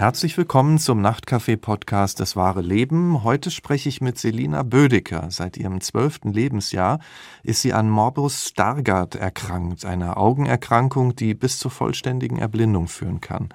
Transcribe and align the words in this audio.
Herzlich 0.00 0.38
willkommen 0.38 0.78
zum 0.78 1.02
Nachtcafé-Podcast 1.02 2.20
Das 2.20 2.34
wahre 2.34 2.62
Leben. 2.62 3.22
Heute 3.22 3.50
spreche 3.50 3.90
ich 3.90 4.00
mit 4.00 4.16
Selina 4.16 4.62
Bödecker. 4.62 5.26
Seit 5.30 5.58
ihrem 5.58 5.82
zwölften 5.82 6.32
Lebensjahr 6.32 7.00
ist 7.42 7.60
sie 7.60 7.74
an 7.74 7.90
Morbus 7.90 8.48
Stargardt 8.48 9.16
erkrankt, 9.16 9.84
einer 9.84 10.16
Augenerkrankung, 10.16 11.16
die 11.16 11.34
bis 11.34 11.58
zur 11.58 11.70
vollständigen 11.70 12.38
Erblindung 12.38 12.88
führen 12.88 13.20
kann. 13.20 13.50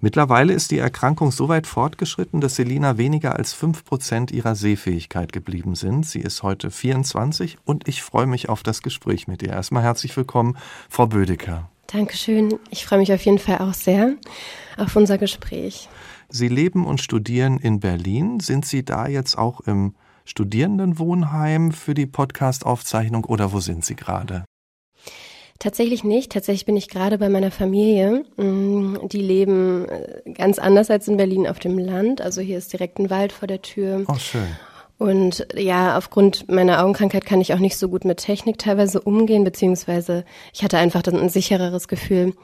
Mittlerweile 0.00 0.54
ist 0.54 0.70
die 0.70 0.78
Erkrankung 0.78 1.30
so 1.30 1.50
weit 1.50 1.66
fortgeschritten, 1.66 2.40
dass 2.40 2.56
Selina 2.56 2.96
weniger 2.96 3.36
als 3.36 3.52
fünf 3.52 3.84
Prozent 3.84 4.30
ihrer 4.30 4.54
Sehfähigkeit 4.54 5.34
geblieben 5.34 5.74
sind. 5.74 6.06
Sie 6.06 6.20
ist 6.20 6.42
heute 6.42 6.70
24 6.70 7.58
und 7.62 7.86
ich 7.86 8.02
freue 8.02 8.26
mich 8.26 8.48
auf 8.48 8.62
das 8.62 8.80
Gespräch 8.80 9.28
mit 9.28 9.42
ihr. 9.42 9.50
Erstmal 9.50 9.82
herzlich 9.82 10.16
willkommen, 10.16 10.56
Frau 10.88 11.06
Bödecker. 11.08 11.68
Dankeschön. 11.86 12.58
Ich 12.70 12.86
freue 12.86 12.98
mich 12.98 13.12
auf 13.12 13.24
jeden 13.24 13.38
Fall 13.38 13.58
auch 13.58 13.74
sehr 13.74 14.16
auf 14.76 14.96
unser 14.96 15.18
Gespräch. 15.18 15.88
Sie 16.28 16.48
leben 16.48 16.86
und 16.86 17.00
studieren 17.00 17.58
in 17.58 17.80
Berlin. 17.80 18.40
Sind 18.40 18.66
Sie 18.66 18.84
da 18.84 19.06
jetzt 19.06 19.36
auch 19.38 19.60
im 19.60 19.94
Studierendenwohnheim 20.24 21.72
für 21.72 21.94
die 21.94 22.06
Podcast-Aufzeichnung 22.06 23.24
oder 23.24 23.52
wo 23.52 23.60
sind 23.60 23.84
Sie 23.84 23.94
gerade? 23.94 24.44
Tatsächlich 25.58 26.02
nicht. 26.02 26.32
Tatsächlich 26.32 26.66
bin 26.66 26.76
ich 26.76 26.88
gerade 26.88 27.18
bei 27.18 27.28
meiner 27.28 27.50
Familie. 27.50 28.24
Mm, 28.36 28.96
die 29.08 29.20
leben 29.20 29.86
äh, 29.88 30.32
ganz 30.32 30.58
anders 30.58 30.90
als 30.90 31.06
in 31.06 31.16
Berlin 31.16 31.46
auf 31.46 31.58
dem 31.58 31.78
Land. 31.78 32.20
Also 32.20 32.40
hier 32.40 32.58
ist 32.58 32.72
direkt 32.72 32.98
ein 32.98 33.10
Wald 33.10 33.32
vor 33.32 33.46
der 33.46 33.62
Tür. 33.62 34.04
Oh, 34.08 34.14
schön. 34.14 34.48
Und 34.98 35.46
ja, 35.54 35.98
aufgrund 35.98 36.48
meiner 36.48 36.82
Augenkrankheit 36.82 37.26
kann 37.26 37.40
ich 37.40 37.52
auch 37.52 37.58
nicht 37.58 37.76
so 37.76 37.88
gut 37.88 38.04
mit 38.04 38.18
Technik 38.18 38.58
teilweise 38.58 39.00
umgehen, 39.00 39.44
beziehungsweise 39.44 40.24
ich 40.52 40.62
hatte 40.62 40.78
einfach 40.78 41.02
dann 41.02 41.18
ein 41.18 41.28
sichereres 41.28 41.88
Gefühl, 41.88 42.34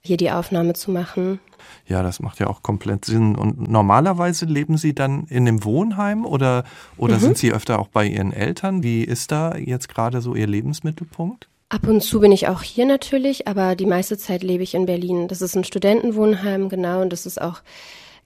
hier 0.00 0.16
die 0.16 0.30
Aufnahme 0.30 0.74
zu 0.74 0.90
machen. 0.90 1.40
Ja, 1.86 2.02
das 2.02 2.20
macht 2.20 2.40
ja 2.40 2.48
auch 2.48 2.62
komplett 2.62 3.04
Sinn. 3.04 3.36
Und 3.36 3.68
normalerweise 3.70 4.44
leben 4.44 4.76
Sie 4.76 4.94
dann 4.94 5.24
in 5.28 5.44
dem 5.44 5.64
Wohnheim 5.64 6.26
oder, 6.26 6.64
oder 6.96 7.16
mhm. 7.16 7.20
sind 7.20 7.38
Sie 7.38 7.52
öfter 7.52 7.78
auch 7.78 7.88
bei 7.88 8.06
Ihren 8.06 8.32
Eltern? 8.32 8.82
Wie 8.82 9.02
ist 9.04 9.32
da 9.32 9.56
jetzt 9.56 9.88
gerade 9.88 10.20
so 10.20 10.34
Ihr 10.34 10.46
Lebensmittelpunkt? 10.46 11.48
Ab 11.68 11.86
und 11.88 12.02
zu 12.02 12.20
bin 12.20 12.32
ich 12.32 12.48
auch 12.48 12.62
hier 12.62 12.86
natürlich, 12.86 13.48
aber 13.48 13.74
die 13.74 13.86
meiste 13.86 14.18
Zeit 14.18 14.42
lebe 14.42 14.62
ich 14.62 14.74
in 14.74 14.86
Berlin. 14.86 15.28
Das 15.28 15.42
ist 15.42 15.56
ein 15.56 15.64
Studentenwohnheim, 15.64 16.68
genau, 16.68 17.00
und 17.00 17.12
das 17.12 17.26
ist 17.26 17.40
auch 17.40 17.62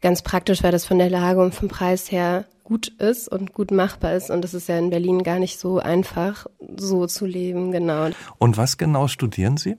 ganz 0.02 0.22
praktisch, 0.22 0.62
weil 0.62 0.72
das 0.72 0.84
von 0.84 0.98
der 0.98 1.10
Lage 1.10 1.40
und 1.40 1.54
vom 1.54 1.68
Preis 1.68 2.10
her 2.10 2.44
gut 2.68 2.88
ist 2.88 3.28
und 3.28 3.54
gut 3.54 3.70
machbar 3.70 4.14
ist. 4.14 4.28
Und 4.28 4.42
das 4.42 4.52
ist 4.52 4.68
ja 4.68 4.78
in 4.78 4.90
Berlin 4.90 5.22
gar 5.22 5.38
nicht 5.38 5.58
so 5.58 5.78
einfach, 5.78 6.46
so 6.76 7.06
zu 7.06 7.24
leben, 7.24 7.72
genau. 7.72 8.10
Und 8.36 8.58
was 8.58 8.76
genau 8.76 9.08
studieren 9.08 9.56
Sie? 9.56 9.76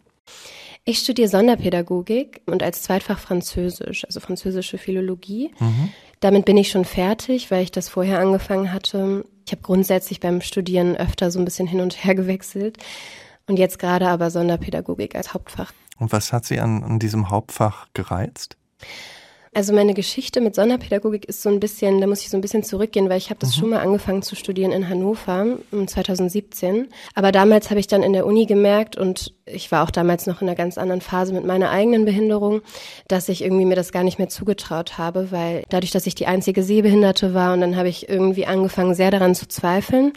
Ich 0.86 0.98
studiere 0.98 1.30
Sonderpädagogik 1.30 2.42
und 2.48 2.64
als 2.64 2.82
Zweitfach 2.82 3.20
Französisch, 3.20 4.06
also 4.06 4.20
französische 4.20 4.80
Philologie. 4.80 5.52
Mhm. 5.60 5.90
Damit 6.20 6.46
bin 6.46 6.58
ich 6.58 6.72
schon 6.72 6.84
fertig, 6.84 7.52
weil 7.52 7.62
ich 7.62 7.70
das 7.70 7.90
vorher 7.90 8.20
angefangen 8.20 8.74
hatte. 8.74 9.24
Ich 9.46 9.52
habe 9.52 9.62
grundsätzlich 9.62 10.20
beim 10.20 10.42
Studieren 10.42 10.96
öfter 10.96 11.30
so 11.30 11.38
ein 11.38 11.46
bisschen 11.46 11.68
hin 11.68 11.82
und 11.82 12.04
her 12.04 12.16
gewechselt 12.16 12.78
und 13.46 13.60
jetzt 13.60 13.78
gerade 13.78 14.08
aber 14.08 14.32
Sonderpädagogik 14.32 15.14
als 15.14 15.36
Hauptfach. 15.36 15.74
Und 16.00 16.12
was 16.12 16.34
hat 16.34 16.46
Sie 16.46 16.60
an, 16.60 16.84
an 16.84 16.98
diesem 16.98 17.30
Hauptfach 17.30 17.86
gereizt? 17.94 18.58
Also 19.54 19.74
meine 19.74 19.96
Geschichte 19.96 20.42
mit 20.42 20.54
Sonderpädagogik 20.54 21.26
ist 21.26 21.42
so 21.42 21.50
ein 21.50 21.60
bisschen, 21.60 22.00
da 22.02 22.08
muss 22.08 22.22
ich 22.22 22.30
so 22.30 22.38
ein 22.38 22.42
bisschen 22.42 22.64
zurückgehen, 22.64 23.10
weil 23.10 23.18
ich 23.18 23.30
habe 23.30 23.40
das 23.40 23.56
mhm. 23.56 23.60
schon 23.60 23.70
mal 23.70 23.80
angefangen 23.80 24.22
zu 24.22 24.36
studieren 24.36 24.72
in 24.72 24.88
Hannover 24.88 25.58
2017. 25.72 26.88
Aber 27.16 27.32
damals 27.32 27.70
habe 27.72 27.80
ich 27.80 27.88
dann 27.88 28.04
in 28.04 28.14
der 28.14 28.28
Uni 28.28 28.46
gemerkt 28.46 28.96
und 28.96 29.34
ich 29.46 29.72
war 29.72 29.84
auch 29.84 29.92
damals 29.92 30.28
noch 30.28 30.42
in 30.42 30.48
einer 30.48 30.56
ganz 30.56 30.78
anderen 30.78 31.02
Phase 31.02 31.34
mit 31.34 31.46
meiner 31.46 31.72
eigenen 31.72 32.06
Behinderung, 32.06 32.62
dass 33.08 33.28
ich 33.28 33.44
irgendwie 33.44 33.66
mir 33.66 33.76
das 33.76 33.92
gar 33.92 34.04
nicht 34.04 34.20
mehr 34.20 34.30
zugetraut 34.30 35.00
habe, 35.00 35.32
weil 35.32 35.64
dadurch, 35.70 35.92
dass 35.92 36.06
ich 36.06 36.16
die 36.16 36.28
einzige 36.28 36.62
Sehbehinderte 36.62 37.34
war 37.34 37.54
und 37.54 37.62
dann 37.62 37.76
habe 37.76 37.90
ich 37.90 38.08
irgendwie 38.08 38.46
angefangen, 38.46 38.94
sehr 38.94 39.10
daran 39.10 39.34
zu 39.34 39.48
zweifeln. 39.48 40.14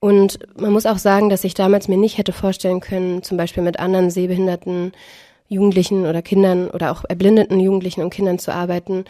Und 0.00 0.38
man 0.56 0.72
muss 0.72 0.86
auch 0.86 0.98
sagen, 0.98 1.28
dass 1.28 1.42
ich 1.42 1.54
damals 1.54 1.88
mir 1.88 1.96
nicht 1.96 2.18
hätte 2.18 2.32
vorstellen 2.32 2.78
können, 2.78 3.24
zum 3.24 3.36
Beispiel 3.36 3.64
mit 3.64 3.80
anderen 3.80 4.10
Sehbehinderten 4.10 4.92
Jugendlichen 5.48 6.06
oder 6.06 6.22
Kindern 6.22 6.70
oder 6.70 6.92
auch 6.92 7.04
erblindeten 7.08 7.58
Jugendlichen 7.60 8.02
und 8.02 8.10
Kindern 8.10 8.38
zu 8.38 8.52
arbeiten. 8.52 9.04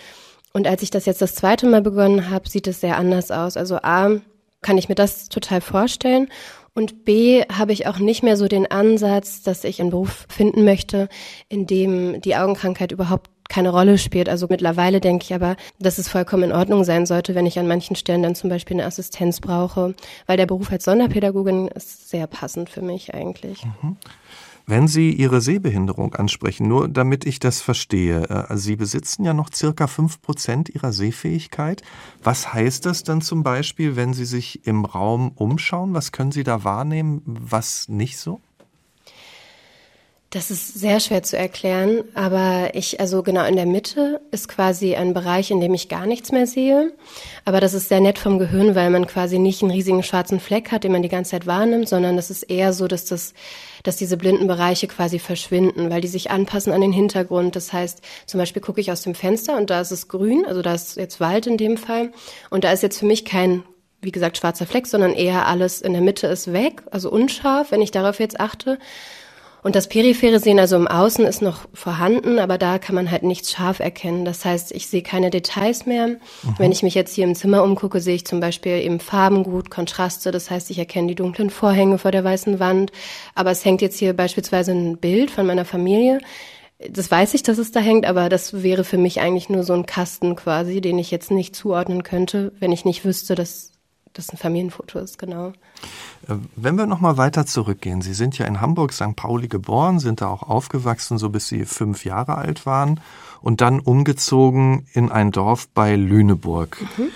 Und 0.53 0.67
als 0.67 0.83
ich 0.83 0.91
das 0.91 1.07
jetzt 1.07 1.21
das 1.21 1.35
zweite 1.35 1.67
Mal 1.67 1.83
begonnen 1.83 2.31
habe, 2.31 2.49
sieht 2.49 2.67
es 2.67 2.81
sehr 2.81 2.97
anders 2.97 3.31
aus. 3.31 3.57
Also 3.57 3.77
A, 3.77 4.21
kann 4.63 4.79
ich 4.79 4.89
mir 4.89 4.95
das 4.95 5.29
total 5.29 5.61
vorstellen. 5.61 6.29
Und 6.75 7.05
B, 7.05 7.43
habe 7.45 7.73
ich 7.73 7.87
auch 7.87 7.99
nicht 7.99 8.23
mehr 8.23 8.37
so 8.37 8.47
den 8.47 8.71
Ansatz, 8.71 9.43
dass 9.43 9.65
ich 9.65 9.81
einen 9.81 9.91
Beruf 9.91 10.27
finden 10.29 10.65
möchte, 10.65 11.09
in 11.49 11.67
dem 11.67 12.21
die 12.21 12.37
Augenkrankheit 12.37 12.93
überhaupt 12.93 13.31
keine 13.49 13.71
Rolle 13.71 13.99
spielt. 13.99 14.29
Also 14.29 14.47
mittlerweile 14.49 15.01
denke 15.01 15.25
ich 15.25 15.35
aber, 15.35 15.57
dass 15.81 15.99
es 15.99 16.09
vollkommen 16.09 16.45
in 16.45 16.53
Ordnung 16.53 16.85
sein 16.85 17.07
sollte, 17.07 17.35
wenn 17.35 17.47
ich 17.47 17.59
an 17.59 17.67
manchen 17.67 17.97
Stellen 17.97 18.23
dann 18.23 18.35
zum 18.35 18.51
Beispiel 18.51 18.77
eine 18.77 18.87
Assistenz 18.87 19.41
brauche, 19.41 19.95
weil 20.27 20.37
der 20.37 20.47
Beruf 20.47 20.71
als 20.71 20.85
Sonderpädagogin 20.85 21.69
ist 21.69 22.11
sehr 22.11 22.27
passend 22.27 22.69
für 22.69 22.83
mich 22.83 23.15
eigentlich. 23.15 23.65
Mhm. 23.83 23.97
Wenn 24.71 24.87
Sie 24.87 25.13
Ihre 25.13 25.41
Sehbehinderung 25.41 26.15
ansprechen, 26.15 26.69
nur 26.69 26.89
damit 26.89 27.25
ich 27.25 27.41
das 27.41 27.63
verstehe, 27.63 28.29
äh, 28.29 28.55
Sie 28.59 28.77
besitzen 28.77 29.25
ja 29.25 29.33
noch 29.33 29.49
circa 29.51 29.87
fünf 29.87 30.21
Prozent 30.21 30.69
Ihrer 30.69 30.93
Sehfähigkeit. 30.93 31.81
Was 32.23 32.53
heißt 32.53 32.85
das 32.85 33.03
dann 33.03 33.23
zum 33.23 33.43
Beispiel, 33.43 33.97
wenn 33.97 34.13
Sie 34.13 34.27
sich 34.27 34.67
im 34.67 34.85
Raum 34.85 35.33
umschauen? 35.37 35.95
Was 35.95 36.13
können 36.13 36.33
Sie 36.33 36.45
da 36.45 36.65
wahrnehmen, 36.65 37.23
was 37.25 37.89
nicht 37.89 38.19
so? 38.19 38.43
Das 40.31 40.51
ist 40.51 40.75
sehr 40.75 41.01
schwer 41.01 41.23
zu 41.23 41.39
erklären, 41.39 42.05
aber 42.13 42.75
ich, 42.75 43.01
also 43.01 43.23
genau 43.23 43.47
in 43.47 43.57
der 43.57 43.65
Mitte 43.65 44.21
ist 44.31 44.47
quasi 44.47 44.95
ein 44.95 45.15
Bereich, 45.15 45.51
in 45.51 45.63
dem 45.63 45.73
ich 45.73 45.89
gar 45.89 46.05
nichts 46.05 46.33
mehr 46.33 46.47
sehe. 46.47 46.93
Aber 47.47 47.63
das 47.63 47.73
ist 47.73 47.89
sehr 47.89 48.01
nett 48.01 48.19
vom 48.19 48.39
Gehirn, 48.39 48.75
weil 48.75 48.91
man 48.91 49.07
quasi 49.07 49.39
nicht 49.39 49.63
einen 49.63 49.71
riesigen 49.71 50.03
schwarzen 50.03 50.39
Fleck 50.39 50.71
hat, 50.71 50.85
den 50.85 50.93
man 50.93 51.01
die 51.01 51.09
ganze 51.09 51.31
Zeit 51.31 51.47
wahrnimmt, 51.47 51.89
sondern 51.89 52.17
das 52.17 52.29
ist 52.29 52.43
eher 52.43 52.75
so, 52.75 52.89
dass 52.89 53.07
das, 53.07 53.33
dass 53.89 53.97
diese 53.97 54.19
blinden 54.19 54.47
Bereiche 54.47 54.87
quasi 54.87 55.19
verschwinden, 55.19 55.89
weil 55.89 56.03
die 56.03 56.09
sich 56.09 56.31
anpassen 56.31 56.75
an 56.75 56.83
den 56.83 56.93
Hintergrund. 56.93 57.57
Das 57.57 57.73
heißt, 57.73 58.03
zum 58.27 58.37
Beispiel 58.37 58.61
gucke 58.61 58.83
ich 58.83 58.93
aus 58.93 59.01
dem 59.01 59.15
Fenster 59.15 59.57
und 59.57 59.71
da 59.71 59.81
ist 59.81 59.93
es 59.93 60.09
grün, 60.09 60.45
also 60.47 60.61
da 60.61 60.75
ist 60.75 60.99
jetzt 60.99 61.21
Wald 61.21 61.47
in 61.47 61.57
dem 61.57 61.79
Fall. 61.79 62.13
Und 62.51 62.65
da 62.65 62.73
ist 62.73 62.83
jetzt 62.83 62.99
für 62.99 63.07
mich 63.07 63.25
kein 63.25 63.65
wie 64.01 64.13
gesagt, 64.13 64.39
schwarzer 64.39 64.67
Fleck, 64.67 64.87
sondern 64.87 65.13
eher 65.13 65.47
alles 65.47 65.81
in 65.81 65.93
der 65.93 66.03
Mitte 66.03 66.29
ist 66.29 66.53
weg, 66.53 66.83
also 66.93 67.11
unscharf, 67.11 67.73
wenn 67.73 67.83
ich 67.83 67.91
darauf 67.91 68.21
jetzt 68.21 68.39
achte. 68.39 68.79
Und 69.63 69.75
das 69.75 69.89
periphere 69.89 70.39
Sehen, 70.39 70.61
also 70.61 70.77
im 70.77 70.87
Außen, 70.87 71.25
ist 71.27 71.43
noch 71.43 71.69
vorhanden, 71.75 72.39
aber 72.39 72.59
da 72.59 72.79
kann 72.79 72.95
man 72.95 73.11
halt 73.11 73.25
nichts 73.25 73.51
scharf 73.51 73.81
erkennen. 73.81 74.25
Das 74.25 74.45
heißt, 74.45 74.73
ich 74.73 74.87
sehe 74.87 75.03
keine 75.03 75.31
Details 75.31 75.85
mehr. 75.85 76.09
Mhm. 76.09 76.19
Wenn 76.59 76.73
ich 76.73 76.83
mich 76.83 76.95
jetzt 76.95 77.15
hier 77.15 77.25
im 77.25 77.35
Zimmer 77.35 77.63
umgucke, 77.63 78.01
sehe 78.01 78.15
ich 78.15 78.25
zum 78.25 78.41
Beispiel 78.41 78.81
eben 78.81 79.01
Farben 79.01 79.43
gut, 79.43 79.71
Kontraste. 79.71 80.31
Das 80.31 80.51
heißt, 80.51 80.71
ich 80.71 80.79
erkenne 80.79 81.09
die 81.09 81.15
dunklen 81.17 81.51
Vorhänge 81.51 81.99
vor 81.99 82.13
der 82.13 82.25
weißen 82.25 82.61
Wand. 82.61 82.93
Aber 83.35 83.51
es 83.51 83.65
hängt 83.65 83.83
jetzt 83.83 83.99
hier 83.99 84.15
beispielsweise 84.15 84.73
ein 84.73 84.99
Bild 84.99 85.31
von 85.31 85.47
meiner 85.47 85.65
Familie. 85.65 86.21
Das 86.89 87.11
weiß 87.11 87.35
ich, 87.35 87.43
dass 87.43 87.59
es 87.59 87.73
da 87.73 87.81
hängt, 87.81 88.07
aber 88.07 88.29
das 88.29 88.63
wäre 88.63 88.85
für 88.85 88.99
mich 88.99 89.21
eigentlich 89.21 89.49
nur 89.49 89.65
so 89.65 89.73
ein 89.73 89.87
Kasten 89.87 90.37
quasi, 90.37 90.81
den 90.81 90.99
ich 90.99 91.11
jetzt 91.11 91.33
nicht 91.33 91.57
zuordnen 91.57 92.05
könnte, 92.05 92.53
wenn 92.61 92.71
ich 92.71 92.85
nicht 92.85 93.05
wüsste, 93.05 93.35
dass 93.35 93.73
das 94.13 94.31
ein 94.31 94.37
Familienfoto 94.37 94.99
ist, 94.99 95.19
genau. 95.19 95.49
Äh, 96.29 96.35
wenn 96.57 96.77
wir 96.77 96.87
nochmal 96.87 97.17
weiter 97.17 97.47
zurückgehen, 97.47 98.03
Sie 98.03 98.15
sind 98.15 98.39
ja 98.39 98.47
in 98.47 98.61
Hamburg, 98.61 98.93
St. 98.93 99.17
Pauli 99.17 99.49
geboren, 99.49 99.99
sind 99.99 100.21
da 100.21 100.29
auch 100.29 100.43
aufgewachsen, 100.43 101.19
so 101.19 101.31
bis 101.31 101.49
Sie 101.49 101.65
fünf 101.65 102.05
Jahre 102.05 102.37
alt 102.37 102.67
waren 102.67 103.01
und 103.41 103.61
dann 103.61 103.81
umgezogen 103.81 104.87
in 104.93 105.11
ein 105.11 105.31
Dorf 105.31 105.69
bei 105.69 105.97
Lüneburg. 105.97 106.81
Mhm. 106.97 107.09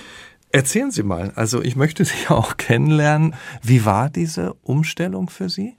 Erzählen 0.50 0.90
Sie 0.90 1.02
mal, 1.02 1.32
also 1.34 1.62
ich 1.62 1.76
möchte 1.76 2.04
Sie 2.04 2.26
auch 2.28 2.56
kennenlernen. 2.56 3.34
Wie 3.62 3.84
war 3.84 4.10
diese 4.10 4.54
Umstellung 4.62 5.30
für 5.30 5.48
Sie? 5.48 5.76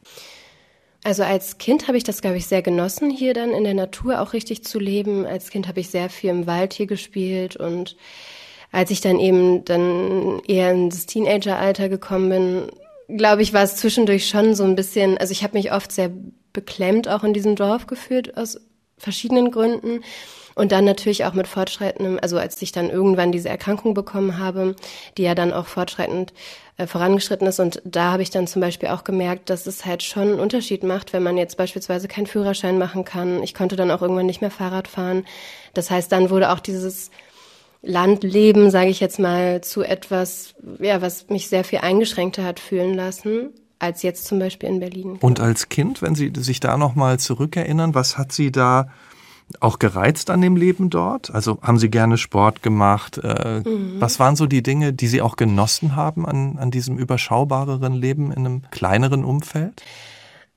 Also 1.04 1.24
als 1.24 1.58
Kind 1.58 1.88
habe 1.88 1.98
ich 1.98 2.06
das, 2.06 2.22
glaube 2.22 2.38
ich, 2.38 2.48
sehr 2.48 2.62
genossen, 2.62 3.10
hier 3.10 3.34
dann 3.34 3.52
in 3.52 3.66
der 3.66 3.74
Natur 3.74 4.22
auch 4.22 4.32
richtig 4.32 4.64
zu 4.64 4.80
leben. 4.80 5.26
Als 5.26 5.50
Kind 5.50 5.68
habe 5.68 5.82
ich 5.82 5.90
sehr 5.90 6.10
viel 6.10 6.30
im 6.30 6.48
Wald 6.48 6.74
hier 6.74 6.88
gespielt 6.88 7.58
und 7.58 7.98
als 8.74 8.92
ich 8.92 9.00
dann 9.00 9.20
eben 9.20 9.64
dann 9.64 10.42
eher 10.46 10.72
ins 10.72 11.06
Teenageralter 11.06 11.88
gekommen 11.88 12.30
bin, 13.08 13.18
glaube 13.18 13.44
ich, 13.44 13.54
war 13.54 13.64
es 13.64 13.78
zwischendurch 13.78 14.28
schon 14.28 14.56
so 14.56 14.64
ein 14.64 14.76
bisschen, 14.76 15.18
also 15.18 15.32
ich 15.32 15.44
habe 15.44 15.56
mich 15.58 15.72
oft 15.72 15.92
sehr 15.92 16.12
beklemmt 16.52 17.08
auch 17.08 17.24
in 17.24 17.34
diesem 17.34 17.56
Dorf 17.56 17.88
gefühlt 17.88 18.36
aus 18.36 18.60
verschiedenen 18.98 19.52
Gründen. 19.52 20.02
Und 20.56 20.72
dann 20.72 20.86
natürlich 20.86 21.26
auch 21.26 21.34
mit 21.34 21.48
fortschreitendem, 21.48 22.20
also 22.22 22.38
als 22.38 22.62
ich 22.62 22.72
dann 22.72 22.92
irgendwann 22.92 23.32
diese 23.32 23.50
Erkrankung 23.50 23.96
bekommen 23.96 24.38
habe, 24.38 24.76
die 25.18 25.24
ja 25.24 25.34
dann 25.34 25.52
auch 25.52 25.66
fortschreitend 25.66 26.32
äh, 26.78 26.86
vorangeschritten 26.86 27.48
ist. 27.48 27.60
Und 27.60 27.82
da 27.86 28.12
habe 28.12 28.22
ich 28.22 28.30
dann 28.30 28.46
zum 28.46 28.62
Beispiel 28.62 28.90
auch 28.90 29.04
gemerkt, 29.04 29.50
dass 29.50 29.66
es 29.66 29.84
halt 29.84 30.04
schon 30.04 30.24
einen 30.24 30.40
Unterschied 30.40 30.84
macht, 30.84 31.12
wenn 31.12 31.24
man 31.24 31.38
jetzt 31.38 31.58
beispielsweise 31.58 32.08
keinen 32.08 32.28
Führerschein 32.28 32.78
machen 32.78 33.04
kann. 33.04 33.42
Ich 33.42 33.56
konnte 33.56 33.76
dann 33.76 33.90
auch 33.90 34.04
irgendwann 34.04 34.28
nicht 34.28 34.42
mehr 34.42 34.52
Fahrrad 34.52 34.88
fahren. 34.88 35.26
Das 35.74 35.90
heißt, 35.90 36.12
dann 36.12 36.30
wurde 36.30 36.52
auch 36.52 36.60
dieses 36.60 37.10
Landleben, 37.84 38.72
sage 38.72 38.90
ich 38.90 39.02
jetzt 39.02 39.20
mal, 39.20 39.62
zu 39.62 39.84
etwas, 39.84 40.56
ja, 40.80 41.02
was 41.02 41.30
mich 41.30 41.50
sehr 41.50 41.64
viel 41.64 41.80
eingeschränkter 41.80 42.44
hat 42.44 42.60
fühlen 42.60 42.94
lassen 42.94 43.50
als 43.78 44.02
jetzt 44.02 44.26
zum 44.26 44.40
Beispiel 44.40 44.70
in 44.70 44.80
Berlin. 44.80 45.18
Und 45.20 45.42
als 45.42 45.68
Kind, 45.68 46.02
wenn 46.02 46.16
Sie 46.16 46.32
sich 46.38 46.62
da 46.62 46.78
noch 46.78 46.96
mal 46.96 47.20
zurückerinnern, 47.20 47.94
was 47.94 48.18
hat 48.18 48.32
Sie 48.32 48.50
da 48.50 48.88
auch 49.60 49.78
gereizt 49.78 50.30
an 50.30 50.40
dem 50.40 50.56
Leben 50.56 50.90
dort? 50.90 51.36
Also 51.36 51.60
haben 51.62 51.78
Sie 51.78 51.90
gerne 51.90 52.18
Sport 52.18 52.64
gemacht? 52.64 53.18
Äh, 53.18 53.60
mhm. 53.60 54.00
Was 54.00 54.20
waren 54.20 54.38
so 54.38 54.46
die 54.46 54.64
Dinge, 54.64 54.94
die 54.94 55.08
Sie 55.08 55.22
auch 55.22 55.36
genossen 55.36 55.98
haben 55.98 56.26
an, 56.26 56.58
an 56.58 56.72
diesem 56.72 56.98
überschaubareren 56.98 57.94
Leben 57.94 58.32
in 58.32 58.46
einem 58.46 58.62
kleineren 58.72 59.26
Umfeld? 59.26 59.84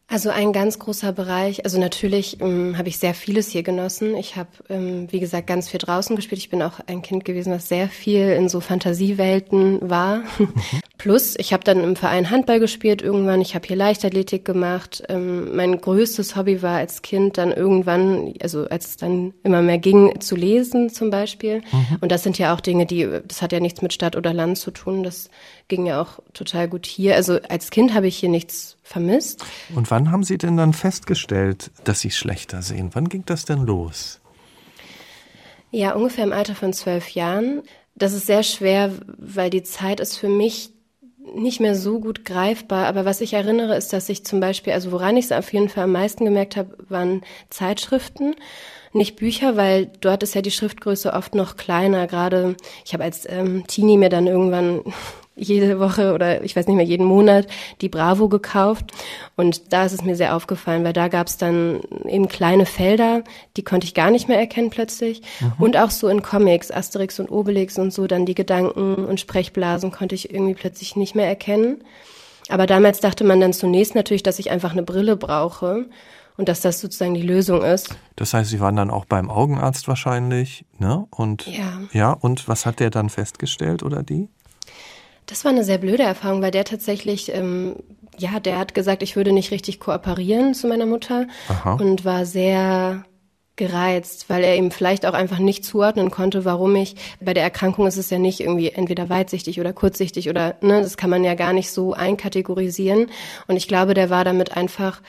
Also 0.08 0.30
ein 0.30 0.52
ganz 0.52 0.78
großer 0.78 1.10
Bereich. 1.10 1.64
Also 1.64 1.80
natürlich 1.80 2.40
ähm, 2.40 2.78
habe 2.78 2.88
ich 2.88 2.98
sehr 2.98 3.12
vieles 3.12 3.48
hier 3.48 3.64
genossen. 3.64 4.16
Ich 4.16 4.36
habe, 4.36 4.50
ähm, 4.68 5.08
wie 5.10 5.18
gesagt, 5.18 5.48
ganz 5.48 5.68
viel 5.68 5.78
draußen 5.78 6.14
gespielt. 6.14 6.40
Ich 6.40 6.48
bin 6.48 6.62
auch 6.62 6.78
ein 6.86 7.02
Kind 7.02 7.24
gewesen, 7.24 7.52
was 7.52 7.68
sehr 7.68 7.88
viel 7.88 8.28
in 8.28 8.48
so 8.48 8.60
Fantasiewelten 8.60 9.90
war. 9.90 10.22
Plus, 10.98 11.34
ich 11.38 11.52
habe 11.52 11.64
dann 11.64 11.82
im 11.82 11.96
Verein 11.96 12.30
Handball 12.30 12.60
gespielt 12.60 13.02
irgendwann. 13.02 13.40
Ich 13.40 13.56
habe 13.56 13.66
hier 13.66 13.74
Leichtathletik 13.74 14.44
gemacht. 14.44 15.02
Ähm, 15.08 15.56
mein 15.56 15.80
größtes 15.80 16.36
Hobby 16.36 16.62
war 16.62 16.76
als 16.76 17.02
Kind 17.02 17.36
dann 17.36 17.50
irgendwann, 17.50 18.32
also 18.40 18.68
als 18.68 18.90
es 18.90 18.96
dann 18.96 19.34
immer 19.42 19.60
mehr 19.60 19.78
ging, 19.78 20.20
zu 20.20 20.36
lesen 20.36 20.88
zum 20.88 21.10
Beispiel. 21.10 21.62
Mhm. 21.72 21.98
Und 22.00 22.12
das 22.12 22.22
sind 22.22 22.38
ja 22.38 22.54
auch 22.54 22.60
Dinge, 22.60 22.86
die, 22.86 23.08
das 23.26 23.42
hat 23.42 23.50
ja 23.50 23.58
nichts 23.58 23.82
mit 23.82 23.92
Stadt 23.92 24.14
oder 24.14 24.32
Land 24.32 24.58
zu 24.58 24.70
tun. 24.70 25.02
Das 25.02 25.30
ging 25.68 25.86
ja 25.86 26.00
auch 26.00 26.20
total 26.32 26.68
gut 26.68 26.86
hier. 26.86 27.16
Also 27.16 27.40
als 27.48 27.70
Kind 27.70 27.94
habe 27.94 28.06
ich 28.06 28.16
hier 28.16 28.28
nichts 28.28 28.76
vermisst. 28.82 29.44
Und 29.74 29.90
wann 29.90 30.10
haben 30.10 30.24
Sie 30.24 30.38
denn 30.38 30.56
dann 30.56 30.72
festgestellt, 30.72 31.70
dass 31.84 32.00
Sie 32.00 32.10
schlechter 32.10 32.62
sehen? 32.62 32.90
Wann 32.92 33.08
ging 33.08 33.24
das 33.26 33.44
denn 33.44 33.60
los? 33.66 34.20
Ja, 35.70 35.94
ungefähr 35.94 36.24
im 36.24 36.32
Alter 36.32 36.54
von 36.54 36.72
zwölf 36.72 37.10
Jahren. 37.10 37.62
Das 37.94 38.12
ist 38.12 38.26
sehr 38.26 38.42
schwer, 38.42 38.92
weil 39.18 39.50
die 39.50 39.62
Zeit 39.62 40.00
ist 40.00 40.16
für 40.16 40.28
mich 40.28 40.72
nicht 41.34 41.60
mehr 41.60 41.74
so 41.74 41.98
gut 41.98 42.24
greifbar. 42.24 42.86
Aber 42.86 43.04
was 43.04 43.20
ich 43.20 43.32
erinnere, 43.32 43.76
ist, 43.76 43.92
dass 43.92 44.08
ich 44.08 44.24
zum 44.24 44.38
Beispiel, 44.38 44.72
also 44.72 44.92
woran 44.92 45.16
ich 45.16 45.26
es 45.26 45.32
auf 45.32 45.52
jeden 45.52 45.68
Fall 45.68 45.84
am 45.84 45.92
meisten 45.92 46.24
gemerkt 46.24 46.56
habe, 46.56 46.76
waren 46.88 47.22
Zeitschriften 47.50 48.36
nicht 48.92 49.16
Bücher, 49.16 49.56
weil 49.56 49.90
dort 50.00 50.22
ist 50.22 50.34
ja 50.34 50.42
die 50.42 50.50
Schriftgröße 50.50 51.12
oft 51.12 51.34
noch 51.34 51.56
kleiner. 51.56 52.06
Gerade 52.06 52.56
ich 52.84 52.94
habe 52.94 53.04
als 53.04 53.28
ähm, 53.28 53.66
Teenie 53.66 53.98
mir 53.98 54.08
dann 54.08 54.26
irgendwann 54.26 54.82
jede 55.36 55.78
Woche 55.78 56.14
oder 56.14 56.42
ich 56.42 56.56
weiß 56.56 56.66
nicht 56.66 56.76
mehr, 56.76 56.84
jeden 56.84 57.06
Monat 57.06 57.46
die 57.82 57.90
Bravo 57.90 58.28
gekauft. 58.28 58.86
Und 59.36 59.72
da 59.72 59.84
ist 59.84 59.92
es 59.92 60.02
mir 60.02 60.16
sehr 60.16 60.34
aufgefallen, 60.34 60.82
weil 60.82 60.94
da 60.94 61.08
gab 61.08 61.26
es 61.26 61.36
dann 61.36 61.80
eben 62.06 62.28
kleine 62.28 62.64
Felder, 62.64 63.22
die 63.56 63.62
konnte 63.62 63.86
ich 63.86 63.94
gar 63.94 64.10
nicht 64.10 64.28
mehr 64.28 64.38
erkennen 64.38 64.70
plötzlich. 64.70 65.22
Mhm. 65.40 65.52
Und 65.58 65.76
auch 65.76 65.90
so 65.90 66.08
in 66.08 66.22
Comics, 66.22 66.70
Asterix 66.70 67.20
und 67.20 67.30
Obelix 67.30 67.78
und 67.78 67.92
so, 67.92 68.06
dann 68.06 68.24
die 68.24 68.34
Gedanken 68.34 68.94
und 68.94 69.20
Sprechblasen 69.20 69.92
konnte 69.92 70.14
ich 70.14 70.32
irgendwie 70.32 70.54
plötzlich 70.54 70.96
nicht 70.96 71.14
mehr 71.14 71.28
erkennen. 71.28 71.84
Aber 72.48 72.66
damals 72.66 73.00
dachte 73.00 73.24
man 73.24 73.40
dann 73.40 73.52
zunächst 73.52 73.94
natürlich, 73.94 74.22
dass 74.22 74.38
ich 74.38 74.50
einfach 74.50 74.72
eine 74.72 74.82
Brille 74.82 75.16
brauche 75.16 75.86
und 76.36 76.48
dass 76.48 76.60
das 76.60 76.80
sozusagen 76.80 77.14
die 77.14 77.22
Lösung 77.22 77.62
ist. 77.62 77.94
Das 78.14 78.34
heißt, 78.34 78.50
Sie 78.50 78.60
waren 78.60 78.76
dann 78.76 78.90
auch 78.90 79.04
beim 79.04 79.30
Augenarzt 79.30 79.88
wahrscheinlich, 79.88 80.64
ne? 80.78 81.06
Und 81.10 81.46
ja, 81.46 81.80
ja 81.92 82.12
und 82.12 82.48
was 82.48 82.66
hat 82.66 82.80
der 82.80 82.90
dann 82.90 83.10
festgestellt 83.10 83.82
oder 83.82 84.02
die? 84.02 84.28
Das 85.26 85.44
war 85.44 85.52
eine 85.52 85.64
sehr 85.64 85.78
blöde 85.78 86.04
Erfahrung, 86.04 86.40
weil 86.40 86.52
der 86.52 86.64
tatsächlich, 86.64 87.34
ähm, 87.34 87.76
ja, 88.16 88.40
der 88.40 88.58
hat 88.58 88.74
gesagt, 88.74 89.02
ich 89.02 89.16
würde 89.16 89.32
nicht 89.32 89.50
richtig 89.50 89.80
kooperieren 89.80 90.54
zu 90.54 90.68
meiner 90.68 90.86
Mutter 90.86 91.26
Aha. 91.48 91.74
und 91.74 92.04
war 92.04 92.24
sehr 92.24 93.04
gereizt, 93.56 94.28
weil 94.28 94.44
er 94.44 94.56
ihm 94.56 94.70
vielleicht 94.70 95.06
auch 95.06 95.14
einfach 95.14 95.38
nicht 95.38 95.64
zuordnen 95.64 96.10
konnte, 96.10 96.44
warum 96.44 96.76
ich 96.76 96.94
bei 97.20 97.34
der 97.34 97.42
Erkrankung 97.42 97.86
ist 97.86 97.96
es 97.96 98.10
ja 98.10 98.18
nicht 98.18 98.40
irgendwie 98.40 98.68
entweder 98.68 99.08
weitsichtig 99.08 99.58
oder 99.58 99.72
kurzsichtig 99.72 100.28
oder 100.28 100.56
ne, 100.60 100.82
das 100.82 100.98
kann 100.98 101.10
man 101.10 101.24
ja 101.24 101.34
gar 101.34 101.54
nicht 101.54 101.70
so 101.70 101.94
einkategorisieren 101.94 103.06
und 103.48 103.56
ich 103.56 103.66
glaube, 103.66 103.94
der 103.94 104.10
war 104.10 104.24
damit 104.24 104.56
einfach 104.56 105.00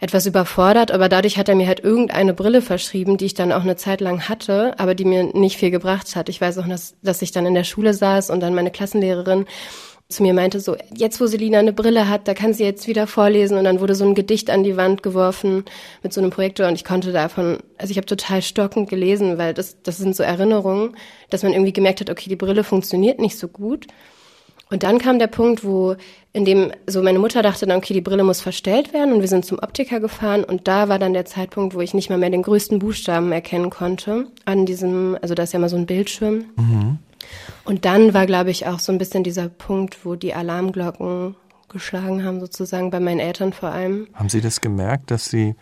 etwas 0.00 0.26
überfordert, 0.26 0.90
aber 0.90 1.08
dadurch 1.08 1.36
hat 1.38 1.48
er 1.48 1.54
mir 1.54 1.66
halt 1.66 1.80
irgendeine 1.80 2.34
Brille 2.34 2.62
verschrieben, 2.62 3.16
die 3.16 3.26
ich 3.26 3.34
dann 3.34 3.52
auch 3.52 3.62
eine 3.62 3.76
Zeit 3.76 4.00
lang 4.00 4.28
hatte, 4.28 4.78
aber 4.78 4.94
die 4.94 5.04
mir 5.04 5.24
nicht 5.24 5.58
viel 5.58 5.70
gebracht 5.70 6.16
hat. 6.16 6.28
Ich 6.28 6.40
weiß 6.40 6.58
auch, 6.58 6.66
dass, 6.66 6.94
dass 7.02 7.22
ich 7.22 7.32
dann 7.32 7.46
in 7.46 7.54
der 7.54 7.64
Schule 7.64 7.92
saß 7.92 8.30
und 8.30 8.40
dann 8.40 8.54
meine 8.54 8.70
Klassenlehrerin 8.70 9.46
zu 10.10 10.24
mir 10.24 10.34
meinte 10.34 10.58
so, 10.58 10.76
jetzt 10.94 11.20
wo 11.20 11.26
Selina 11.26 11.60
eine 11.60 11.72
Brille 11.72 12.08
hat, 12.08 12.26
da 12.26 12.34
kann 12.34 12.52
sie 12.52 12.64
jetzt 12.64 12.88
wieder 12.88 13.06
vorlesen 13.06 13.56
und 13.56 13.64
dann 13.64 13.80
wurde 13.80 13.94
so 13.94 14.04
ein 14.04 14.16
Gedicht 14.16 14.50
an 14.50 14.64
die 14.64 14.76
Wand 14.76 15.02
geworfen 15.02 15.64
mit 16.02 16.12
so 16.12 16.20
einem 16.20 16.30
Projektor 16.30 16.66
und 16.66 16.74
ich 16.74 16.84
konnte 16.84 17.12
davon, 17.12 17.58
also 17.78 17.92
ich 17.92 17.96
habe 17.96 18.06
total 18.06 18.42
stockend 18.42 18.90
gelesen, 18.90 19.38
weil 19.38 19.54
das, 19.54 19.80
das 19.82 19.98
sind 19.98 20.16
so 20.16 20.24
Erinnerungen, 20.24 20.96
dass 21.30 21.44
man 21.44 21.52
irgendwie 21.52 21.72
gemerkt 21.72 22.00
hat, 22.00 22.10
okay, 22.10 22.28
die 22.28 22.36
Brille 22.36 22.64
funktioniert 22.64 23.20
nicht 23.20 23.38
so 23.38 23.46
gut. 23.46 23.86
Und 24.70 24.84
dann 24.84 24.98
kam 24.98 25.18
der 25.18 25.26
Punkt, 25.26 25.64
wo 25.64 25.96
in 26.32 26.44
dem 26.44 26.72
so 26.86 27.02
meine 27.02 27.18
Mutter 27.18 27.42
dachte 27.42 27.66
dann, 27.66 27.78
okay, 27.78 27.92
die 27.92 28.00
Brille 28.00 28.22
muss 28.22 28.40
verstellt 28.40 28.92
werden 28.92 29.12
und 29.12 29.20
wir 29.20 29.28
sind 29.28 29.44
zum 29.44 29.58
Optiker 29.58 29.98
gefahren 29.98 30.44
und 30.44 30.68
da 30.68 30.88
war 30.88 31.00
dann 31.00 31.12
der 31.12 31.24
Zeitpunkt, 31.24 31.74
wo 31.74 31.80
ich 31.80 31.92
nicht 31.92 32.08
mal 32.08 32.18
mehr 32.18 32.30
den 32.30 32.42
größten 32.42 32.78
Buchstaben 32.78 33.32
erkennen 33.32 33.70
konnte 33.70 34.28
an 34.44 34.66
diesem, 34.66 35.18
also 35.20 35.34
da 35.34 35.42
ist 35.42 35.52
ja 35.52 35.58
mal 35.58 35.68
so 35.68 35.76
ein 35.76 35.86
Bildschirm. 35.86 36.44
Mhm. 36.56 36.98
Und 37.64 37.84
dann 37.84 38.14
war, 38.14 38.26
glaube 38.26 38.50
ich, 38.50 38.66
auch 38.66 38.78
so 38.78 38.92
ein 38.92 38.98
bisschen 38.98 39.24
dieser 39.24 39.48
Punkt, 39.48 40.04
wo 40.04 40.14
die 40.14 40.34
Alarmglocken 40.34 41.34
geschlagen 41.68 42.24
haben, 42.24 42.40
sozusagen 42.40 42.90
bei 42.90 43.00
meinen 43.00 43.20
Eltern 43.20 43.52
vor 43.52 43.70
allem. 43.70 44.08
Haben 44.14 44.28
Sie 44.28 44.40
das 44.40 44.60
gemerkt, 44.60 45.10
dass 45.10 45.26
Sie, 45.26 45.54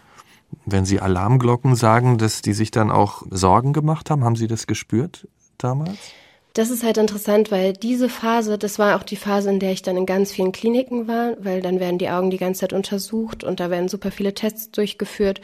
wenn 0.67 0.85
Sie 0.85 1.01
Alarmglocken 1.01 1.77
sagen, 1.77 2.19
dass 2.19 2.43
die 2.43 2.53
sich 2.53 2.71
dann 2.71 2.91
auch 2.91 3.23
Sorgen 3.31 3.73
gemacht 3.73 4.11
haben? 4.11 4.25
Haben 4.25 4.37
Sie 4.37 4.47
das 4.47 4.67
gespürt 4.67 5.29
damals? 5.57 5.99
Das 6.55 6.71
ist 6.71 6.83
halt 6.83 6.99
interessant, 6.99 7.51
weil 7.51 7.73
diese 7.73 8.09
Phase, 8.09 8.59
das 8.59 8.79
war 8.79 8.97
auch 8.97 9.03
die 9.03 9.17
Phase, 9.17 9.51
in 9.51 9.61
der 9.61 9.73
ich 9.73 9.83
dann 9.83 9.97
in 9.97 10.07
ganz 10.07 10.33
vielen 10.33 10.53
Kliniken 10.53 11.07
war, 11.07 11.35
weil 11.39 11.63
dann 11.63 11.79
werden 11.79 11.99
die 11.99 12.09
Augen 12.09 12.31
die 12.31 12.39
ganze 12.39 12.61
Zeit 12.61 12.73
untersucht 12.73 13.45
und 13.45 13.61
da 13.61 13.71
werden 13.71 13.89
super 13.89 14.11
viele 14.11 14.35
Tests 14.35 14.71
durchgeführt. 14.71 15.41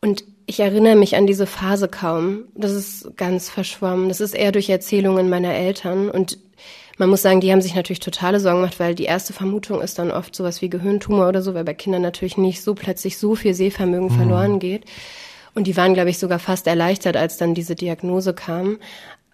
Und 0.00 0.24
ich 0.46 0.60
erinnere 0.60 0.96
mich 0.96 1.16
an 1.16 1.26
diese 1.26 1.46
Phase 1.46 1.88
kaum. 1.88 2.44
Das 2.54 2.72
ist 2.72 3.16
ganz 3.16 3.48
verschwommen. 3.48 4.08
Das 4.08 4.20
ist 4.20 4.34
eher 4.34 4.52
durch 4.52 4.68
Erzählungen 4.68 5.30
meiner 5.30 5.54
Eltern. 5.54 6.10
Und 6.10 6.38
man 6.98 7.08
muss 7.08 7.22
sagen, 7.22 7.40
die 7.40 7.50
haben 7.50 7.62
sich 7.62 7.74
natürlich 7.74 8.00
totale 8.00 8.38
Sorgen 8.38 8.60
gemacht, 8.60 8.78
weil 8.78 8.94
die 8.94 9.04
erste 9.04 9.32
Vermutung 9.32 9.80
ist 9.80 9.98
dann 9.98 10.10
oft 10.10 10.36
sowas 10.36 10.60
wie 10.60 10.68
Gehirntumor 10.68 11.28
oder 11.28 11.40
so, 11.40 11.54
weil 11.54 11.64
bei 11.64 11.74
Kindern 11.74 12.02
natürlich 12.02 12.36
nicht 12.36 12.62
so 12.62 12.74
plötzlich 12.74 13.18
so 13.18 13.34
viel 13.34 13.54
Sehvermögen 13.54 14.08
mhm. 14.08 14.16
verloren 14.16 14.58
geht. 14.58 14.84
Und 15.54 15.66
die 15.66 15.76
waren, 15.76 15.94
glaube 15.94 16.10
ich, 16.10 16.18
sogar 16.18 16.38
fast 16.38 16.66
erleichtert, 16.66 17.16
als 17.16 17.36
dann 17.36 17.54
diese 17.54 17.74
Diagnose 17.74 18.34
kam. 18.34 18.78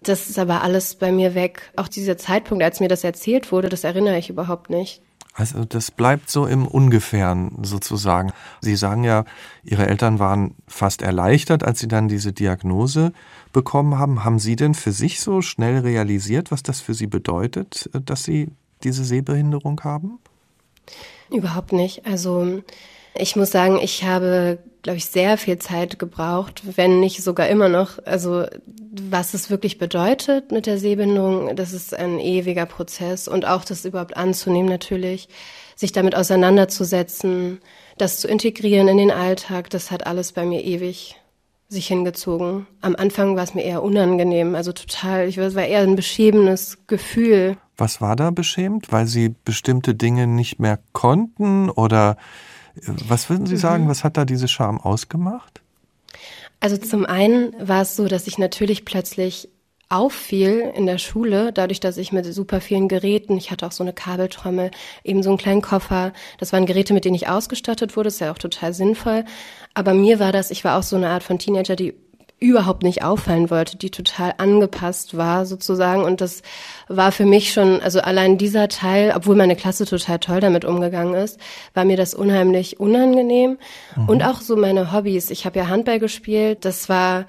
Das 0.03 0.29
ist 0.29 0.39
aber 0.39 0.61
alles 0.63 0.95
bei 0.95 1.11
mir 1.11 1.35
weg. 1.35 1.71
Auch 1.75 1.87
dieser 1.87 2.17
Zeitpunkt, 2.17 2.63
als 2.63 2.79
mir 2.79 2.87
das 2.87 3.03
erzählt 3.03 3.51
wurde, 3.51 3.69
das 3.69 3.83
erinnere 3.83 4.17
ich 4.17 4.29
überhaupt 4.29 4.69
nicht. 4.69 5.01
Also 5.33 5.63
das 5.63 5.91
bleibt 5.91 6.29
so 6.29 6.45
im 6.45 6.67
Ungefähren 6.67 7.63
sozusagen. 7.63 8.33
Sie 8.59 8.75
sagen 8.75 9.03
ja, 9.03 9.23
Ihre 9.63 9.87
Eltern 9.87 10.19
waren 10.19 10.55
fast 10.67 11.01
erleichtert, 11.01 11.63
als 11.63 11.79
Sie 11.79 11.87
dann 11.87 12.09
diese 12.09 12.33
Diagnose 12.33 13.13
bekommen 13.53 13.97
haben. 13.97 14.25
Haben 14.25 14.39
Sie 14.39 14.57
denn 14.57 14.73
für 14.73 14.91
sich 14.91 15.21
so 15.21 15.41
schnell 15.41 15.79
realisiert, 15.79 16.51
was 16.51 16.63
das 16.63 16.81
für 16.81 16.93
Sie 16.93 17.07
bedeutet, 17.07 17.89
dass 17.93 18.23
Sie 18.23 18.49
diese 18.83 19.05
Sehbehinderung 19.05 19.81
haben? 19.83 20.19
Überhaupt 21.29 21.71
nicht. 21.71 22.05
Also 22.05 22.61
ich 23.15 23.35
muss 23.35 23.51
sagen, 23.51 23.79
ich 23.81 24.03
habe 24.03 24.59
glaube 24.81 24.97
ich, 24.97 25.05
sehr 25.05 25.37
viel 25.37 25.59
Zeit 25.59 25.99
gebraucht, 25.99 26.63
wenn 26.75 26.99
nicht 26.99 27.23
sogar 27.23 27.47
immer 27.49 27.69
noch. 27.69 27.99
Also 28.05 28.45
was 28.91 29.33
es 29.33 29.49
wirklich 29.49 29.77
bedeutet 29.77 30.51
mit 30.51 30.65
der 30.65 30.77
Sehbehinderung, 30.77 31.55
das 31.55 31.73
ist 31.73 31.93
ein 31.93 32.19
ewiger 32.19 32.65
Prozess 32.65 33.27
und 33.27 33.45
auch 33.45 33.63
das 33.63 33.85
überhaupt 33.85 34.17
anzunehmen 34.17 34.69
natürlich, 34.69 35.29
sich 35.75 35.91
damit 35.91 36.15
auseinanderzusetzen, 36.15 37.59
das 37.97 38.19
zu 38.19 38.27
integrieren 38.27 38.87
in 38.87 38.97
den 38.97 39.11
Alltag, 39.11 39.69
das 39.69 39.91
hat 39.91 40.07
alles 40.07 40.31
bei 40.31 40.45
mir 40.45 40.63
ewig 40.63 41.15
sich 41.69 41.87
hingezogen. 41.87 42.67
Am 42.81 42.95
Anfang 42.95 43.37
war 43.37 43.43
es 43.43 43.53
mir 43.53 43.63
eher 43.63 43.81
unangenehm, 43.81 44.55
also 44.55 44.73
total, 44.73 45.27
ich 45.27 45.37
war 45.37 45.63
eher 45.63 45.81
ein 45.81 45.95
beschämendes 45.95 46.79
Gefühl. 46.87 47.55
Was 47.77 48.01
war 48.01 48.17
da 48.17 48.31
beschämt? 48.31 48.91
Weil 48.91 49.07
Sie 49.07 49.33
bestimmte 49.45 49.95
Dinge 49.95 50.27
nicht 50.27 50.59
mehr 50.59 50.79
konnten 50.91 51.69
oder 51.69 52.17
was 53.07 53.29
würden 53.29 53.45
Sie 53.45 53.57
sagen, 53.57 53.85
mhm. 53.85 53.89
was 53.89 54.03
hat 54.03 54.17
da 54.17 54.25
diese 54.25 54.47
Scham 54.47 54.79
ausgemacht? 54.79 55.61
Also 56.59 56.77
zum 56.77 57.05
einen 57.05 57.53
war 57.59 57.81
es 57.81 57.95
so, 57.95 58.07
dass 58.07 58.27
ich 58.27 58.37
natürlich 58.37 58.85
plötzlich 58.85 59.49
auffiel 59.89 60.71
in 60.73 60.85
der 60.85 60.99
Schule, 60.99 61.51
dadurch, 61.51 61.81
dass 61.81 61.97
ich 61.97 62.13
mit 62.13 62.25
super 62.25 62.61
vielen 62.61 62.87
Geräten, 62.87 63.35
ich 63.35 63.51
hatte 63.51 63.67
auch 63.67 63.73
so 63.73 63.83
eine 63.83 63.91
Kabeltrommel, 63.91 64.71
eben 65.03 65.21
so 65.21 65.29
einen 65.29 65.37
kleinen 65.37 65.61
Koffer, 65.61 66.13
das 66.37 66.53
waren 66.53 66.65
Geräte, 66.65 66.93
mit 66.93 67.03
denen 67.03 67.15
ich 67.15 67.27
ausgestattet 67.27 67.97
wurde, 67.97 68.07
ist 68.07 68.21
ja 68.21 68.31
auch 68.31 68.37
total 68.37 68.73
sinnvoll. 68.73 69.25
Aber 69.73 69.93
mir 69.93 70.19
war 70.19 70.31
das, 70.31 70.49
ich 70.49 70.63
war 70.63 70.79
auch 70.79 70.83
so 70.83 70.95
eine 70.95 71.09
Art 71.09 71.23
von 71.23 71.39
Teenager, 71.39 71.75
die 71.75 71.93
überhaupt 72.41 72.81
nicht 72.81 73.03
auffallen 73.03 73.51
wollte, 73.51 73.77
die 73.77 73.91
total 73.91 74.33
angepasst 74.39 75.15
war 75.15 75.45
sozusagen. 75.45 76.03
Und 76.03 76.21
das 76.21 76.41
war 76.87 77.11
für 77.11 77.25
mich 77.25 77.53
schon, 77.53 77.79
also 77.81 78.01
allein 78.01 78.39
dieser 78.39 78.67
Teil, 78.67 79.13
obwohl 79.15 79.35
meine 79.35 79.55
Klasse 79.55 79.85
total 79.85 80.19
toll 80.19 80.39
damit 80.39 80.65
umgegangen 80.65 81.13
ist, 81.13 81.39
war 81.75 81.85
mir 81.85 81.97
das 81.97 82.15
unheimlich 82.15 82.79
unangenehm. 82.79 83.59
Mhm. 83.95 84.09
Und 84.09 84.23
auch 84.23 84.41
so 84.41 84.57
meine 84.57 84.91
Hobbys. 84.91 85.29
Ich 85.29 85.45
habe 85.45 85.59
ja 85.59 85.67
Handball 85.67 85.99
gespielt. 85.99 86.65
Das 86.65 86.89
war 86.89 87.25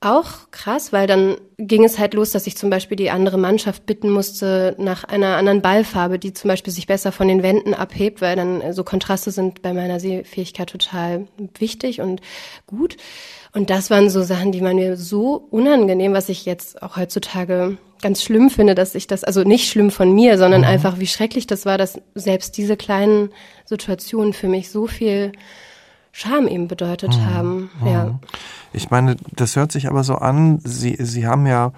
auch 0.00 0.50
krass, 0.52 0.92
weil 0.92 1.08
dann 1.08 1.36
ging 1.58 1.82
es 1.82 1.98
halt 1.98 2.14
los, 2.14 2.30
dass 2.30 2.46
ich 2.46 2.56
zum 2.56 2.70
Beispiel 2.70 2.96
die 2.96 3.10
andere 3.10 3.36
Mannschaft 3.36 3.84
bitten 3.84 4.10
musste 4.10 4.76
nach 4.78 5.02
einer 5.02 5.36
anderen 5.36 5.60
Ballfarbe, 5.60 6.20
die 6.20 6.32
zum 6.32 6.48
Beispiel 6.48 6.72
sich 6.72 6.86
besser 6.86 7.10
von 7.10 7.26
den 7.26 7.42
Wänden 7.42 7.74
abhebt, 7.74 8.20
weil 8.20 8.36
dann 8.36 8.72
so 8.72 8.84
Kontraste 8.84 9.32
sind 9.32 9.60
bei 9.60 9.72
meiner 9.72 9.98
Sehfähigkeit 9.98 10.70
total 10.70 11.26
wichtig 11.58 12.00
und 12.00 12.20
gut. 12.66 12.96
Und 13.52 13.70
das 13.70 13.90
waren 13.90 14.08
so 14.08 14.22
Sachen, 14.22 14.52
die 14.52 14.60
man 14.60 14.76
mir 14.76 14.96
so 14.96 15.48
unangenehm, 15.50 16.12
was 16.12 16.28
ich 16.28 16.44
jetzt 16.44 16.80
auch 16.80 16.96
heutzutage 16.96 17.76
ganz 18.00 18.22
schlimm 18.22 18.50
finde, 18.50 18.76
dass 18.76 18.94
ich 18.94 19.08
das, 19.08 19.24
also 19.24 19.42
nicht 19.42 19.68
schlimm 19.68 19.90
von 19.90 20.12
mir, 20.14 20.38
sondern 20.38 20.60
mhm. 20.60 20.68
einfach, 20.68 21.00
wie 21.00 21.08
schrecklich 21.08 21.48
das 21.48 21.66
war, 21.66 21.76
dass 21.76 22.00
selbst 22.14 22.56
diese 22.56 22.76
kleinen 22.76 23.30
Situationen 23.64 24.32
für 24.32 24.46
mich 24.46 24.70
so 24.70 24.86
viel 24.86 25.32
Scham 26.18 26.48
eben 26.48 26.66
bedeutet 26.66 27.16
mhm. 27.16 27.26
haben. 27.26 27.70
Ja. 27.86 28.04
Mhm. 28.06 28.18
Ich 28.72 28.90
meine, 28.90 29.14
das 29.36 29.54
hört 29.54 29.70
sich 29.70 29.86
aber 29.86 30.02
so 30.02 30.16
an, 30.16 30.58
Sie, 30.64 30.96
Sie 30.98 31.28
haben 31.28 31.46
ja, 31.46 31.70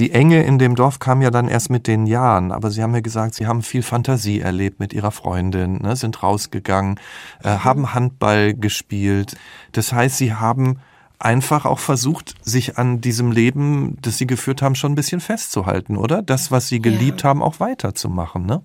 die 0.00 0.10
Enge 0.10 0.42
in 0.42 0.58
dem 0.58 0.74
Dorf 0.74 0.98
kam 0.98 1.22
ja 1.22 1.30
dann 1.30 1.46
erst 1.46 1.70
mit 1.70 1.86
den 1.86 2.06
Jahren, 2.06 2.50
aber 2.50 2.72
Sie 2.72 2.82
haben 2.82 2.92
ja 2.92 3.02
gesagt, 3.02 3.36
Sie 3.36 3.46
haben 3.46 3.62
viel 3.62 3.84
Fantasie 3.84 4.40
erlebt 4.40 4.80
mit 4.80 4.92
Ihrer 4.92 5.12
Freundin, 5.12 5.76
ne, 5.76 5.94
sind 5.94 6.24
rausgegangen, 6.24 6.98
äh, 7.44 7.54
mhm. 7.54 7.64
haben 7.64 7.94
Handball 7.94 8.54
gespielt. 8.54 9.36
Das 9.70 9.92
heißt, 9.92 10.16
Sie 10.16 10.34
haben 10.34 10.80
einfach 11.20 11.64
auch 11.64 11.78
versucht, 11.78 12.34
sich 12.44 12.76
an 12.76 13.00
diesem 13.00 13.30
Leben, 13.30 13.96
das 14.02 14.18
Sie 14.18 14.26
geführt 14.26 14.60
haben, 14.60 14.74
schon 14.74 14.90
ein 14.90 14.96
bisschen 14.96 15.20
festzuhalten, 15.20 15.96
oder? 15.96 16.20
Das, 16.20 16.50
was 16.50 16.66
Sie 16.66 16.82
geliebt 16.82 17.22
ja. 17.22 17.28
haben, 17.28 17.44
auch 17.44 17.60
weiterzumachen, 17.60 18.44
ne? 18.44 18.60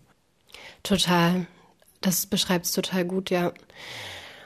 Total. 0.82 1.46
Das 2.02 2.26
beschreibt 2.26 2.66
es 2.66 2.72
total 2.72 3.06
gut, 3.06 3.30
ja. 3.30 3.52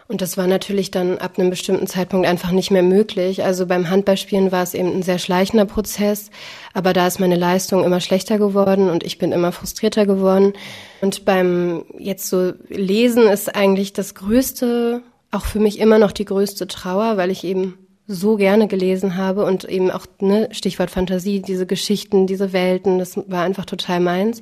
Und 0.08 0.22
das 0.22 0.38
war 0.38 0.48
natürlich 0.48 0.92
dann 0.92 1.18
ab 1.18 1.40
einem 1.40 1.50
bestimmten 1.50 1.88
Zeitpunkt 1.88 2.28
einfach 2.28 2.52
nicht 2.52 2.72
mehr 2.72 2.84
möglich. 2.84 3.44
Also 3.44 3.66
beim 3.66 3.90
Handballspielen 3.90 4.52
war 4.52 4.64
es 4.64 4.74
eben 4.74 4.92
ein 4.94 5.04
sehr 5.04 5.18
schleichender 5.18 5.66
Prozess, 5.66 6.30
aber 6.74 6.94
da 6.94 7.08
ist 7.08 7.20
meine 7.20 7.38
Leistung 7.38 7.84
immer 7.84 8.02
schlechter 8.02 8.38
geworden 8.38 8.90
und 8.90 9.04
ich 9.04 9.18
bin 9.18 9.32
immer 9.32 9.52
frustrierter 9.52 10.06
geworden. 10.06 10.54
Und 11.02 11.24
beim 11.26 11.86
jetzt 11.98 12.28
so 12.28 12.52
Lesen 12.68 13.28
ist 13.28 13.56
eigentlich 13.56 13.94
das 13.94 14.14
größte, 14.14 15.02
auch 15.32 15.46
für 15.46 15.60
mich 15.60 15.80
immer 15.80 16.00
noch 16.00 16.12
die 16.12 16.26
größte 16.26 16.68
Trauer, 16.68 17.18
weil 17.18 17.32
ich 17.32 17.44
eben 17.44 17.78
so 18.06 18.36
gerne 18.36 18.68
gelesen 18.68 19.16
habe 19.16 19.46
und 19.46 19.64
eben 19.64 19.90
auch, 19.90 20.06
ne, 20.20 20.50
Stichwort 20.52 20.92
Fantasie, 20.92 21.42
diese 21.42 21.66
Geschichten, 21.66 22.28
diese 22.28 22.52
Welten, 22.52 23.00
das 23.00 23.18
war 23.28 23.44
einfach 23.44 23.66
total 23.66 24.02
meins. 24.02 24.42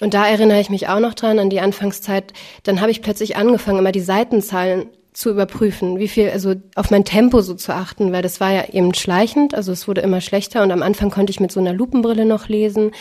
Und 0.00 0.14
da 0.14 0.26
erinnere 0.26 0.60
ich 0.60 0.70
mich 0.70 0.88
auch 0.88 1.00
noch 1.00 1.14
dran 1.14 1.38
an 1.38 1.50
die 1.50 1.60
Anfangszeit. 1.60 2.32
Dann 2.62 2.80
habe 2.80 2.90
ich 2.90 3.02
plötzlich 3.02 3.36
angefangen, 3.36 3.78
immer 3.78 3.92
die 3.92 4.00
Seitenzahlen 4.00 4.90
zu 5.12 5.30
überprüfen, 5.30 5.98
wie 5.98 6.06
viel, 6.06 6.30
also 6.30 6.54
auf 6.76 6.90
mein 6.90 7.04
Tempo 7.04 7.40
so 7.40 7.54
zu 7.54 7.74
achten, 7.74 8.12
weil 8.12 8.22
das 8.22 8.40
war 8.40 8.52
ja 8.52 8.66
eben 8.72 8.94
schleichend, 8.94 9.52
also 9.52 9.72
es 9.72 9.88
wurde 9.88 10.00
immer 10.00 10.20
schlechter 10.20 10.62
und 10.62 10.70
am 10.70 10.82
Anfang 10.82 11.10
konnte 11.10 11.32
ich 11.32 11.40
mit 11.40 11.50
so 11.50 11.58
einer 11.58 11.72
Lupenbrille 11.72 12.24
noch 12.24 12.48
lesen 12.48 12.92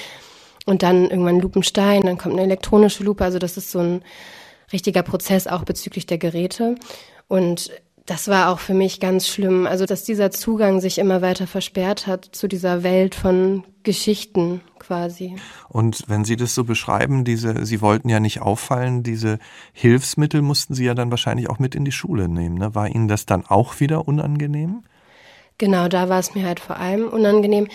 und 0.66 0.82
dann 0.82 1.12
irgendwann 1.12 1.39
Lupenstein, 1.39 2.01
dann 2.01 2.18
kommt 2.18 2.34
eine 2.34 2.44
elektronische 2.44 3.04
Lupe, 3.04 3.24
also 3.24 3.38
das 3.38 3.56
ist 3.58 3.70
so 3.70 3.80
ein 3.80 4.01
richtiger 4.74 5.04
Prozess 5.04 5.46
auch 5.46 5.63
bezüglich 5.63 6.08
der 6.08 6.18
Geräte. 6.18 6.75
Und 7.27 7.72
das 8.08 8.30
war 8.30 8.50
auch 8.50 8.60
für 8.60 8.74
mich 8.74 9.02
ganz 9.02 9.28
schlimm, 9.28 9.68
also 9.68 9.86
dass 9.86 10.06
dieser 10.06 10.32
Zugang 10.32 10.80
sich 10.80 10.98
immer 10.98 11.22
weiter 11.22 11.46
versperrt 11.46 12.08
hat 12.08 12.26
zu 12.32 12.48
dieser 12.48 12.82
Welt 12.82 13.16
von 13.16 13.66
Geschichten 13.84 14.62
quasi. 14.80 15.36
Und 15.68 16.06
wenn 16.08 16.24
Sie 16.24 16.38
das 16.38 16.56
so 16.56 16.64
beschreiben, 16.64 17.26
diese, 17.26 17.66
Sie 17.66 17.82
wollten 17.82 18.08
ja 18.08 18.22
nicht 18.22 18.42
auffallen, 18.42 19.04
diese 19.04 19.40
Hilfsmittel 19.74 20.42
mussten 20.42 20.74
Sie 20.74 20.86
ja 20.86 20.94
dann 20.94 21.12
wahrscheinlich 21.12 21.50
auch 21.50 21.60
mit 21.60 21.76
in 21.76 21.84
die 21.84 21.92
Schule 21.92 22.30
nehmen. 22.30 22.58
Ne? 22.58 22.74
War 22.74 22.88
Ihnen 22.88 23.10
das 23.10 23.26
dann 23.26 23.46
auch 23.46 23.82
wieder 23.82 24.08
unangenehm? 24.08 24.84
Genau, 25.58 25.90
da 25.90 26.08
war 26.08 26.20
es 26.20 26.34
mir 26.34 26.46
halt 26.46 26.62
vor 26.62 26.78
allem 26.78 27.10
unangenehm. 27.10 27.68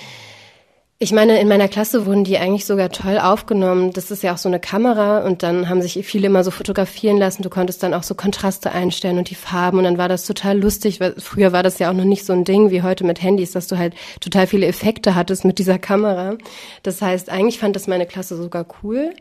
Ich 1.02 1.10
meine, 1.10 1.40
in 1.40 1.48
meiner 1.48 1.66
Klasse 1.66 2.06
wurden 2.06 2.22
die 2.22 2.38
eigentlich 2.38 2.64
sogar 2.64 2.88
toll 2.88 3.18
aufgenommen. 3.18 3.92
Das 3.92 4.12
ist 4.12 4.22
ja 4.22 4.34
auch 4.34 4.38
so 4.38 4.48
eine 4.48 4.60
Kamera 4.60 5.26
und 5.26 5.42
dann 5.42 5.68
haben 5.68 5.82
sich 5.82 5.94
viele 6.06 6.28
immer 6.28 6.44
so 6.44 6.52
fotografieren 6.52 7.18
lassen. 7.18 7.42
Du 7.42 7.50
konntest 7.50 7.82
dann 7.82 7.92
auch 7.92 8.04
so 8.04 8.14
Kontraste 8.14 8.70
einstellen 8.70 9.18
und 9.18 9.28
die 9.28 9.34
Farben 9.34 9.78
und 9.78 9.82
dann 9.82 9.98
war 9.98 10.08
das 10.08 10.24
total 10.24 10.60
lustig, 10.60 11.00
weil 11.00 11.16
früher 11.18 11.50
war 11.50 11.64
das 11.64 11.80
ja 11.80 11.90
auch 11.90 11.94
noch 11.94 12.04
nicht 12.04 12.24
so 12.24 12.32
ein 12.32 12.44
Ding 12.44 12.70
wie 12.70 12.82
heute 12.82 13.02
mit 13.02 13.20
Handys, 13.20 13.50
dass 13.50 13.66
du 13.66 13.78
halt 13.78 13.94
total 14.20 14.46
viele 14.46 14.68
Effekte 14.68 15.16
hattest 15.16 15.44
mit 15.44 15.58
dieser 15.58 15.80
Kamera. 15.80 16.36
Das 16.84 17.02
heißt, 17.02 17.30
eigentlich 17.30 17.58
fand 17.58 17.74
das 17.74 17.88
meine 17.88 18.06
Klasse 18.06 18.36
sogar 18.36 18.64
cool. 18.84 19.12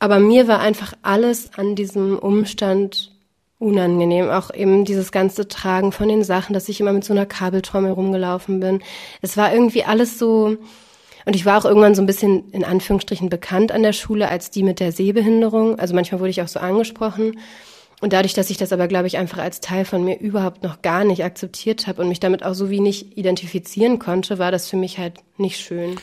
Aber 0.00 0.18
mir 0.18 0.48
war 0.48 0.58
einfach 0.58 0.94
alles 1.02 1.50
an 1.56 1.76
diesem 1.76 2.18
Umstand 2.18 3.12
unangenehm. 3.60 4.30
Auch 4.30 4.52
eben 4.52 4.84
dieses 4.84 5.12
ganze 5.12 5.46
Tragen 5.46 5.92
von 5.92 6.08
den 6.08 6.24
Sachen, 6.24 6.54
dass 6.54 6.68
ich 6.68 6.80
immer 6.80 6.92
mit 6.92 7.04
so 7.04 7.12
einer 7.12 7.24
Kabeltrommel 7.24 7.92
rumgelaufen 7.92 8.58
bin. 8.58 8.82
Es 9.22 9.36
war 9.36 9.52
irgendwie 9.54 9.84
alles 9.84 10.18
so, 10.18 10.56
und 11.24 11.34
ich 11.36 11.46
war 11.46 11.58
auch 11.58 11.64
irgendwann 11.64 11.94
so 11.94 12.02
ein 12.02 12.06
bisschen 12.06 12.50
in 12.50 12.64
Anführungsstrichen 12.64 13.28
bekannt 13.28 13.72
an 13.72 13.82
der 13.82 13.92
Schule 13.92 14.28
als 14.28 14.50
die 14.50 14.62
mit 14.62 14.80
der 14.80 14.92
Sehbehinderung. 14.92 15.78
Also 15.78 15.94
manchmal 15.94 16.20
wurde 16.20 16.30
ich 16.30 16.42
auch 16.42 16.48
so 16.48 16.60
angesprochen. 16.60 17.38
Und 18.00 18.12
dadurch, 18.12 18.34
dass 18.34 18.50
ich 18.50 18.58
das 18.58 18.72
aber, 18.72 18.88
glaube 18.88 19.06
ich, 19.06 19.16
einfach 19.16 19.38
als 19.38 19.60
Teil 19.60 19.84
von 19.84 20.04
mir 20.04 20.18
überhaupt 20.18 20.62
noch 20.62 20.82
gar 20.82 21.04
nicht 21.04 21.24
akzeptiert 21.24 21.86
habe 21.86 22.02
und 22.02 22.08
mich 22.08 22.20
damit 22.20 22.44
auch 22.44 22.54
so 22.54 22.68
wie 22.68 22.80
nicht 22.80 23.16
identifizieren 23.16 23.98
konnte, 23.98 24.38
war 24.38 24.50
das 24.50 24.68
für 24.68 24.76
mich 24.76 24.98
halt 24.98 25.20
nicht 25.38 25.58
schön. 25.58 25.96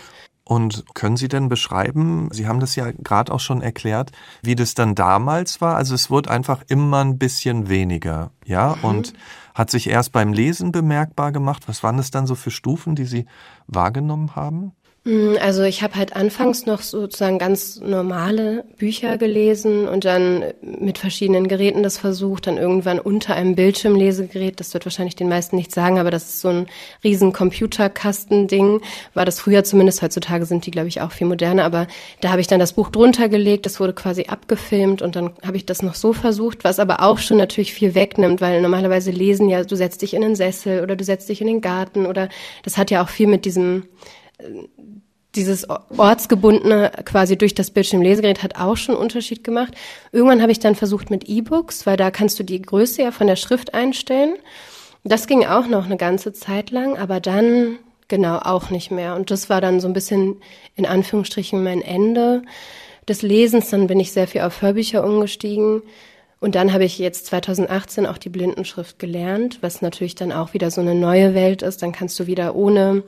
Und 0.44 0.84
können 0.96 1.18
Sie 1.18 1.28
denn 1.28 1.48
beschreiben, 1.48 2.30
Sie 2.32 2.48
haben 2.48 2.60
das 2.60 2.76
ja 2.76 2.92
gerade 2.92 3.32
auch 3.32 3.40
schon 3.40 3.62
erklärt, 3.62 4.12
wie 4.42 4.56
das 4.56 4.74
dann 4.74 4.96
damals 4.96 5.62
war? 5.62 5.76
Also 5.76 5.94
es 5.94 6.10
wurde 6.10 6.32
einfach 6.32 6.64
immer 6.68 7.04
ein 7.04 7.20
bisschen 7.20 7.70
weniger, 7.70 8.32
ja? 8.46 8.76
Mhm. 8.78 8.84
Und 8.84 9.14
hat 9.54 9.70
sich 9.70 9.88
erst 9.88 10.12
beim 10.12 10.34
Lesen 10.34 10.72
bemerkbar 10.72 11.32
gemacht. 11.32 11.68
Was 11.68 11.84
waren 11.84 11.98
das 11.98 12.10
dann 12.10 12.26
so 12.26 12.36
für 12.36 12.52
Stufen, 12.52 12.96
die 12.96 13.06
Sie 13.06 13.28
wahrgenommen 13.68 14.36
haben? 14.36 14.72
Mm, 15.04 15.34
also 15.42 15.64
ich 15.64 15.82
habe 15.82 15.96
halt 15.96 16.16
anfangs 16.16 16.68
noch 16.68 16.82
sozusagen 16.84 17.40
ganz 17.40 17.80
normale 17.82 18.66
Bücher 18.78 19.18
gelesen 19.18 19.88
und 19.88 20.06
dann 20.06 20.44
mit 20.62 21.00
verschiedenen 21.00 21.48
Geräten 21.48 21.82
das 21.82 21.98
versucht, 21.98 22.46
dann 22.46 22.58
irgendwann 22.58 23.00
unter 23.00 23.34
einem 23.34 23.56
Bildschirmlesegerät, 23.56 24.60
das 24.60 24.76
wird 24.76 24.86
wahrscheinlich 24.86 25.16
den 25.16 25.28
meisten 25.28 25.56
nicht 25.56 25.72
sagen, 25.72 25.98
aber 25.98 26.12
das 26.12 26.26
ist 26.26 26.42
so 26.42 26.50
ein 26.50 26.68
riesen 27.04 27.34
Computerkastending, 27.34 28.82
war 29.16 29.26
das 29.26 29.40
früher 29.40 29.64
zumindest, 29.64 30.04
heutzutage 30.04 30.46
sind 30.46 30.68
die 30.68 30.72
glaube 30.72 30.88
ich 30.88 31.02
auch 31.02 31.12
viel 31.12 31.26
moderner, 31.26 31.64
aber 31.64 31.88
da 32.20 32.30
habe 32.30 32.42
ich 32.42 32.48
dann 32.48 32.60
das 32.60 32.74
Buch 32.74 32.92
drunter 32.92 33.28
gelegt, 33.28 33.66
das 33.66 33.80
wurde 33.80 33.94
quasi 33.94 34.26
abgefilmt 34.26 35.02
und 35.02 35.16
dann 35.16 35.32
habe 35.44 35.58
ich 35.58 35.66
das 35.66 35.82
noch 35.82 35.96
so 35.96 36.14
versucht, 36.14 36.64
was 36.64 36.78
aber 36.78 37.02
auch 37.02 37.18
schon 37.18 37.38
natürlich 37.38 37.74
viel 37.74 37.96
wegnimmt, 37.96 38.40
weil 38.40 38.62
normalerweise 38.62 39.10
lesen 39.10 39.50
ja, 39.50 39.64
du 39.64 39.76
setzt 39.76 40.04
dich 40.04 40.14
in 40.14 40.22
den 40.22 40.36
Sessel 40.36 40.84
oder 40.84 40.96
du 40.96 41.04
setzt 41.04 41.28
dich 41.28 41.42
in 41.42 41.48
den 41.48 41.62
Garten 41.62 42.06
oder 42.06 42.30
das 42.62 42.78
hat 42.78 42.92
ja 42.92 43.04
auch 43.04 43.10
viel 43.10 43.26
mit 43.26 43.46
diesem 43.46 43.88
dieses 45.36 45.68
ortsgebundene 45.70 46.92
quasi 47.06 47.38
durch 47.38 47.56
das 47.56 47.72
Bildschirmlesegerät 47.72 48.44
hat 48.44 48.58
auch 48.58 48.76
schon 48.76 48.96
einen 48.96 49.04
Unterschied 49.04 49.44
gemacht. 49.44 49.74
Irgendwann 50.12 50.42
habe 50.42 50.52
ich 50.52 50.60
dann 50.60 50.76
versucht 50.76 51.10
mit 51.10 51.30
E-Books, 51.30 51.86
weil 51.86 51.98
da 51.98 52.12
kannst 52.12 52.38
du 52.40 52.44
die 52.44 52.62
Größe 52.62 53.02
ja 53.02 53.12
von 53.12 53.28
der 53.28 53.38
Schrift 53.38 53.74
einstellen. 53.74 54.36
Das 55.04 55.28
ging 55.28 55.46
auch 55.46 55.68
noch 55.68 55.86
eine 55.86 55.98
ganze 55.98 56.34
Zeit 56.34 56.70
lang, 56.70 56.98
aber 56.98 57.20
dann 57.20 57.78
genau 58.08 58.38
auch 58.40 58.70
nicht 58.70 58.92
mehr. 58.92 59.16
Und 59.16 59.32
das 59.32 59.50
war 59.50 59.62
dann 59.62 59.80
so 59.80 59.88
ein 59.88 59.94
bisschen 59.94 60.38
in 60.76 60.86
Anführungsstrichen 60.86 61.64
mein 61.64 61.82
Ende 61.82 62.44
des 63.08 63.22
Lesens. 63.22 63.70
Dann 63.70 63.88
bin 63.88 64.00
ich 64.00 64.12
sehr 64.12 64.28
viel 64.28 64.42
auf 64.42 64.62
Hörbücher 64.62 65.04
umgestiegen. 65.04 65.82
Und 66.42 66.56
dann 66.56 66.74
habe 66.74 66.84
ich 66.84 67.00
jetzt 67.00 67.28
2018 67.28 68.06
auch 68.06 68.18
die 68.18 68.30
Blindenschrift 68.30 69.00
gelernt, 69.00 69.60
was 69.62 69.82
natürlich 69.82 70.16
dann 70.16 70.32
auch 70.32 70.54
wieder 70.54 70.72
so 70.72 70.82
eine 70.82 70.96
neue 70.96 71.34
Welt 71.34 71.62
ist. 71.62 71.82
Dann 71.82 71.94
kannst 71.94 72.20
du 72.20 72.28
wieder 72.28 72.56
ohne 72.56 73.04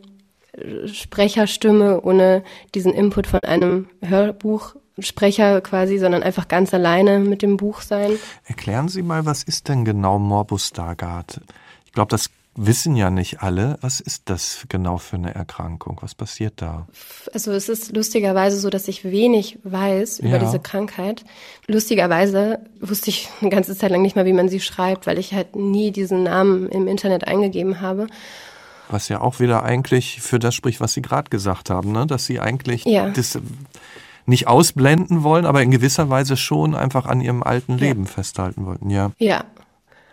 Sprecherstimme, 0.86 2.02
ohne 2.02 2.44
diesen 2.76 2.94
Input 2.94 3.28
von 3.28 3.40
einem 3.42 3.88
Hörbuchsprecher 4.02 5.62
quasi, 5.62 5.98
sondern 5.98 6.24
einfach 6.24 6.48
ganz 6.48 6.74
alleine 6.74 7.20
mit 7.20 7.42
dem 7.42 7.58
Buch 7.58 7.82
sein. 7.82 8.12
Erklären 8.46 8.88
Sie 8.88 9.02
mal, 9.02 9.26
was 9.26 9.44
ist 9.44 9.68
denn 9.68 9.86
genau 9.86 10.20
Morbus 10.20 10.68
Stargardt? 10.68 11.42
Ich 11.86 11.94
glaube, 11.94 12.10
das 12.10 12.30
wissen 12.56 12.96
ja 12.96 13.10
nicht 13.10 13.42
alle. 13.42 13.78
Was 13.82 14.00
ist 14.00 14.30
das 14.30 14.66
genau 14.70 14.98
für 14.98 15.16
eine 15.16 15.34
Erkrankung? 15.34 15.98
Was 16.02 16.14
passiert 16.16 16.62
da? 16.62 16.88
Also 17.34 17.52
es 17.52 17.70
ist 17.70 17.96
lustigerweise 17.96 18.60
so, 18.60 18.70
dass 18.70 18.88
ich 18.88 19.04
wenig 19.04 19.60
weiß 19.64 20.20
über 20.20 20.30
ja. 20.30 20.40
diese 20.40 20.60
Krankheit. 20.60 21.24
Lustigerweise 21.68 22.60
wusste 22.80 23.10
ich 23.10 23.30
eine 23.42 23.50
ganze 23.50 23.76
Zeit 23.76 23.92
lang 23.92 24.02
nicht 24.02 24.16
mal, 24.16 24.26
wie 24.26 24.34
man 24.34 24.50
sie 24.50 24.60
schreibt, 24.60 25.08
weil 25.08 25.18
ich 25.18 25.34
halt 25.34 25.56
nie 25.56 25.92
diesen 25.92 26.24
Namen 26.24 26.70
im 26.70 26.88
Internet 26.88 27.28
eingegeben 27.28 27.82
habe. 27.82 28.08
Was 28.90 29.10
ja 29.10 29.22
auch 29.22 29.40
wieder 29.40 29.64
eigentlich 29.64 30.22
für 30.22 30.40
das 30.40 30.56
spricht, 30.56 30.82
was 30.82 30.94
Sie 30.94 31.02
gerade 31.02 31.30
gesagt 31.30 31.70
haben, 31.70 31.92
ne? 31.92 32.06
dass 32.06 32.26
Sie 32.26 32.40
eigentlich 32.40 32.86
ja. 32.86 33.10
das 33.10 33.40
nicht 34.26 34.48
ausblenden 34.48 35.24
wollen, 35.24 35.46
aber 35.46 35.62
in 35.62 35.72
gewisser 35.72 36.10
Weise 36.10 36.38
schon 36.38 36.76
einfach 36.76 37.06
an 37.06 37.22
Ihrem 37.22 37.44
alten 37.44 37.78
Leben 37.78 38.04
ja. 38.04 38.10
festhalten 38.10 38.66
wollten, 38.66 38.90
ja. 38.90 39.12
Ja, 39.18 39.46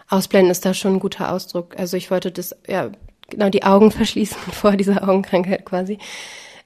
ausblenden 0.09 0.51
ist 0.51 0.65
da 0.65 0.75
schon 0.75 0.95
ein 0.95 1.01
guter 1.01 1.33
Ausdruck. 1.33 1.79
Also 1.79 1.97
ich 1.97 2.11
wollte 2.11 2.33
das, 2.33 2.57
ja, 2.67 2.91
genau 3.29 3.49
die 3.49 3.63
Augen 3.63 3.91
verschließen 3.91 4.39
vor 4.53 4.77
dieser 4.77 5.09
Augenkrankheit 5.09 5.65
quasi. 5.65 5.99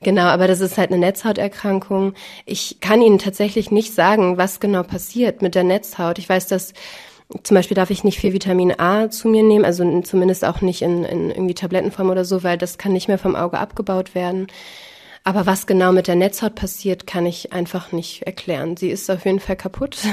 Genau, 0.00 0.24
aber 0.24 0.48
das 0.48 0.60
ist 0.60 0.76
halt 0.76 0.90
eine 0.90 0.98
Netzhauterkrankung. 0.98 2.12
Ich 2.44 2.78
kann 2.80 3.00
Ihnen 3.00 3.18
tatsächlich 3.18 3.70
nicht 3.70 3.94
sagen, 3.94 4.36
was 4.36 4.60
genau 4.60 4.82
passiert 4.82 5.40
mit 5.40 5.54
der 5.54 5.64
Netzhaut. 5.64 6.18
Ich 6.18 6.28
weiß, 6.28 6.46
dass 6.46 6.74
zum 7.42 7.54
Beispiel 7.56 7.74
darf 7.74 7.90
ich 7.90 8.04
nicht 8.04 8.18
viel 8.18 8.32
Vitamin 8.32 8.78
A 8.78 9.10
zu 9.10 9.28
mir 9.28 9.42
nehmen, 9.42 9.64
also 9.64 10.00
zumindest 10.02 10.44
auch 10.44 10.60
nicht 10.60 10.82
in, 10.82 11.04
in 11.04 11.30
irgendwie 11.30 11.54
Tablettenform 11.54 12.10
oder 12.10 12.24
so, 12.24 12.42
weil 12.42 12.58
das 12.58 12.78
kann 12.78 12.92
nicht 12.92 13.08
mehr 13.08 13.18
vom 13.18 13.36
Auge 13.36 13.58
abgebaut 13.58 14.14
werden. 14.14 14.46
Aber 15.24 15.46
was 15.46 15.66
genau 15.66 15.90
mit 15.90 16.06
der 16.06 16.16
Netzhaut 16.16 16.54
passiert, 16.54 17.06
kann 17.06 17.24
ich 17.24 17.52
einfach 17.52 17.92
nicht 17.92 18.22
erklären. 18.22 18.76
Sie 18.76 18.90
ist 18.90 19.10
auf 19.10 19.24
jeden 19.24 19.40
Fall 19.40 19.56
kaputt. 19.56 19.98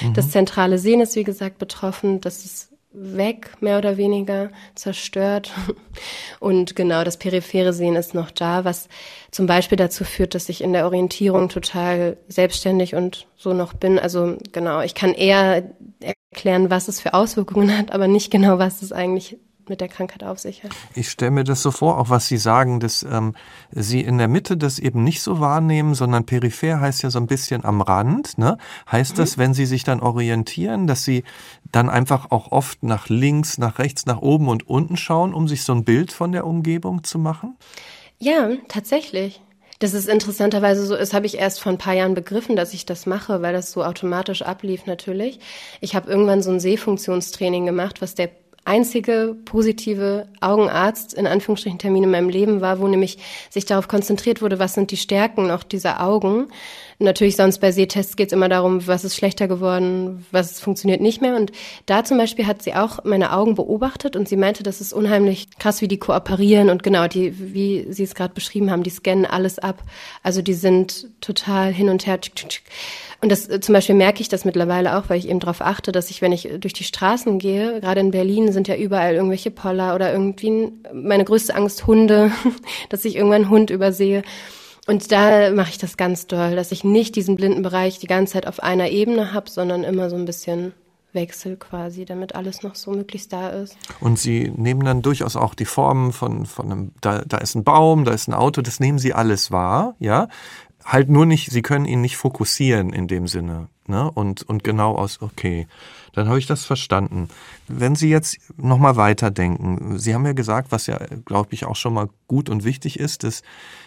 Mhm. 0.00 0.14
Das 0.14 0.30
zentrale 0.30 0.78
Sehen 0.78 1.00
ist, 1.00 1.16
wie 1.16 1.24
gesagt, 1.24 1.58
betroffen. 1.58 2.20
Das 2.20 2.44
ist 2.44 2.71
weg, 2.92 3.50
mehr 3.60 3.78
oder 3.78 3.96
weniger 3.96 4.50
zerstört. 4.74 5.52
Und 6.40 6.76
genau, 6.76 7.04
das 7.04 7.16
periphere 7.16 7.72
Sehen 7.72 7.96
ist 7.96 8.14
noch 8.14 8.30
da, 8.30 8.64
was 8.64 8.88
zum 9.30 9.46
Beispiel 9.46 9.76
dazu 9.76 10.04
führt, 10.04 10.34
dass 10.34 10.48
ich 10.48 10.62
in 10.62 10.72
der 10.72 10.84
Orientierung 10.84 11.48
total 11.48 12.16
selbstständig 12.28 12.94
und 12.94 13.26
so 13.36 13.54
noch 13.54 13.72
bin. 13.72 13.98
Also 13.98 14.36
genau, 14.52 14.82
ich 14.82 14.94
kann 14.94 15.14
eher 15.14 15.70
erklären, 16.00 16.70
was 16.70 16.88
es 16.88 17.00
für 17.00 17.14
Auswirkungen 17.14 17.76
hat, 17.76 17.92
aber 17.92 18.08
nicht 18.08 18.30
genau, 18.30 18.58
was 18.58 18.82
es 18.82 18.92
eigentlich 18.92 19.38
mit 19.68 19.80
der 19.80 19.88
Krankheit 19.88 20.24
auf 20.24 20.38
sich 20.38 20.64
hat. 20.64 20.72
Ich 20.94 21.10
stelle 21.10 21.30
mir 21.30 21.44
das 21.44 21.62
so 21.62 21.70
vor, 21.70 21.98
auch 21.98 22.10
was 22.10 22.26
Sie 22.26 22.36
sagen, 22.36 22.80
dass 22.80 23.02
ähm, 23.02 23.34
Sie 23.70 24.00
in 24.00 24.18
der 24.18 24.28
Mitte 24.28 24.56
das 24.56 24.78
eben 24.78 25.04
nicht 25.04 25.22
so 25.22 25.40
wahrnehmen, 25.40 25.94
sondern 25.94 26.24
peripher 26.24 26.80
heißt 26.80 27.02
ja 27.02 27.10
so 27.10 27.18
ein 27.18 27.26
bisschen 27.26 27.64
am 27.64 27.80
Rand. 27.80 28.38
Ne? 28.38 28.58
Heißt 28.90 29.12
mhm. 29.12 29.16
das, 29.16 29.38
wenn 29.38 29.54
Sie 29.54 29.66
sich 29.66 29.84
dann 29.84 30.00
orientieren, 30.00 30.86
dass 30.86 31.04
Sie 31.04 31.24
dann 31.70 31.88
einfach 31.88 32.30
auch 32.30 32.52
oft 32.52 32.82
nach 32.82 33.08
links, 33.08 33.58
nach 33.58 33.78
rechts, 33.78 34.06
nach 34.06 34.20
oben 34.20 34.48
und 34.48 34.68
unten 34.68 34.96
schauen, 34.96 35.34
um 35.34 35.48
sich 35.48 35.64
so 35.64 35.72
ein 35.72 35.84
Bild 35.84 36.12
von 36.12 36.32
der 36.32 36.46
Umgebung 36.46 37.04
zu 37.04 37.18
machen? 37.18 37.56
Ja, 38.18 38.50
tatsächlich. 38.68 39.40
Das 39.82 39.94
ist 39.94 40.08
interessanterweise 40.08 40.86
so, 40.86 40.96
das 40.96 41.12
habe 41.12 41.26
ich 41.26 41.38
erst 41.38 41.60
vor 41.60 41.72
ein 41.72 41.78
paar 41.78 41.94
Jahren 41.94 42.14
begriffen, 42.14 42.54
dass 42.54 42.72
ich 42.72 42.86
das 42.86 43.04
mache, 43.04 43.42
weil 43.42 43.52
das 43.52 43.72
so 43.72 43.82
automatisch 43.82 44.42
ablief 44.42 44.86
natürlich. 44.86 45.40
Ich 45.80 45.96
habe 45.96 46.08
irgendwann 46.08 46.40
so 46.40 46.52
ein 46.52 46.60
Sehfunktionstraining 46.60 47.66
gemacht, 47.66 48.00
was 48.00 48.14
der 48.14 48.30
einzige 48.64 49.36
positive 49.44 50.28
Augenarzt 50.40 51.14
in 51.14 51.26
Anführungsstrichen 51.26 51.78
Termin 51.78 52.04
in 52.04 52.10
meinem 52.10 52.28
Leben 52.28 52.60
war, 52.60 52.78
wo 52.78 52.86
nämlich 52.86 53.18
sich 53.50 53.64
darauf 53.64 53.88
konzentriert 53.88 54.40
wurde, 54.40 54.58
was 54.58 54.74
sind 54.74 54.92
die 54.92 54.96
Stärken 54.96 55.48
noch 55.48 55.64
dieser 55.64 56.00
Augen. 56.00 56.46
Natürlich 57.00 57.34
sonst 57.34 57.58
bei 57.58 57.72
Sehtests 57.72 58.14
geht 58.14 58.28
es 58.28 58.32
immer 58.32 58.48
darum, 58.48 58.86
was 58.86 59.02
ist 59.04 59.16
schlechter 59.16 59.48
geworden, 59.48 60.24
was 60.30 60.60
funktioniert 60.60 61.00
nicht 61.00 61.20
mehr. 61.20 61.34
Und 61.34 61.50
da 61.86 62.04
zum 62.04 62.18
Beispiel 62.18 62.46
hat 62.46 62.62
sie 62.62 62.74
auch 62.74 63.02
meine 63.02 63.32
Augen 63.32 63.56
beobachtet 63.56 64.14
und 64.14 64.28
sie 64.28 64.36
meinte, 64.36 64.62
das 64.62 64.80
ist 64.80 64.92
unheimlich 64.92 65.48
krass, 65.58 65.80
wie 65.80 65.88
die 65.88 65.98
kooperieren 65.98 66.70
und 66.70 66.84
genau, 66.84 67.08
die, 67.08 67.52
wie 67.54 67.86
Sie 67.90 68.04
es 68.04 68.14
gerade 68.14 68.34
beschrieben 68.34 68.70
haben, 68.70 68.84
die 68.84 68.90
scannen 68.90 69.26
alles 69.26 69.58
ab. 69.58 69.82
Also 70.22 70.42
die 70.42 70.54
sind 70.54 71.08
total 71.20 71.72
hin 71.72 71.88
und 71.88 72.06
her. 72.06 72.20
Und 73.22 73.30
das 73.30 73.48
äh, 73.48 73.60
zum 73.60 73.72
Beispiel 73.72 73.94
merke 73.94 74.20
ich 74.20 74.28
das 74.28 74.44
mittlerweile 74.44 74.98
auch, 74.98 75.08
weil 75.08 75.18
ich 75.18 75.28
eben 75.28 75.38
darauf 75.38 75.62
achte, 75.62 75.92
dass 75.92 76.10
ich, 76.10 76.20
wenn 76.20 76.32
ich 76.32 76.48
durch 76.58 76.72
die 76.72 76.84
Straßen 76.84 77.38
gehe, 77.38 77.80
gerade 77.80 78.00
in 78.00 78.10
Berlin 78.10 78.52
sind 78.52 78.68
ja 78.68 78.76
überall 78.76 79.14
irgendwelche 79.14 79.52
Poller 79.52 79.94
oder 79.94 80.12
irgendwie 80.12 80.72
meine 80.92 81.24
größte 81.24 81.54
Angst 81.54 81.86
Hunde, 81.86 82.32
dass 82.90 83.04
ich 83.04 83.16
irgendwann 83.16 83.42
einen 83.42 83.50
Hund 83.50 83.70
übersehe. 83.70 84.22
Und 84.88 85.12
da 85.12 85.52
mache 85.52 85.70
ich 85.70 85.78
das 85.78 85.96
ganz 85.96 86.26
doll, 86.26 86.56
dass 86.56 86.72
ich 86.72 86.82
nicht 86.82 87.14
diesen 87.14 87.36
blinden 87.36 87.62
Bereich 87.62 88.00
die 88.00 88.08
ganze 88.08 88.32
Zeit 88.32 88.48
auf 88.48 88.60
einer 88.60 88.90
Ebene 88.90 89.32
habe, 89.32 89.48
sondern 89.48 89.84
immer 89.84 90.10
so 90.10 90.16
ein 90.16 90.24
bisschen 90.24 90.72
Wechsel 91.12 91.56
quasi, 91.56 92.04
damit 92.04 92.34
alles 92.34 92.62
noch 92.62 92.74
so 92.74 92.90
möglichst 92.90 93.32
da 93.32 93.50
ist. 93.50 93.76
Und 94.00 94.18
Sie 94.18 94.50
nehmen 94.56 94.84
dann 94.84 95.02
durchaus 95.02 95.36
auch 95.36 95.54
die 95.54 95.66
Formen 95.66 96.12
von, 96.12 96.46
von 96.46 96.72
einem, 96.72 96.92
da, 97.00 97.22
da 97.24 97.36
ist 97.36 97.54
ein 97.54 97.62
Baum, 97.62 98.04
da 98.04 98.12
ist 98.12 98.28
ein 98.28 98.34
Auto, 98.34 98.62
das 98.62 98.80
nehmen 98.80 98.98
Sie 98.98 99.12
alles 99.12 99.52
wahr, 99.52 99.94
ja 100.00 100.28
halt 100.84 101.08
nur 101.08 101.26
nicht, 101.26 101.50
sie 101.50 101.62
können 101.62 101.84
ihn 101.84 102.00
nicht 102.00 102.16
fokussieren 102.16 102.92
in 102.92 103.08
dem 103.08 103.26
Sinne. 103.26 103.68
Ne? 103.86 104.10
Und, 104.10 104.42
und 104.42 104.62
genau 104.62 104.94
aus, 104.94 105.20
okay, 105.22 105.66
dann 106.12 106.28
habe 106.28 106.38
ich 106.38 106.46
das 106.46 106.64
verstanden. 106.64 107.28
Wenn 107.66 107.96
Sie 107.96 108.08
jetzt 108.08 108.38
nochmal 108.56 108.96
weiterdenken, 108.96 109.98
Sie 109.98 110.14
haben 110.14 110.24
ja 110.24 110.34
gesagt, 110.34 110.70
was 110.70 110.86
ja, 110.86 110.98
glaube 111.24 111.48
ich, 111.52 111.64
auch 111.64 111.76
schon 111.76 111.94
mal 111.94 112.08
gut 112.28 112.48
und 112.48 112.64
wichtig 112.64 113.00
ist, 113.00 113.24
dass 113.24 113.42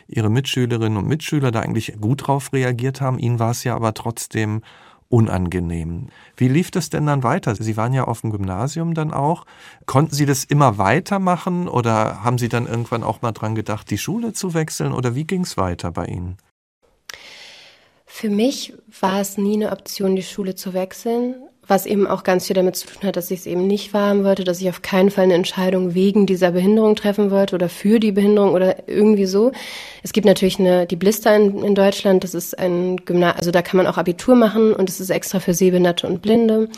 Ihre 0.08 0.30
Mitschülerinnen 0.30 0.98
und 0.98 1.08
Mitschüler 1.08 1.52
da 1.52 1.62
eigentlich 1.62 1.96
gut 2.02 2.28
drauf 2.28 2.52
reagiert 2.52 3.00
haben. 3.00 3.20
Ihnen 3.20 3.40
war 3.40 3.52
es 3.52 3.64
ja 3.64 3.76
aber 3.76 3.94
trotzdem 3.94 4.62
unangenehm. 5.08 6.08
Wie 6.36 6.48
lief 6.48 6.72
das 6.72 6.90
denn 6.90 7.06
dann 7.06 7.24
weiter? 7.24 7.56
Sie 7.56 7.78
waren 7.78 7.94
ja 7.94 8.06
auf 8.06 8.22
dem 8.22 8.32
Gymnasium 8.32 8.94
dann 8.96 9.14
auch. 9.14 9.46
Konnten 9.86 10.14
Sie 10.14 10.26
das 10.26 10.44
immer 10.44 10.78
weitermachen 10.78 11.68
oder 11.68 12.24
haben 12.24 12.38
Sie 12.38 12.50
dann 12.50 12.68
irgendwann 12.68 13.04
auch 13.04 13.22
mal 13.22 13.32
dran 13.32 13.56
gedacht, 13.56 13.90
die 13.92 13.98
Schule 13.98 14.34
zu 14.34 14.54
wechseln 14.54 14.92
oder 14.94 15.16
wie 15.16 15.26
ging 15.26 15.42
es 15.42 15.58
weiter 15.58 15.92
bei 15.92 16.06
Ihnen? 16.06 16.38
Für 18.18 18.30
mich 18.30 18.72
war 19.02 19.20
es 19.20 19.38
nie 19.38 19.56
eine 19.56 19.74
Option, 19.74 20.16
die 20.16 20.24
Schule 20.24 20.56
zu 20.56 20.74
wechseln, 20.74 21.36
was 21.68 21.86
eben 21.86 22.08
auch 22.08 22.24
ganz 22.24 22.48
viel 22.48 22.54
damit 22.54 22.78
zu 22.78 22.88
tun 22.88 23.04
hat, 23.04 23.18
dass 23.18 23.30
ich 23.30 23.42
es 23.42 23.46
eben 23.46 23.68
nicht 23.68 23.94
wahren 23.94 24.24
wollte, 24.24 24.46
dass 24.46 24.62
ich 24.62 24.70
auf 24.70 24.82
keinen 24.82 25.12
Fall 25.12 25.26
eine 25.26 25.34
Entscheidung 25.34 25.96
wegen 25.96 26.26
dieser 26.26 26.52
Behinderung 26.52 26.96
treffen 26.96 27.30
wollte 27.30 27.56
oder 27.56 27.68
für 27.68 28.00
die 28.00 28.14
Behinderung 28.14 28.54
oder 28.54 28.88
irgendwie 28.88 29.26
so. 29.26 29.52
Es 30.02 30.14
gibt 30.14 30.26
natürlich 30.26 30.62
eine, 30.62 30.86
die 30.88 30.96
Blister 30.96 31.36
in, 31.36 31.62
in 31.62 31.76
Deutschland, 31.76 32.24
das 32.24 32.34
ist 32.34 32.58
ein 32.58 32.96
Gymnasium, 33.04 33.38
also 33.38 33.52
da 33.52 33.62
kann 33.62 33.76
man 33.76 33.86
auch 33.86 33.98
Abitur 33.98 34.36
machen 34.36 34.74
und 34.74 34.90
es 34.90 35.02
ist 35.02 35.10
extra 35.10 35.42
für 35.42 35.54
Sehbehinderte 35.54 36.08
und 36.08 36.22
Blinde, 36.22 36.70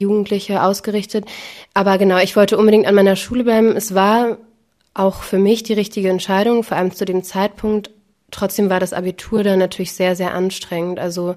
Jugendliche 0.00 0.60
ausgerichtet. 0.64 1.24
Aber 1.72 1.98
genau, 1.98 2.18
ich 2.18 2.34
wollte 2.34 2.58
unbedingt 2.58 2.88
an 2.88 2.96
meiner 2.96 3.14
Schule 3.14 3.44
bleiben. 3.44 3.76
Es 3.76 3.94
war 3.94 4.38
auch 4.94 5.22
für 5.22 5.38
mich 5.38 5.62
die 5.62 5.74
richtige 5.74 6.10
Entscheidung, 6.10 6.64
vor 6.64 6.76
allem 6.76 6.92
zu 6.92 7.04
dem 7.04 7.22
Zeitpunkt, 7.22 7.90
Trotzdem 8.30 8.70
war 8.70 8.80
das 8.80 8.92
Abitur 8.92 9.42
dann 9.42 9.58
natürlich 9.58 9.92
sehr, 9.92 10.16
sehr 10.16 10.34
anstrengend. 10.34 10.98
Also 10.98 11.36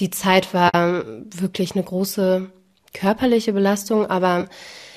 die 0.00 0.10
Zeit 0.10 0.52
war 0.54 0.70
wirklich 0.72 1.74
eine 1.74 1.84
große 1.84 2.50
körperliche 2.92 3.52
Belastung, 3.52 4.06
aber 4.06 4.48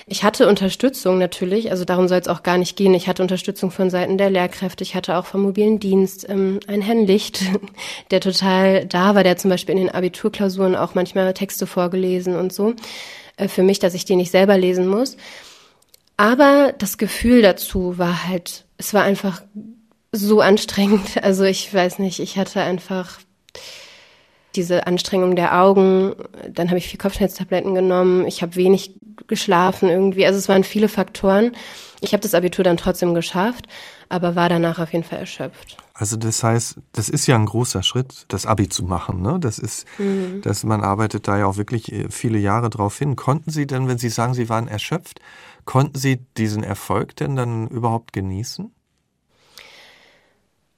ich 0.10 0.23
hatte 0.23 0.47
Unterstützung 0.47 1.17
natürlich, 1.17 1.69
also 1.69 1.84
darum 1.84 2.08
soll 2.08 2.19
es 2.19 2.30
auch 2.30 2.41
gar 2.41 2.58
nicht 2.58 2.78
gehen. 2.78 2.93
Ich 2.93 3.10
hatte 3.10 3.21
Unterstützung 3.21 3.71
von 3.71 3.89
Seiten 3.89 4.17
der 4.17 4.30
Lehrkräfte, 4.30 4.82
ich 4.82 4.95
hatte 4.95 5.17
auch 5.17 5.26
vom 5.26 5.41
mobilen 5.41 5.82
Dienst 5.82 6.28
ähm, 6.30 6.62
einen 6.67 6.82
Herrn 6.82 7.06
Licht, 7.06 7.41
der 8.12 8.21
total 8.21 8.86
da 8.86 9.15
war, 9.15 9.26
der 9.26 9.36
zum 9.36 9.50
Beispiel 9.50 9.76
in 9.76 9.82
den 9.82 9.91
Abiturklausuren 9.93 10.78
auch 10.78 10.95
manchmal 10.95 11.34
Texte 11.34 11.67
vorgelesen 11.67 12.38
und 12.38 12.54
so, 12.54 12.73
äh, 13.36 13.50
für 13.50 13.63
mich, 13.63 13.80
dass 13.80 13.95
ich 13.95 14.06
die 14.06 14.15
nicht 14.15 14.32
selber 14.32 14.58
lesen 14.58 14.88
muss. 14.88 15.17
Aber 16.15 16.73
das 16.78 16.97
Gefühl 16.97 17.41
dazu 17.41 17.97
war 17.97 18.30
halt, 18.30 18.63
es 18.78 18.93
war 18.93 19.04
einfach 19.04 19.41
so 20.20 20.42
anstrengend. 20.42 21.18
Also 21.22 21.44
ich 21.44 21.74
weiß 21.74 22.00
nicht, 22.00 22.20
ich 22.20 22.38
hatte 22.38 22.62
einfach 22.62 23.20
diese 24.56 24.88
Anstrengung 24.88 25.36
der 25.36 25.62
Augen. 25.62 26.16
Dann 26.50 26.70
habe 26.70 26.80
ich 26.80 26.88
viel 26.88 27.00
Kopfschmerztabletten 27.00 27.76
genommen. 27.76 28.26
Ich 28.28 28.42
habe 28.42 28.56
wenig 28.56 28.96
geschlafen 29.28 29.90
irgendwie. 29.90 30.26
Also 30.26 30.38
es 30.40 30.50
waren 30.50 30.64
viele 30.64 30.90
Faktoren. 30.90 31.52
Ich 32.02 32.14
habe 32.14 32.22
das 32.22 32.34
Abitur 32.34 32.64
dann 32.64 32.78
trotzdem 32.78 33.14
geschafft, 33.14 33.68
aber 34.10 34.36
war 34.36 34.50
danach 34.50 34.80
auf 34.80 34.94
jeden 34.94 35.04
Fall 35.04 35.20
erschöpft. 35.20 35.78
Also 35.94 36.16
das 36.16 36.44
heißt, 36.44 36.78
das 36.92 37.10
ist 37.10 37.26
ja 37.26 37.36
ein 37.36 37.48
großer 37.48 37.82
Schritt, 37.82 38.26
das 38.28 38.46
Abi 38.46 38.70
zu 38.70 38.84
machen. 38.84 39.22
Ne? 39.22 39.40
Das 39.40 39.58
ist, 39.58 39.88
mhm. 39.98 40.42
dass 40.44 40.64
man 40.64 40.84
arbeitet 40.84 41.28
da 41.28 41.40
ja 41.40 41.48
auch 41.48 41.58
wirklich 41.58 41.92
äh, 41.92 42.10
viele 42.12 42.38
Jahre 42.38 42.70
drauf 42.70 42.98
hin. 42.98 43.16
Konnten 43.16 43.50
Sie 43.50 43.66
denn, 43.66 43.88
wenn 43.88 43.98
Sie 43.98 44.10
sagen, 44.10 44.36
Sie 44.36 44.48
waren 44.48 44.68
erschöpft, 44.68 45.20
konnten 45.66 45.98
Sie 45.98 46.20
diesen 46.38 46.64
Erfolg 46.64 47.16
denn 47.16 47.36
dann 47.36 47.68
überhaupt 47.68 48.14
genießen? 48.14 48.72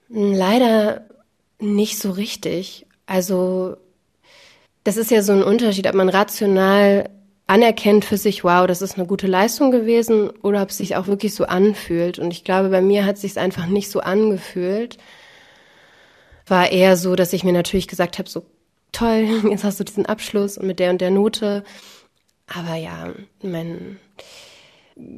Leider 0.10 1.06
nicht 1.60 2.00
so 2.00 2.12
richtig. 2.12 2.86
Also 3.06 3.78
das 4.84 4.98
ist 4.98 5.12
ja 5.12 5.22
so 5.22 5.34
ein 5.34 5.44
Unterschied, 5.44 5.88
ob 5.88 5.94
man 5.94 6.10
rational 6.10 7.10
anerkennt 7.48 8.06
für 8.06 8.18
sich, 8.18 8.44
wow, 8.44 8.68
das 8.68 8.82
ist 8.82 8.98
eine 8.98 9.08
gute 9.08 9.28
Leistung 9.28 9.72
gewesen, 9.72 10.30
oder 10.44 10.62
ob 10.62 10.70
es 10.70 10.78
sich 10.78 10.96
auch 10.96 11.08
wirklich 11.08 11.34
so 11.34 11.46
anfühlt. 11.46 12.20
Und 12.20 12.32
ich 12.32 12.44
glaube, 12.44 12.70
bei 12.70 12.82
mir 12.82 13.06
hat 13.06 13.16
es 13.16 13.22
sich 13.22 13.38
einfach 13.40 13.66
nicht 13.66 13.90
so 13.90 14.02
angefühlt. 14.02 14.98
War 16.46 16.72
eher 16.72 16.96
so, 16.96 17.16
dass 17.16 17.34
ich 17.34 17.44
mir 17.44 17.54
natürlich 17.54 17.88
gesagt 17.88 18.20
habe, 18.20 18.30
so 18.30 18.46
toll, 18.92 19.28
jetzt 19.50 19.64
hast 19.64 19.80
du 19.80 19.84
diesen 19.84 20.06
Abschluss 20.06 20.58
und 20.58 20.68
mit 20.68 20.80
der 20.80 20.92
und 20.92 21.02
der 21.02 21.12
Note. 21.12 21.64
Aber 22.48 22.76
ja, 22.76 23.14
mein 23.42 24.00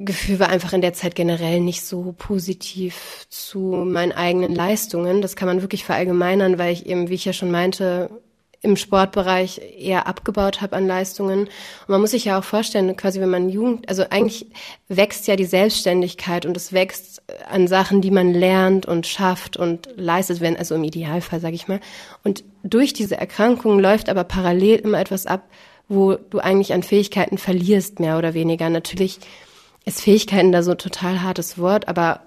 Gefühl 0.05 0.39
war 0.39 0.49
einfach 0.49 0.73
in 0.73 0.81
der 0.81 0.93
Zeit 0.93 1.15
generell 1.15 1.59
nicht 1.59 1.83
so 1.83 2.13
positiv 2.17 3.25
zu 3.29 3.59
meinen 3.59 4.11
eigenen 4.11 4.53
Leistungen. 4.53 5.21
Das 5.21 5.35
kann 5.35 5.47
man 5.47 5.61
wirklich 5.61 5.83
verallgemeinern, 5.83 6.59
weil 6.59 6.73
ich 6.73 6.85
eben, 6.85 7.09
wie 7.09 7.15
ich 7.15 7.25
ja 7.25 7.33
schon 7.33 7.51
meinte, 7.51 8.09
im 8.63 8.75
Sportbereich 8.75 9.59
eher 9.79 10.05
abgebaut 10.05 10.61
habe 10.61 10.75
an 10.75 10.85
Leistungen. 10.85 11.41
Und 11.41 11.49
man 11.87 11.99
muss 11.99 12.11
sich 12.11 12.25
ja 12.25 12.37
auch 12.37 12.43
vorstellen, 12.43 12.95
quasi 12.95 13.19
wenn 13.19 13.29
man 13.31 13.49
Jugend, 13.49 13.89
also 13.89 14.03
eigentlich 14.09 14.45
wächst 14.87 15.27
ja 15.27 15.35
die 15.35 15.45
Selbstständigkeit 15.45 16.45
und 16.45 16.55
es 16.55 16.71
wächst 16.71 17.23
an 17.49 17.67
Sachen, 17.67 18.01
die 18.01 18.11
man 18.11 18.33
lernt 18.33 18.85
und 18.85 19.07
schafft 19.07 19.57
und 19.57 19.89
leistet, 19.95 20.41
wenn, 20.41 20.57
also 20.57 20.75
im 20.75 20.83
Idealfall, 20.83 21.39
sage 21.39 21.55
ich 21.55 21.67
mal. 21.67 21.79
Und 22.23 22.43
durch 22.63 22.93
diese 22.93 23.17
Erkrankung 23.17 23.79
läuft 23.79 24.09
aber 24.09 24.23
parallel 24.23 24.77
immer 24.79 24.99
etwas 24.99 25.25
ab, 25.25 25.41
wo 25.87 26.13
du 26.13 26.37
eigentlich 26.37 26.73
an 26.73 26.83
Fähigkeiten 26.83 27.39
verlierst, 27.39 27.99
mehr 27.99 28.19
oder 28.19 28.35
weniger. 28.35 28.69
Natürlich 28.69 29.19
ist 29.85 30.01
Fähigkeiten 30.01 30.51
da 30.51 30.63
so 30.63 30.75
total 30.75 31.21
hartes 31.21 31.57
Wort, 31.57 31.87
aber 31.87 32.21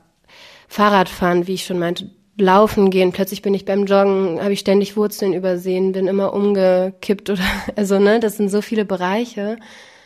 Fahrradfahren, 0.69 1.47
wie 1.47 1.55
ich 1.55 1.65
schon 1.65 1.79
meinte, 1.79 2.11
laufen 2.37 2.91
gehen, 2.91 3.13
plötzlich 3.13 3.43
bin 3.43 3.55
ich 3.55 3.65
beim 3.65 3.87
Joggen, 3.87 4.41
habe 4.41 4.53
ich 4.53 4.61
ständig 4.61 4.97
Wurzeln 4.97 5.33
übersehen, 5.33 5.93
bin 5.93 6.09
immer 6.09 6.33
umgekippt 6.33 7.31
oder 7.31 7.45
also 7.77 7.99
ne, 7.99 8.21
das 8.21 8.37
sind 8.37 8.49
so 8.49 8.61
viele 8.61 8.85
Bereiche. 8.85 9.59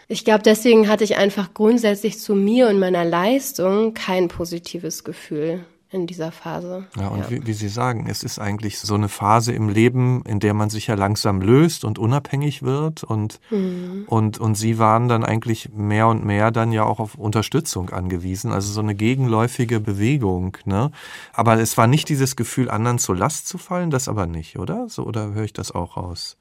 Ich 0.08 0.24
glaube, 0.24 0.42
deswegen 0.42 0.88
hatte 0.88 1.04
ich 1.04 1.16
einfach 1.16 1.54
grundsätzlich 1.54 2.18
zu 2.18 2.34
mir 2.34 2.68
und 2.68 2.78
meiner 2.78 3.04
Leistung 3.04 3.94
kein 3.94 4.28
positives 4.28 5.04
Gefühl 5.04 5.64
in 5.90 6.06
dieser 6.06 6.32
Phase. 6.32 6.84
Ja, 6.98 7.08
und 7.08 7.20
ja. 7.20 7.30
Wie, 7.30 7.46
wie, 7.46 7.52
Sie 7.52 7.68
sagen, 7.68 8.06
es 8.08 8.22
ist 8.22 8.38
eigentlich 8.38 8.78
so 8.78 8.94
eine 8.94 9.08
Phase 9.08 9.52
im 9.52 9.68
Leben, 9.68 10.22
in 10.26 10.38
der 10.38 10.52
man 10.52 10.68
sich 10.68 10.86
ja 10.86 10.94
langsam 10.94 11.40
löst 11.40 11.84
und 11.84 11.98
unabhängig 11.98 12.62
wird 12.62 13.04
und, 13.04 13.40
mhm. 13.50 14.04
und, 14.06 14.38
und 14.38 14.54
Sie 14.54 14.78
waren 14.78 15.08
dann 15.08 15.24
eigentlich 15.24 15.70
mehr 15.72 16.08
und 16.08 16.24
mehr 16.24 16.50
dann 16.50 16.72
ja 16.72 16.84
auch 16.84 17.00
auf 17.00 17.14
Unterstützung 17.14 17.90
angewiesen, 17.90 18.52
also 18.52 18.70
so 18.70 18.80
eine 18.80 18.94
gegenläufige 18.94 19.80
Bewegung, 19.80 20.58
ne? 20.64 20.90
Aber 21.32 21.58
es 21.58 21.78
war 21.78 21.86
nicht 21.86 22.08
dieses 22.08 22.36
Gefühl, 22.36 22.70
anderen 22.70 22.98
zur 22.98 23.16
Last 23.16 23.48
zu 23.48 23.56
fallen, 23.56 23.90
das 23.90 24.08
aber 24.08 24.26
nicht, 24.26 24.58
oder? 24.58 24.88
So, 24.88 25.04
oder 25.04 25.32
höre 25.32 25.44
ich 25.44 25.52
das 25.54 25.72
auch 25.72 25.96
raus? 25.96 26.36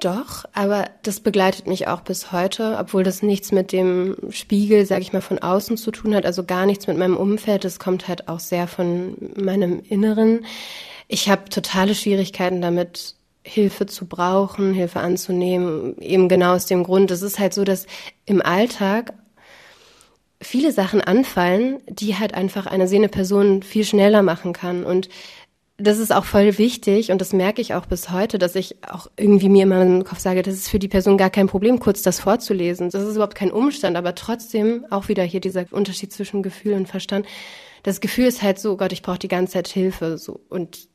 Doch, 0.00 0.44
aber 0.52 0.86
das 1.02 1.20
begleitet 1.20 1.66
mich 1.66 1.86
auch 1.88 2.00
bis 2.00 2.32
heute, 2.32 2.76
obwohl 2.80 3.04
das 3.04 3.22
nichts 3.22 3.52
mit 3.52 3.70
dem 3.70 4.16
Spiegel, 4.30 4.86
sag 4.86 5.00
ich 5.02 5.12
mal, 5.12 5.20
von 5.20 5.38
außen 5.38 5.76
zu 5.76 5.90
tun 5.90 6.14
hat, 6.14 6.26
also 6.26 6.44
gar 6.44 6.66
nichts 6.66 6.86
mit 6.86 6.96
meinem 6.96 7.16
Umfeld. 7.16 7.64
Das 7.64 7.78
kommt 7.78 8.08
halt 8.08 8.28
auch 8.28 8.40
sehr 8.40 8.66
von 8.66 9.16
meinem 9.36 9.80
Inneren. 9.80 10.46
Ich 11.06 11.28
habe 11.28 11.48
totale 11.50 11.94
Schwierigkeiten 11.94 12.60
damit, 12.60 13.14
Hilfe 13.46 13.84
zu 13.84 14.06
brauchen, 14.06 14.72
Hilfe 14.72 15.00
anzunehmen, 15.00 15.98
eben 16.00 16.30
genau 16.30 16.54
aus 16.54 16.64
dem 16.64 16.82
Grund. 16.82 17.10
Es 17.10 17.20
ist 17.20 17.38
halt 17.38 17.52
so, 17.52 17.62
dass 17.62 17.86
im 18.24 18.40
Alltag 18.40 19.12
viele 20.40 20.72
Sachen 20.72 21.02
anfallen, 21.02 21.80
die 21.88 22.16
halt 22.16 22.34
einfach 22.34 22.66
eine 22.66 22.88
sehende 22.88 23.08
Person 23.08 23.62
viel 23.62 23.84
schneller 23.84 24.22
machen 24.22 24.54
kann. 24.54 24.84
Und 24.84 25.08
das 25.76 25.98
ist 25.98 26.12
auch 26.12 26.24
voll 26.24 26.56
wichtig 26.58 27.10
und 27.10 27.20
das 27.20 27.32
merke 27.32 27.60
ich 27.60 27.74
auch 27.74 27.86
bis 27.86 28.10
heute, 28.10 28.38
dass 28.38 28.54
ich 28.54 28.76
auch 28.88 29.08
irgendwie 29.16 29.48
mir 29.48 29.64
immer 29.64 29.82
im 29.82 30.04
Kopf 30.04 30.20
sage, 30.20 30.42
das 30.42 30.54
ist 30.54 30.68
für 30.68 30.78
die 30.78 30.88
Person 30.88 31.18
gar 31.18 31.30
kein 31.30 31.48
Problem, 31.48 31.80
kurz 31.80 32.02
das 32.02 32.20
vorzulesen. 32.20 32.90
Das 32.90 33.02
ist 33.02 33.16
überhaupt 33.16 33.34
kein 33.34 33.50
Umstand, 33.50 33.96
aber 33.96 34.14
trotzdem 34.14 34.86
auch 34.90 35.08
wieder 35.08 35.24
hier 35.24 35.40
dieser 35.40 35.64
Unterschied 35.72 36.12
zwischen 36.12 36.44
Gefühl 36.44 36.74
und 36.74 36.86
Verstand. 36.86 37.26
Das 37.82 38.00
Gefühl 38.00 38.26
ist 38.26 38.42
halt 38.42 38.60
so, 38.60 38.72
oh 38.72 38.76
Gott, 38.76 38.92
ich 38.92 39.02
brauche 39.02 39.18
die 39.18 39.28
ganze 39.28 39.54
Zeit 39.54 39.68
Hilfe. 39.68 40.16
So. 40.16 40.40
Und 40.48 40.88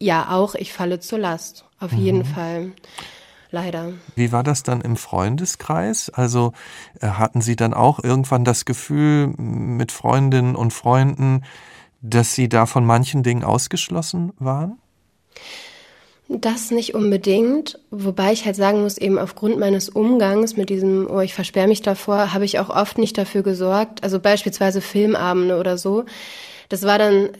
ja, 0.00 0.30
auch 0.30 0.54
ich 0.54 0.72
falle 0.72 1.00
zur 1.00 1.18
Last. 1.18 1.66
Auf 1.80 1.92
mhm. 1.92 1.98
jeden 1.98 2.24
Fall. 2.24 2.72
Leider. 3.50 3.92
Wie 4.16 4.32
war 4.32 4.42
das 4.42 4.64
dann 4.64 4.80
im 4.80 4.96
Freundeskreis? 4.96 6.10
Also 6.10 6.52
äh, 7.00 7.06
hatten 7.06 7.40
Sie 7.40 7.54
dann 7.54 7.72
auch 7.72 8.02
irgendwann 8.02 8.44
das 8.44 8.64
Gefühl 8.64 9.28
mit 9.36 9.92
Freundinnen 9.92 10.56
und 10.56 10.72
Freunden, 10.72 11.44
dass 12.04 12.34
Sie 12.34 12.48
da 12.48 12.66
von 12.66 12.84
manchen 12.84 13.22
Dingen 13.22 13.44
ausgeschlossen 13.44 14.32
waren? 14.38 14.78
Das 16.28 16.70
nicht 16.70 16.94
unbedingt, 16.94 17.78
wobei 17.90 18.32
ich 18.32 18.44
halt 18.44 18.56
sagen 18.56 18.82
muss, 18.82 18.98
eben 18.98 19.18
aufgrund 19.18 19.58
meines 19.58 19.88
Umgangs 19.88 20.56
mit 20.56 20.70
diesem, 20.70 21.06
oh, 21.10 21.20
ich 21.20 21.34
versperre 21.34 21.68
mich 21.68 21.82
davor, 21.82 22.32
habe 22.32 22.44
ich 22.44 22.58
auch 22.58 22.70
oft 22.70 22.98
nicht 22.98 23.16
dafür 23.18 23.42
gesorgt, 23.42 24.02
also 24.02 24.20
beispielsweise 24.20 24.80
Filmabende 24.80 25.58
oder 25.58 25.76
so. 25.76 26.04
Das 26.68 26.82
war 26.82 26.98
dann 26.98 27.30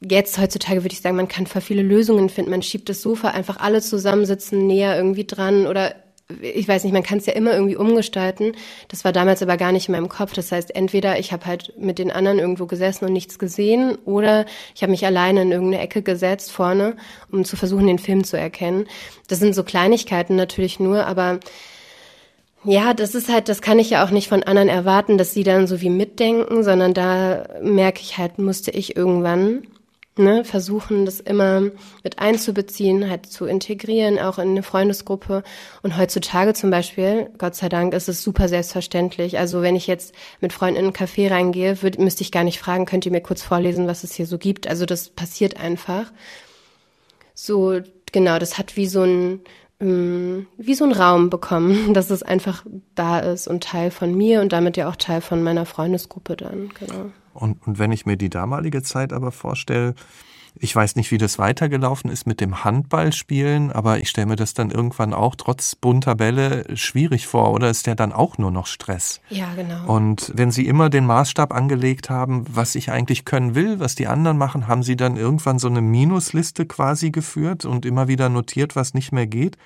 jetzt 0.00 0.38
heutzutage 0.38 0.82
würde 0.84 0.92
ich 0.92 1.00
sagen, 1.00 1.16
man 1.16 1.28
kann 1.28 1.46
für 1.46 1.60
viele 1.60 1.82
Lösungen 1.82 2.28
finden. 2.28 2.50
Man 2.50 2.62
schiebt 2.62 2.88
das 2.88 3.02
Sofa 3.02 3.28
einfach 3.28 3.58
alle 3.58 3.80
zusammensitzen 3.80 4.66
näher 4.66 4.96
irgendwie 4.96 5.26
dran 5.26 5.66
oder 5.66 5.94
ich 6.40 6.66
weiß 6.66 6.82
nicht, 6.82 6.92
man 6.92 7.04
kann 7.04 7.18
es 7.18 7.26
ja 7.26 7.34
immer 7.34 7.54
irgendwie 7.54 7.76
umgestalten. 7.76 8.52
Das 8.88 9.04
war 9.04 9.12
damals 9.12 9.42
aber 9.42 9.56
gar 9.56 9.70
nicht 9.70 9.88
in 9.88 9.92
meinem 9.92 10.08
Kopf. 10.08 10.32
Das 10.32 10.50
heißt, 10.50 10.74
entweder 10.74 11.18
ich 11.18 11.32
habe 11.32 11.46
halt 11.46 11.74
mit 11.78 11.98
den 11.98 12.10
anderen 12.10 12.38
irgendwo 12.38 12.66
gesessen 12.66 13.04
und 13.04 13.12
nichts 13.12 13.38
gesehen, 13.38 13.96
oder 14.04 14.44
ich 14.74 14.82
habe 14.82 14.90
mich 14.90 15.06
alleine 15.06 15.42
in 15.42 15.52
irgendeine 15.52 15.82
Ecke 15.82 16.02
gesetzt 16.02 16.50
vorne, 16.50 16.96
um 17.30 17.44
zu 17.44 17.56
versuchen, 17.56 17.86
den 17.86 18.00
Film 18.00 18.24
zu 18.24 18.36
erkennen. 18.36 18.86
Das 19.28 19.38
sind 19.38 19.54
so 19.54 19.62
Kleinigkeiten 19.62 20.34
natürlich 20.34 20.80
nur, 20.80 21.06
aber 21.06 21.38
ja, 22.64 22.94
das 22.94 23.14
ist 23.14 23.28
halt, 23.28 23.48
das 23.48 23.62
kann 23.62 23.78
ich 23.78 23.90
ja 23.90 24.04
auch 24.04 24.10
nicht 24.10 24.28
von 24.28 24.42
anderen 24.42 24.68
erwarten, 24.68 25.18
dass 25.18 25.32
sie 25.32 25.44
dann 25.44 25.68
so 25.68 25.80
wie 25.80 25.90
mitdenken, 25.90 26.64
sondern 26.64 26.94
da 26.94 27.46
merke 27.62 28.00
ich 28.00 28.18
halt, 28.18 28.38
musste 28.38 28.72
ich 28.72 28.96
irgendwann 28.96 29.62
ne, 30.18 30.44
versuchen, 30.44 31.04
das 31.04 31.20
immer 31.20 31.62
mit 32.02 32.18
einzubeziehen, 32.18 33.08
halt 33.08 33.26
zu 33.26 33.46
integrieren, 33.46 34.18
auch 34.18 34.38
in 34.38 34.50
eine 34.50 34.62
Freundesgruppe. 34.62 35.42
Und 35.82 35.96
heutzutage 35.96 36.54
zum 36.54 36.70
Beispiel, 36.70 37.30
Gott 37.38 37.54
sei 37.54 37.68
Dank, 37.68 37.94
ist 37.94 38.08
es 38.08 38.22
super 38.22 38.48
selbstverständlich. 38.48 39.38
Also 39.38 39.62
wenn 39.62 39.76
ich 39.76 39.86
jetzt 39.86 40.14
mit 40.40 40.52
Freunden 40.52 40.80
in 40.80 40.84
einen 40.86 40.94
Café 40.94 41.30
reingehe, 41.30 41.82
würd, 41.82 41.98
müsste 41.98 42.22
ich 42.22 42.32
gar 42.32 42.44
nicht 42.44 42.58
fragen, 42.58 42.86
könnt 42.86 43.06
ihr 43.06 43.12
mir 43.12 43.20
kurz 43.20 43.42
vorlesen, 43.42 43.86
was 43.86 44.04
es 44.04 44.14
hier 44.14 44.26
so 44.26 44.38
gibt. 44.38 44.66
Also 44.66 44.86
das 44.86 45.10
passiert 45.10 45.60
einfach. 45.60 46.12
So, 47.34 47.80
genau, 48.12 48.38
das 48.38 48.58
hat 48.58 48.76
wie 48.76 48.86
so 48.86 49.02
ein, 49.02 49.40
wie 49.78 50.74
so 50.74 50.84
ein 50.84 50.92
Raum 50.92 51.28
bekommen, 51.28 51.92
dass 51.94 52.10
es 52.10 52.22
einfach 52.22 52.64
da 52.94 53.18
ist 53.18 53.46
und 53.46 53.62
Teil 53.62 53.90
von 53.90 54.14
mir 54.16 54.40
und 54.40 54.52
damit 54.52 54.76
ja 54.76 54.88
auch 54.88 54.96
Teil 54.96 55.20
von 55.20 55.42
meiner 55.42 55.66
Freundesgruppe 55.66 56.36
dann, 56.36 56.70
genau. 56.78 57.10
Und, 57.34 57.66
und 57.66 57.78
wenn 57.78 57.92
ich 57.92 58.06
mir 58.06 58.16
die 58.16 58.30
damalige 58.30 58.82
Zeit 58.82 59.12
aber 59.12 59.30
vorstelle, 59.32 59.94
ich 60.58 60.74
weiß 60.74 60.96
nicht, 60.96 61.10
wie 61.10 61.18
das 61.18 61.38
weitergelaufen 61.38 62.10
ist 62.10 62.26
mit 62.26 62.40
dem 62.40 62.64
Handballspielen, 62.64 63.72
aber 63.72 63.98
ich 63.98 64.08
stelle 64.08 64.26
mir 64.26 64.36
das 64.36 64.54
dann 64.54 64.70
irgendwann 64.70 65.12
auch 65.12 65.34
trotz 65.34 65.74
bunter 65.74 66.14
Bälle 66.14 66.64
schwierig 66.76 67.26
vor, 67.26 67.52
oder 67.52 67.70
ist 67.70 67.86
der 67.86 67.94
dann 67.94 68.12
auch 68.12 68.38
nur 68.38 68.50
noch 68.50 68.66
Stress? 68.66 69.20
Ja, 69.28 69.54
genau. 69.54 69.86
Und 69.86 70.32
wenn 70.34 70.50
Sie 70.50 70.66
immer 70.66 70.88
den 70.88 71.06
Maßstab 71.06 71.52
angelegt 71.52 72.10
haben, 72.10 72.44
was 72.48 72.74
ich 72.74 72.90
eigentlich 72.90 73.24
können 73.24 73.54
will, 73.54 73.80
was 73.80 73.94
die 73.94 74.06
anderen 74.06 74.38
machen, 74.38 74.66
haben 74.66 74.82
Sie 74.82 74.96
dann 74.96 75.16
irgendwann 75.16 75.58
so 75.58 75.68
eine 75.68 75.82
Minusliste 75.82 76.66
quasi 76.66 77.10
geführt 77.10 77.64
und 77.64 77.84
immer 77.84 78.08
wieder 78.08 78.28
notiert, 78.28 78.76
was 78.76 78.94
nicht 78.94 79.12
mehr 79.12 79.26
geht? 79.26 79.56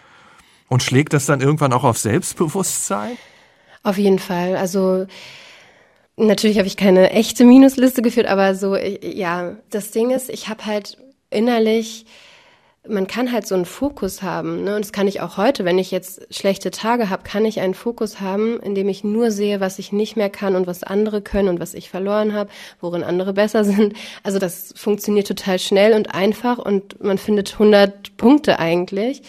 Und 0.68 0.82
schlägt 0.82 1.12
das 1.12 1.26
dann 1.26 1.40
irgendwann 1.40 1.72
auch 1.72 1.84
auf 1.84 1.98
Selbstbewusstsein? 1.98 3.16
Auf 3.82 3.98
jeden 3.98 4.18
Fall. 4.18 4.56
Also 4.56 5.06
Natürlich 6.22 6.58
habe 6.58 6.68
ich 6.68 6.76
keine 6.76 7.12
echte 7.12 7.44
Minusliste 7.46 8.02
geführt, 8.02 8.26
aber 8.26 8.54
so, 8.54 8.76
ja, 8.76 9.56
das 9.70 9.90
Ding 9.90 10.10
ist, 10.10 10.28
ich 10.28 10.50
habe 10.50 10.66
halt 10.66 10.98
innerlich, 11.30 12.04
man 12.86 13.06
kann 13.06 13.32
halt 13.32 13.46
so 13.46 13.54
einen 13.54 13.64
Fokus 13.64 14.20
haben, 14.20 14.64
ne? 14.64 14.76
Und 14.76 14.84
das 14.84 14.92
kann 14.92 15.08
ich 15.08 15.22
auch 15.22 15.38
heute, 15.38 15.64
wenn 15.64 15.78
ich 15.78 15.90
jetzt 15.90 16.26
schlechte 16.34 16.70
Tage 16.70 17.08
habe, 17.08 17.22
kann 17.22 17.46
ich 17.46 17.60
einen 17.60 17.72
Fokus 17.72 18.20
haben, 18.20 18.60
in 18.60 18.74
dem 18.74 18.90
ich 18.90 19.02
nur 19.02 19.30
sehe, 19.30 19.60
was 19.60 19.78
ich 19.78 19.92
nicht 19.92 20.16
mehr 20.16 20.28
kann 20.28 20.56
und 20.56 20.66
was 20.66 20.82
andere 20.82 21.22
können 21.22 21.48
und 21.48 21.58
was 21.58 21.72
ich 21.72 21.88
verloren 21.88 22.34
habe, 22.34 22.50
worin 22.82 23.02
andere 23.02 23.32
besser 23.32 23.64
sind. 23.72 23.94
Also 24.22 24.38
das 24.38 24.74
funktioniert 24.76 25.26
total 25.26 25.58
schnell 25.58 25.94
und 25.94 26.14
einfach 26.14 26.58
und 26.58 27.02
man 27.02 27.16
findet 27.16 27.54
100 27.54 28.18
Punkte 28.18 28.58
eigentlich. 28.58 29.22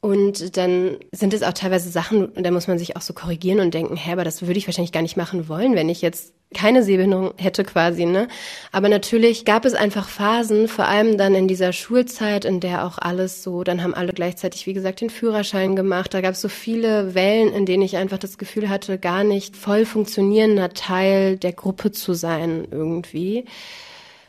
Und 0.00 0.56
dann 0.56 0.98
sind 1.10 1.32
es 1.34 1.42
auch 1.42 1.52
teilweise 1.52 1.88
Sachen, 1.88 2.32
da 2.34 2.50
muss 2.50 2.68
man 2.68 2.78
sich 2.78 2.96
auch 2.96 3.00
so 3.00 3.14
korrigieren 3.14 3.60
und 3.60 3.74
denken, 3.74 3.96
hä, 3.96 4.12
aber 4.12 4.24
das 4.24 4.42
würde 4.42 4.58
ich 4.58 4.68
wahrscheinlich 4.68 4.92
gar 4.92 5.02
nicht 5.02 5.16
machen 5.16 5.48
wollen, 5.48 5.74
wenn 5.74 5.88
ich 5.88 6.02
jetzt 6.02 6.32
keine 6.54 6.84
Sehbehinderung 6.84 7.32
hätte 7.38 7.64
quasi, 7.64 8.06
ne? 8.06 8.28
Aber 8.70 8.88
natürlich 8.88 9.44
gab 9.44 9.64
es 9.64 9.74
einfach 9.74 10.08
Phasen, 10.08 10.68
vor 10.68 10.86
allem 10.86 11.18
dann 11.18 11.34
in 11.34 11.48
dieser 11.48 11.72
Schulzeit, 11.72 12.44
in 12.44 12.60
der 12.60 12.86
auch 12.86 12.98
alles 12.98 13.42
so, 13.42 13.64
dann 13.64 13.82
haben 13.82 13.94
alle 13.94 14.12
gleichzeitig, 14.12 14.66
wie 14.66 14.72
gesagt, 14.72 15.00
den 15.00 15.10
Führerschein 15.10 15.74
gemacht. 15.74 16.14
Da 16.14 16.20
gab 16.20 16.32
es 16.32 16.40
so 16.40 16.48
viele 16.48 17.14
Wellen, 17.14 17.52
in 17.52 17.66
denen 17.66 17.82
ich 17.82 17.96
einfach 17.96 18.18
das 18.18 18.38
Gefühl 18.38 18.68
hatte, 18.68 18.98
gar 18.98 19.24
nicht 19.24 19.56
voll 19.56 19.84
funktionierender 19.84 20.72
Teil 20.72 21.36
der 21.36 21.52
Gruppe 21.52 21.90
zu 21.90 22.12
sein 22.12 22.68
irgendwie. 22.70 23.46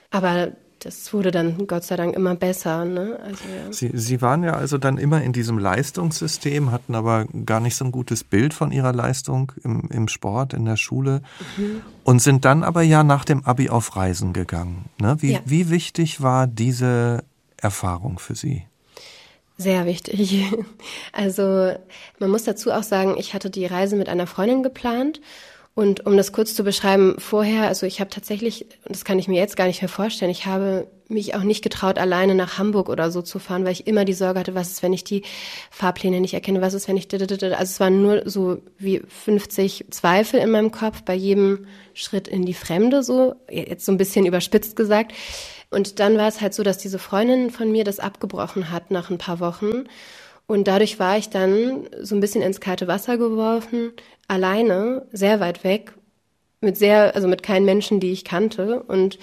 Aber 0.10 0.54
das 0.80 1.12
wurde 1.14 1.32
dann 1.32 1.68
Gott 1.68 1.84
sei 1.84 1.96
Dank 1.96 2.16
immer 2.16 2.36
besser. 2.36 2.86
Ne? 2.86 3.20
Also, 3.24 3.44
ja. 3.46 3.72
Sie, 3.72 3.92
Sie 3.94 4.22
waren 4.22 4.44
ja 4.44 4.54
also 4.54 4.78
dann 4.78 4.98
immer 4.98 5.22
in 5.22 5.34
diesem 5.34 5.58
Leistungssystem, 5.58 6.72
hatten 6.72 6.96
aber 6.96 7.26
gar 7.46 7.60
nicht 7.60 7.76
so 7.76 7.86
ein 7.86 7.92
gutes 7.92 8.24
Bild 8.24 8.54
von 8.54 8.72
Ihrer 8.72 8.94
Leistung 8.94 9.52
im, 9.64 9.90
im 9.92 10.08
Sport, 10.08 10.54
in 10.54 10.66
der 10.66 10.78
Schule 10.78 11.22
mhm. 11.58 11.82
und 12.04 12.22
sind 12.22 12.46
dann 12.46 12.64
aber 12.64 12.82
ja 12.82 13.04
nach 13.04 13.26
dem 13.26 13.44
Abi 13.46 13.70
auf 13.70 13.96
Reisen 13.96 14.34
gegangen. 14.34 14.86
Ne? 15.00 15.18
Wie, 15.20 15.34
ja. 15.34 15.40
wie 15.46 15.70
wichtig 15.70 16.22
war 16.22 16.48
diese 16.48 17.24
Erfahrung 17.58 18.20
für 18.20 18.36
Sie? 18.36 18.64
Sehr 19.58 19.86
wichtig. 19.86 20.46
Also 21.12 21.74
man 22.20 22.30
muss 22.30 22.44
dazu 22.44 22.72
auch 22.72 22.84
sagen, 22.84 23.16
ich 23.18 23.34
hatte 23.34 23.50
die 23.50 23.66
Reise 23.66 23.96
mit 23.96 24.08
einer 24.08 24.28
Freundin 24.28 24.62
geplant 24.62 25.20
und 25.78 26.08
um 26.08 26.18
das 26.18 26.32
kurz 26.32 26.56
zu 26.56 26.64
beschreiben, 26.64 27.18
vorher, 27.20 27.68
also 27.68 27.86
ich 27.86 28.00
habe 28.00 28.10
tatsächlich, 28.10 28.66
das 28.86 29.06
kann 29.06 29.20
ich 29.20 29.28
mir 29.28 29.40
jetzt 29.40 29.56
gar 29.56 29.68
nicht 29.68 29.80
mehr 29.80 29.90
vorstellen, 29.90 30.32
ich 30.32 30.48
habe 30.48 30.88
mich 31.08 31.36
auch 31.36 31.44
nicht 31.44 31.62
getraut, 31.62 32.00
alleine 32.00 32.34
nach 32.34 32.58
Hamburg 32.58 32.90
oder 32.90 33.12
so 33.12 33.22
zu 33.22 33.38
fahren, 33.38 33.64
weil 33.64 33.74
ich 33.74 33.86
immer 33.86 34.04
die 34.04 34.14
Sorge 34.14 34.40
hatte, 34.40 34.56
was 34.56 34.72
ist, 34.72 34.82
wenn 34.82 34.92
ich 34.92 35.04
die 35.04 35.22
Fahrpläne 35.70 36.20
nicht 36.20 36.34
erkenne, 36.34 36.62
was 36.62 36.74
ist, 36.74 36.88
wenn 36.88 36.98
ich, 36.98 37.14
also 37.14 37.54
es 37.62 37.80
waren 37.80 38.02
nur 38.02 38.28
so 38.28 38.58
wie 38.80 39.04
50 39.08 39.86
Zweifel 39.92 40.40
in 40.40 40.50
meinem 40.50 40.72
Kopf 40.72 41.04
bei 41.04 41.14
jedem 41.14 41.68
Schritt 41.94 42.28
in 42.28 42.44
die 42.44 42.56
Fremde, 42.56 43.04
so, 43.04 43.36
jetzt 43.48 43.86
so 43.86 43.92
ein 43.92 44.00
bisschen 44.00 44.26
überspitzt 44.26 44.76
gesagt. 44.76 45.14
Und 45.70 46.00
dann 46.00 46.18
war 46.18 46.28
es 46.28 46.42
halt 46.42 46.56
so, 46.56 46.64
dass 46.64 46.80
diese 46.80 46.98
Freundin 46.98 47.52
von 47.52 47.72
mir 47.72 47.84
das 47.84 48.00
abgebrochen 48.00 48.72
hat 48.72 48.90
nach 48.90 49.12
ein 49.12 49.20
paar 49.20 49.40
Wochen. 49.40 49.84
Und 50.48 50.68
dadurch 50.68 50.98
war 50.98 51.18
ich 51.18 51.30
dann 51.30 51.90
so 52.02 52.16
ein 52.16 52.22
bisschen 52.22 52.42
ins 52.42 52.62
kalte 52.62 52.88
Wasser 52.88 53.18
geworfen, 53.18 53.92
alleine, 54.28 55.06
sehr 55.12 55.40
weit 55.40 55.64
weg, 55.64 55.94
mit 56.62 56.78
sehr, 56.78 57.16
also 57.16 57.28
mit 57.28 57.44
keinen 57.44 57.66
Menschen, 57.66 58.00
die 58.00 58.12
ich 58.12 58.24
kannte. 58.24 58.82
Und 58.84 59.20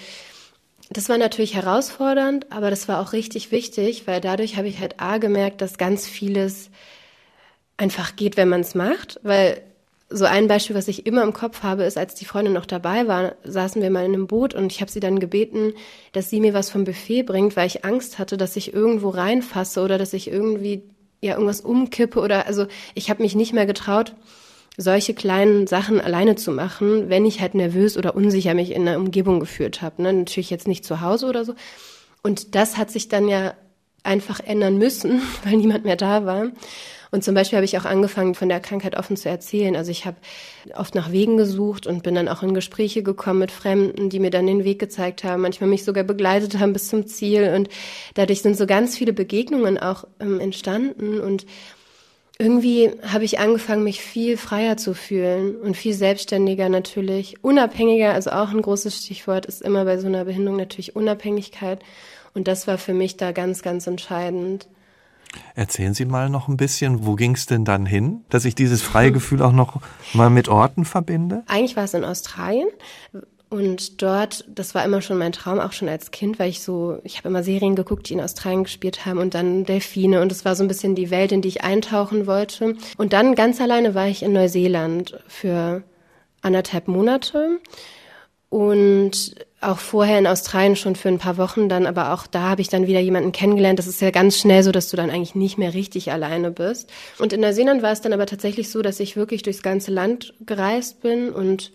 das 0.91 1.09
war 1.09 1.17
natürlich 1.17 1.55
herausfordernd, 1.55 2.51
aber 2.51 2.69
das 2.69 2.87
war 2.87 3.01
auch 3.01 3.11
richtig 3.11 3.51
wichtig, 3.51 4.05
weil 4.05 4.21
dadurch 4.21 4.55
habe 4.55 4.67
ich 4.67 4.79
halt 4.79 4.99
A 4.99 5.17
gemerkt, 5.17 5.61
dass 5.61 5.79
ganz 5.79 6.07
vieles 6.07 6.69
einfach 7.77 8.15
geht, 8.15 8.37
wenn 8.37 8.49
man 8.49 8.61
es 8.61 8.75
macht, 8.75 9.19
weil 9.23 9.61
so 10.09 10.25
ein 10.25 10.47
Beispiel, 10.47 10.75
was 10.75 10.87
ich 10.87 11.07
immer 11.07 11.23
im 11.23 11.33
Kopf 11.33 11.63
habe, 11.63 11.83
ist, 11.83 11.97
als 11.97 12.13
die 12.13 12.25
Freundin 12.25 12.53
noch 12.53 12.67
dabei 12.67 13.07
war, 13.07 13.33
saßen 13.43 13.81
wir 13.81 13.89
mal 13.89 14.05
in 14.05 14.13
einem 14.13 14.27
Boot 14.27 14.53
und 14.53 14.71
ich 14.71 14.81
habe 14.81 14.91
sie 14.91 14.99
dann 14.99 15.19
gebeten, 15.19 15.73
dass 16.13 16.29
sie 16.29 16.39
mir 16.39 16.53
was 16.53 16.69
vom 16.69 16.83
Buffet 16.83 17.23
bringt, 17.23 17.55
weil 17.55 17.65
ich 17.65 17.83
Angst 17.83 18.19
hatte, 18.19 18.37
dass 18.37 18.55
ich 18.55 18.73
irgendwo 18.73 19.09
reinfasse 19.09 19.81
oder 19.81 19.97
dass 19.97 20.13
ich 20.13 20.27
irgendwie 20.27 20.83
ja 21.21 21.33
irgendwas 21.33 21.61
umkippe 21.61 22.19
oder 22.19 22.45
also 22.45 22.67
ich 22.93 23.09
habe 23.09 23.23
mich 23.23 23.35
nicht 23.35 23.53
mehr 23.53 23.65
getraut, 23.65 24.15
solche 24.77 25.13
kleinen 25.13 25.67
Sachen 25.67 26.01
alleine 26.01 26.35
zu 26.35 26.51
machen, 26.51 27.09
wenn 27.09 27.25
ich 27.25 27.41
halt 27.41 27.55
nervös 27.55 27.97
oder 27.97 28.15
unsicher 28.15 28.53
mich 28.53 28.71
in 28.71 28.87
einer 28.87 28.97
Umgebung 28.97 29.39
gefühlt 29.39 29.81
habe. 29.81 30.01
Ne? 30.01 30.11
Natürlich 30.11 30.49
jetzt 30.49 30.67
nicht 30.67 30.83
zu 30.83 31.01
Hause 31.01 31.27
oder 31.27 31.45
so. 31.45 31.55
Und 32.23 32.55
das 32.55 32.77
hat 32.77 32.91
sich 32.91 33.07
dann 33.07 33.27
ja 33.27 33.53
einfach 34.03 34.39
ändern 34.39 34.77
müssen, 34.77 35.21
weil 35.43 35.57
niemand 35.57 35.85
mehr 35.85 35.95
da 35.95 36.25
war. 36.25 36.47
Und 37.11 37.23
zum 37.23 37.35
Beispiel 37.35 37.57
habe 37.57 37.65
ich 37.65 37.77
auch 37.77 37.85
angefangen, 37.85 38.35
von 38.35 38.49
der 38.49 38.59
Krankheit 38.59 38.97
offen 38.97 39.17
zu 39.17 39.29
erzählen. 39.29 39.75
Also 39.75 39.91
ich 39.91 40.05
habe 40.05 40.17
oft 40.75 40.95
nach 40.95 41.11
Wegen 41.11 41.37
gesucht 41.37 41.87
und 41.87 42.03
bin 42.03 42.15
dann 42.15 42.27
auch 42.27 42.43
in 42.43 42.53
Gespräche 42.53 43.03
gekommen 43.03 43.39
mit 43.39 43.51
Fremden, 43.51 44.09
die 44.09 44.19
mir 44.19 44.31
dann 44.31 44.47
den 44.47 44.63
Weg 44.63 44.79
gezeigt 44.79 45.23
haben, 45.23 45.41
manchmal 45.41 45.69
mich 45.69 45.83
sogar 45.83 46.03
begleitet 46.03 46.59
haben 46.59 46.73
bis 46.73 46.89
zum 46.89 47.07
Ziel. 47.07 47.53
Und 47.55 47.69
dadurch 48.15 48.41
sind 48.41 48.57
so 48.57 48.65
ganz 48.65 48.97
viele 48.97 49.13
Begegnungen 49.13 49.77
auch 49.77 50.05
ähm, 50.19 50.39
entstanden. 50.39 51.19
Und 51.19 51.45
irgendwie 52.37 52.91
habe 53.01 53.23
ich 53.23 53.39
angefangen, 53.39 53.83
mich 53.83 54.01
viel 54.01 54.35
freier 54.35 54.75
zu 54.75 54.93
fühlen 54.93 55.55
und 55.55 55.77
viel 55.77 55.93
selbstständiger 55.93 56.67
natürlich, 56.67 57.43
unabhängiger. 57.43 58.13
Also 58.13 58.31
auch 58.31 58.49
ein 58.49 58.61
großes 58.61 58.97
Stichwort 58.97 59.45
ist 59.45 59.61
immer 59.61 59.85
bei 59.85 59.97
so 59.97 60.07
einer 60.07 60.25
Behinderung 60.25 60.57
natürlich 60.57 60.95
Unabhängigkeit. 60.95 61.79
Und 62.33 62.49
das 62.49 62.67
war 62.67 62.77
für 62.77 62.93
mich 62.93 63.15
da 63.15 63.31
ganz, 63.31 63.61
ganz 63.61 63.87
entscheidend. 63.87 64.67
Erzählen 65.55 65.93
Sie 65.93 66.05
mal 66.05 66.29
noch 66.29 66.47
ein 66.47 66.57
bisschen, 66.57 67.05
wo 67.05 67.15
ging 67.15 67.35
es 67.35 67.45
denn 67.45 67.65
dann 67.65 67.85
hin, 67.85 68.21
dass 68.29 68.45
ich 68.45 68.55
dieses 68.55 68.81
freie 68.81 69.11
Gefühl 69.13 69.41
auch 69.41 69.51
noch 69.51 69.81
mal 70.13 70.29
mit 70.29 70.47
Orten 70.47 70.85
verbinde? 70.85 71.43
Eigentlich 71.47 71.75
war 71.75 71.83
es 71.83 71.93
in 71.93 72.03
Australien. 72.03 72.67
Und 73.49 74.01
dort, 74.01 74.45
das 74.53 74.75
war 74.75 74.83
immer 74.83 75.01
schon 75.01 75.17
mein 75.17 75.31
Traum, 75.31 75.59
auch 75.59 75.71
schon 75.71 75.87
als 75.87 76.11
Kind, 76.11 76.39
weil 76.39 76.49
ich 76.49 76.61
so, 76.61 76.99
ich 77.03 77.17
habe 77.17 77.29
immer 77.29 77.43
Serien 77.43 77.75
geguckt, 77.75 78.09
die 78.09 78.13
in 78.13 78.21
Australien 78.21 78.63
gespielt 78.63 79.05
haben 79.05 79.19
und 79.19 79.33
dann 79.33 79.63
Delfine 79.65 80.21
und 80.21 80.31
es 80.31 80.43
war 80.45 80.55
so 80.55 80.63
ein 80.63 80.67
bisschen 80.67 80.95
die 80.95 81.11
Welt, 81.11 81.31
in 81.31 81.41
die 81.41 81.49
ich 81.49 81.63
eintauchen 81.63 82.27
wollte. 82.27 82.75
Und 82.97 83.13
dann 83.13 83.35
ganz 83.35 83.61
alleine 83.61 83.95
war 83.95 84.07
ich 84.07 84.23
in 84.23 84.33
Neuseeland 84.33 85.19
für 85.27 85.83
anderthalb 86.41 86.87
Monate 86.87 87.59
und 88.49 89.35
auch 89.67 89.79
vorher 89.79 90.19
in 90.19 90.27
Australien 90.27 90.75
schon 90.75 90.95
für 90.95 91.09
ein 91.09 91.17
paar 91.17 91.37
Wochen 91.37 91.69
dann, 91.69 91.85
aber 91.85 92.13
auch 92.13 92.27
da 92.27 92.49
habe 92.49 92.61
ich 92.61 92.69
dann 92.69 92.87
wieder 92.87 92.99
jemanden 92.99 93.31
kennengelernt. 93.31 93.79
Das 93.79 93.87
ist 93.87 94.01
ja 94.01 94.11
ganz 94.11 94.39
schnell 94.39 94.63
so, 94.63 94.71
dass 94.71 94.89
du 94.89 94.97
dann 94.97 95.09
eigentlich 95.09 95.35
nicht 95.35 95.57
mehr 95.57 95.73
richtig 95.73 96.11
alleine 96.11 96.51
bist. 96.51 96.89
Und 97.19 97.33
in 97.33 97.41
Neuseeland 97.41 97.81
war 97.81 97.91
es 97.91 98.01
dann 98.01 98.13
aber 98.13 98.25
tatsächlich 98.25 98.69
so, 98.69 98.81
dass 98.81 98.99
ich 98.99 99.15
wirklich 99.15 99.43
durchs 99.43 99.63
ganze 99.63 99.91
Land 99.91 100.33
gereist 100.45 101.01
bin 101.01 101.29
und 101.29 101.71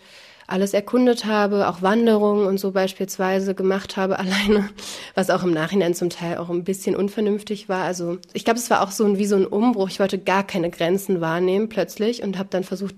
alles 0.51 0.75
erkundet 0.75 1.25
habe, 1.25 1.69
auch 1.69 1.81
Wanderungen 1.81 2.47
und 2.47 2.59
so 2.59 2.73
beispielsweise 2.73 3.55
gemacht 3.55 3.97
habe 3.97 4.19
alleine, 4.19 4.69
was 5.15 5.31
auch 5.31 5.43
im 5.43 5.53
Nachhinein 5.53 5.95
zum 5.95 6.11
Teil 6.11 6.39
auch 6.39 6.51
ein 6.51 6.65
bisschen 6.65 6.97
unvernünftig 6.97 7.69
war. 7.69 7.85
Also 7.85 8.19
ich 8.33 8.45
glaube, 8.45 8.59
es 8.59 8.71
war 8.71 8.83
auch 8.83 8.91
so 8.91 9.05
ein, 9.05 9.19
wie 9.19 9.27
so 9.27 9.37
ein 9.37 9.47
Umbruch. 9.47 9.89
Ich 9.89 10.01
wollte 10.01 10.19
gar 10.19 10.47
keine 10.47 10.71
Grenzen 10.71 11.21
wahrnehmen 11.21 11.69
plötzlich 11.69 12.23
und 12.23 12.39
habe 12.39 12.49
dann 12.51 12.65
versucht, 12.65 12.95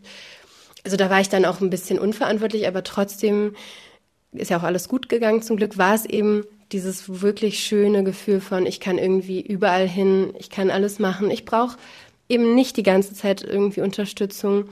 also 0.85 0.97
da 0.97 1.11
war 1.11 1.21
ich 1.21 1.29
dann 1.29 1.45
auch 1.45 1.61
ein 1.61 1.71
bisschen 1.71 1.99
unverantwortlich, 1.99 2.67
aber 2.67 2.83
trotzdem 2.83 3.55
ist 4.33 4.51
ja 4.51 4.59
auch 4.59 4.62
alles 4.62 4.88
gut 4.88 5.09
gegangen. 5.09 5.42
Zum 5.42 5.57
Glück 5.57 5.79
war 5.79 5.95
es 5.95 6.05
eben 6.05 6.45
dieses 6.73 7.21
wirklich 7.23 7.61
schöne 7.61 8.03
Gefühl 8.03 8.40
von, 8.40 8.66
ich 8.66 8.81
kann 8.81 8.99
irgendwie 8.99 9.40
überall 9.40 9.87
hin, 9.87 10.33
ich 10.38 10.51
kann 10.51 10.71
alles 10.71 10.99
machen. 10.99 11.31
Ich 11.31 11.45
brauche 11.45 11.77
eben 12.29 12.55
nicht 12.55 12.77
die 12.77 12.83
ganze 12.83 13.14
Zeit 13.14 13.42
irgendwie 13.42 13.83
Unterstützung. 13.83 14.64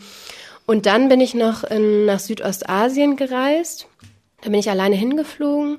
Und 0.66 0.86
dann 0.86 1.08
bin 1.08 1.20
ich 1.20 1.34
noch 1.34 1.64
in, 1.64 2.06
nach 2.06 2.20
Südostasien 2.20 3.16
gereist. 3.16 3.86
Da 4.40 4.50
bin 4.50 4.58
ich 4.58 4.70
alleine 4.70 4.96
hingeflogen. 4.96 5.78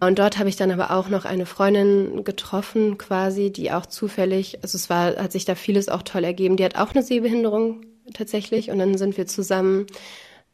Und 0.00 0.18
dort 0.18 0.38
habe 0.38 0.48
ich 0.48 0.56
dann 0.56 0.72
aber 0.72 0.90
auch 0.90 1.08
noch 1.08 1.24
eine 1.24 1.46
Freundin 1.46 2.24
getroffen, 2.24 2.98
quasi, 2.98 3.52
die 3.52 3.70
auch 3.70 3.86
zufällig, 3.86 4.58
also 4.62 4.76
es 4.76 4.90
war, 4.90 5.16
hat 5.16 5.30
sich 5.30 5.44
da 5.44 5.54
vieles 5.54 5.88
auch 5.88 6.02
toll 6.02 6.24
ergeben. 6.24 6.56
Die 6.56 6.64
hat 6.64 6.76
auch 6.76 6.92
eine 6.92 7.04
Sehbehinderung 7.04 7.82
tatsächlich. 8.12 8.70
Und 8.70 8.78
dann 8.78 8.98
sind 8.98 9.16
wir 9.16 9.26
zusammen 9.26 9.86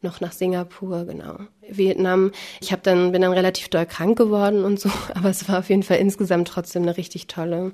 noch 0.01 0.21
nach 0.21 0.31
Singapur, 0.31 1.05
genau. 1.05 1.37
Vietnam. 1.69 2.31
Ich 2.59 2.71
habe 2.71 2.81
dann 2.81 3.11
bin 3.11 3.21
dann 3.21 3.33
relativ 3.33 3.69
doll 3.69 3.85
krank 3.85 4.17
geworden 4.17 4.63
und 4.63 4.79
so, 4.79 4.89
aber 5.13 5.29
es 5.29 5.47
war 5.47 5.59
auf 5.59 5.69
jeden 5.69 5.83
Fall 5.83 5.97
insgesamt 5.97 6.47
trotzdem 6.47 6.83
eine 6.83 6.97
richtig 6.97 7.27
tolle 7.27 7.73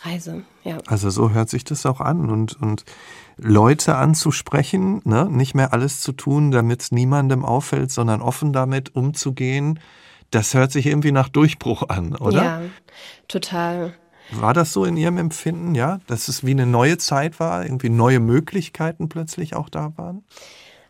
Reise. 0.00 0.44
Ja. 0.62 0.78
Also 0.86 1.10
so 1.10 1.30
hört 1.30 1.50
sich 1.50 1.64
das 1.64 1.84
auch 1.84 2.00
an 2.00 2.30
und 2.30 2.60
und 2.60 2.84
Leute 3.36 3.96
anzusprechen, 3.96 5.00
ne? 5.04 5.28
nicht 5.30 5.54
mehr 5.54 5.72
alles 5.72 6.00
zu 6.00 6.12
tun, 6.12 6.50
damit 6.50 6.82
es 6.82 6.92
niemandem 6.92 7.44
auffällt, 7.44 7.90
sondern 7.90 8.20
offen 8.20 8.52
damit 8.52 8.94
umzugehen. 8.94 9.80
Das 10.30 10.54
hört 10.54 10.72
sich 10.72 10.86
irgendwie 10.86 11.12
nach 11.12 11.28
Durchbruch 11.28 11.88
an, 11.88 12.14
oder? 12.16 12.42
Ja, 12.42 12.60
total. 13.28 13.94
War 14.30 14.52
das 14.52 14.72
so 14.72 14.84
in 14.84 14.96
Ihrem 14.96 15.16
Empfinden, 15.16 15.74
ja, 15.74 16.00
dass 16.06 16.28
es 16.28 16.44
wie 16.44 16.50
eine 16.50 16.66
neue 16.66 16.98
Zeit 16.98 17.40
war, 17.40 17.64
irgendwie 17.64 17.88
neue 17.88 18.20
Möglichkeiten 18.20 19.08
plötzlich 19.08 19.56
auch 19.56 19.70
da 19.70 19.96
waren? 19.96 20.24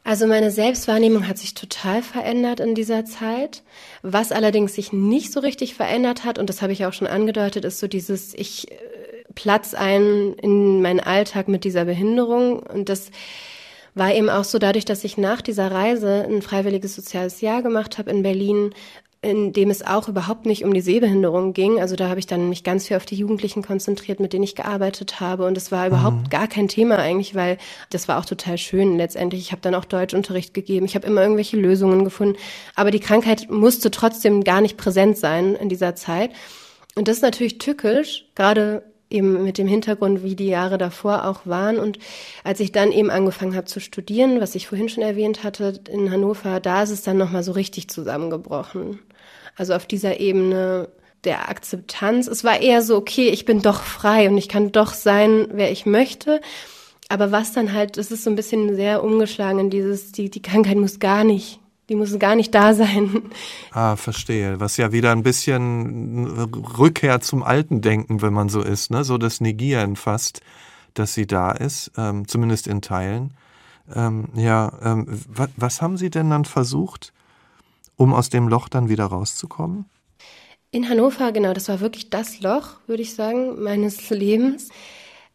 Also 0.08 0.26
meine 0.26 0.50
Selbstwahrnehmung 0.50 1.28
hat 1.28 1.36
sich 1.36 1.52
total 1.52 2.00
verändert 2.00 2.60
in 2.60 2.74
dieser 2.74 3.04
Zeit. 3.04 3.62
Was 4.00 4.32
allerdings 4.32 4.74
sich 4.74 4.90
nicht 4.90 5.30
so 5.30 5.40
richtig 5.40 5.74
verändert 5.74 6.24
hat, 6.24 6.38
und 6.38 6.48
das 6.48 6.62
habe 6.62 6.72
ich 6.72 6.86
auch 6.86 6.94
schon 6.94 7.06
angedeutet, 7.06 7.66
ist 7.66 7.78
so 7.78 7.88
dieses, 7.88 8.32
ich 8.32 8.72
äh, 8.72 8.74
Platz 9.34 9.74
ein 9.74 10.32
in 10.40 10.80
meinen 10.80 11.00
Alltag 11.00 11.48
mit 11.48 11.64
dieser 11.64 11.84
Behinderung. 11.84 12.60
Und 12.60 12.88
das 12.88 13.10
war 13.94 14.14
eben 14.14 14.30
auch 14.30 14.44
so 14.44 14.58
dadurch, 14.58 14.86
dass 14.86 15.04
ich 15.04 15.18
nach 15.18 15.42
dieser 15.42 15.70
Reise 15.70 16.24
ein 16.26 16.40
freiwilliges 16.40 16.94
soziales 16.94 17.42
Jahr 17.42 17.62
gemacht 17.62 17.98
habe 17.98 18.10
in 18.10 18.22
Berlin, 18.22 18.72
in 19.20 19.52
dem 19.52 19.68
es 19.68 19.84
auch 19.84 20.08
überhaupt 20.08 20.46
nicht 20.46 20.64
um 20.64 20.72
die 20.72 20.80
Sehbehinderung 20.80 21.52
ging. 21.52 21.80
Also 21.80 21.96
da 21.96 22.08
habe 22.08 22.20
ich 22.20 22.28
dann 22.28 22.48
mich 22.48 22.62
ganz 22.62 22.86
viel 22.86 22.96
auf 22.96 23.04
die 23.04 23.16
Jugendlichen 23.16 23.62
konzentriert, 23.64 24.20
mit 24.20 24.32
denen 24.32 24.44
ich 24.44 24.54
gearbeitet 24.54 25.18
habe. 25.18 25.44
Und 25.44 25.56
es 25.56 25.72
war 25.72 25.88
überhaupt 25.88 26.24
mhm. 26.24 26.28
gar 26.30 26.46
kein 26.46 26.68
Thema 26.68 26.98
eigentlich, 26.98 27.34
weil 27.34 27.58
das 27.90 28.06
war 28.06 28.20
auch 28.20 28.24
total 28.24 28.58
schön 28.58 28.96
letztendlich. 28.96 29.40
Ich 29.40 29.50
habe 29.50 29.60
dann 29.60 29.74
auch 29.74 29.86
Deutschunterricht 29.86 30.54
gegeben. 30.54 30.86
Ich 30.86 30.94
habe 30.94 31.06
immer 31.06 31.22
irgendwelche 31.22 31.56
Lösungen 31.56 32.04
gefunden. 32.04 32.36
Aber 32.76 32.92
die 32.92 33.00
Krankheit 33.00 33.50
musste 33.50 33.90
trotzdem 33.90 34.44
gar 34.44 34.60
nicht 34.60 34.76
präsent 34.76 35.18
sein 35.18 35.56
in 35.56 35.68
dieser 35.68 35.96
Zeit. 35.96 36.30
Und 36.94 37.08
das 37.08 37.16
ist 37.16 37.22
natürlich 37.22 37.58
tückisch, 37.58 38.26
gerade 38.36 38.84
eben 39.10 39.42
mit 39.42 39.58
dem 39.58 39.66
Hintergrund, 39.66 40.22
wie 40.22 40.36
die 40.36 40.48
Jahre 40.48 40.78
davor 40.78 41.24
auch 41.26 41.40
waren. 41.44 41.78
Und 41.78 41.98
als 42.44 42.60
ich 42.60 42.72
dann 42.72 42.92
eben 42.92 43.10
angefangen 43.10 43.56
habe 43.56 43.66
zu 43.66 43.80
studieren, 43.80 44.40
was 44.40 44.54
ich 44.54 44.68
vorhin 44.68 44.88
schon 44.88 45.02
erwähnt 45.02 45.44
hatte, 45.44 45.80
in 45.90 46.10
Hannover, 46.10 46.60
da 46.60 46.82
ist 46.82 46.90
es 46.90 47.02
dann 47.02 47.16
nochmal 47.16 47.42
so 47.42 47.52
richtig 47.52 47.88
zusammengebrochen. 47.88 49.00
Also 49.58 49.74
auf 49.74 49.86
dieser 49.86 50.20
Ebene 50.20 50.88
der 51.24 51.48
Akzeptanz. 51.48 52.28
Es 52.28 52.44
war 52.44 52.60
eher 52.60 52.80
so, 52.80 52.96
okay, 52.96 53.28
ich 53.28 53.44
bin 53.44 53.60
doch 53.60 53.82
frei 53.82 54.28
und 54.30 54.38
ich 54.38 54.48
kann 54.48 54.72
doch 54.72 54.94
sein, 54.94 55.48
wer 55.52 55.70
ich 55.70 55.84
möchte. 55.84 56.40
Aber 57.08 57.32
was 57.32 57.52
dann 57.52 57.72
halt, 57.72 57.98
es 57.98 58.10
ist 58.10 58.24
so 58.24 58.30
ein 58.30 58.36
bisschen 58.36 58.76
sehr 58.76 59.02
umgeschlagen 59.02 59.58
in 59.58 59.70
dieses, 59.70 60.12
die, 60.12 60.30
die 60.30 60.42
Krankheit 60.42 60.76
muss 60.76 61.00
gar 61.00 61.24
nicht 61.24 61.60
die 61.88 61.94
müssen 61.94 62.18
gar 62.18 62.34
nicht 62.34 62.54
da 62.54 62.74
sein. 62.74 63.22
Ah, 63.70 63.96
verstehe. 63.96 64.60
Was 64.60 64.76
ja 64.76 64.92
wieder 64.92 65.12
ein 65.12 65.22
bisschen 65.22 66.26
Rückkehr 66.78 67.20
zum 67.20 67.42
alten 67.42 67.80
Denken, 67.80 68.20
wenn 68.22 68.32
man 68.32 68.48
so 68.48 68.60
ist, 68.60 68.90
ne? 68.90 69.04
So 69.04 69.18
das 69.18 69.40
Negieren 69.40 69.96
fast, 69.96 70.40
dass 70.94 71.14
sie 71.14 71.26
da 71.26 71.52
ist, 71.52 71.92
ähm, 71.96 72.28
zumindest 72.28 72.66
in 72.66 72.82
Teilen. 72.82 73.34
Ähm, 73.94 74.28
ja, 74.34 74.72
ähm, 74.82 75.06
was, 75.28 75.48
was 75.56 75.82
haben 75.82 75.96
Sie 75.96 76.10
denn 76.10 76.28
dann 76.28 76.44
versucht, 76.44 77.12
um 77.98 78.14
aus 78.14 78.30
dem 78.30 78.48
Loch 78.48 78.70
dann 78.70 78.88
wieder 78.88 79.04
rauszukommen? 79.04 79.84
In 80.70 80.88
Hannover, 80.88 81.32
genau, 81.32 81.52
das 81.52 81.68
war 81.68 81.80
wirklich 81.80 82.08
das 82.08 82.40
Loch, 82.40 82.76
würde 82.86 83.02
ich 83.02 83.14
sagen, 83.14 83.62
meines 83.62 84.08
Lebens 84.10 84.70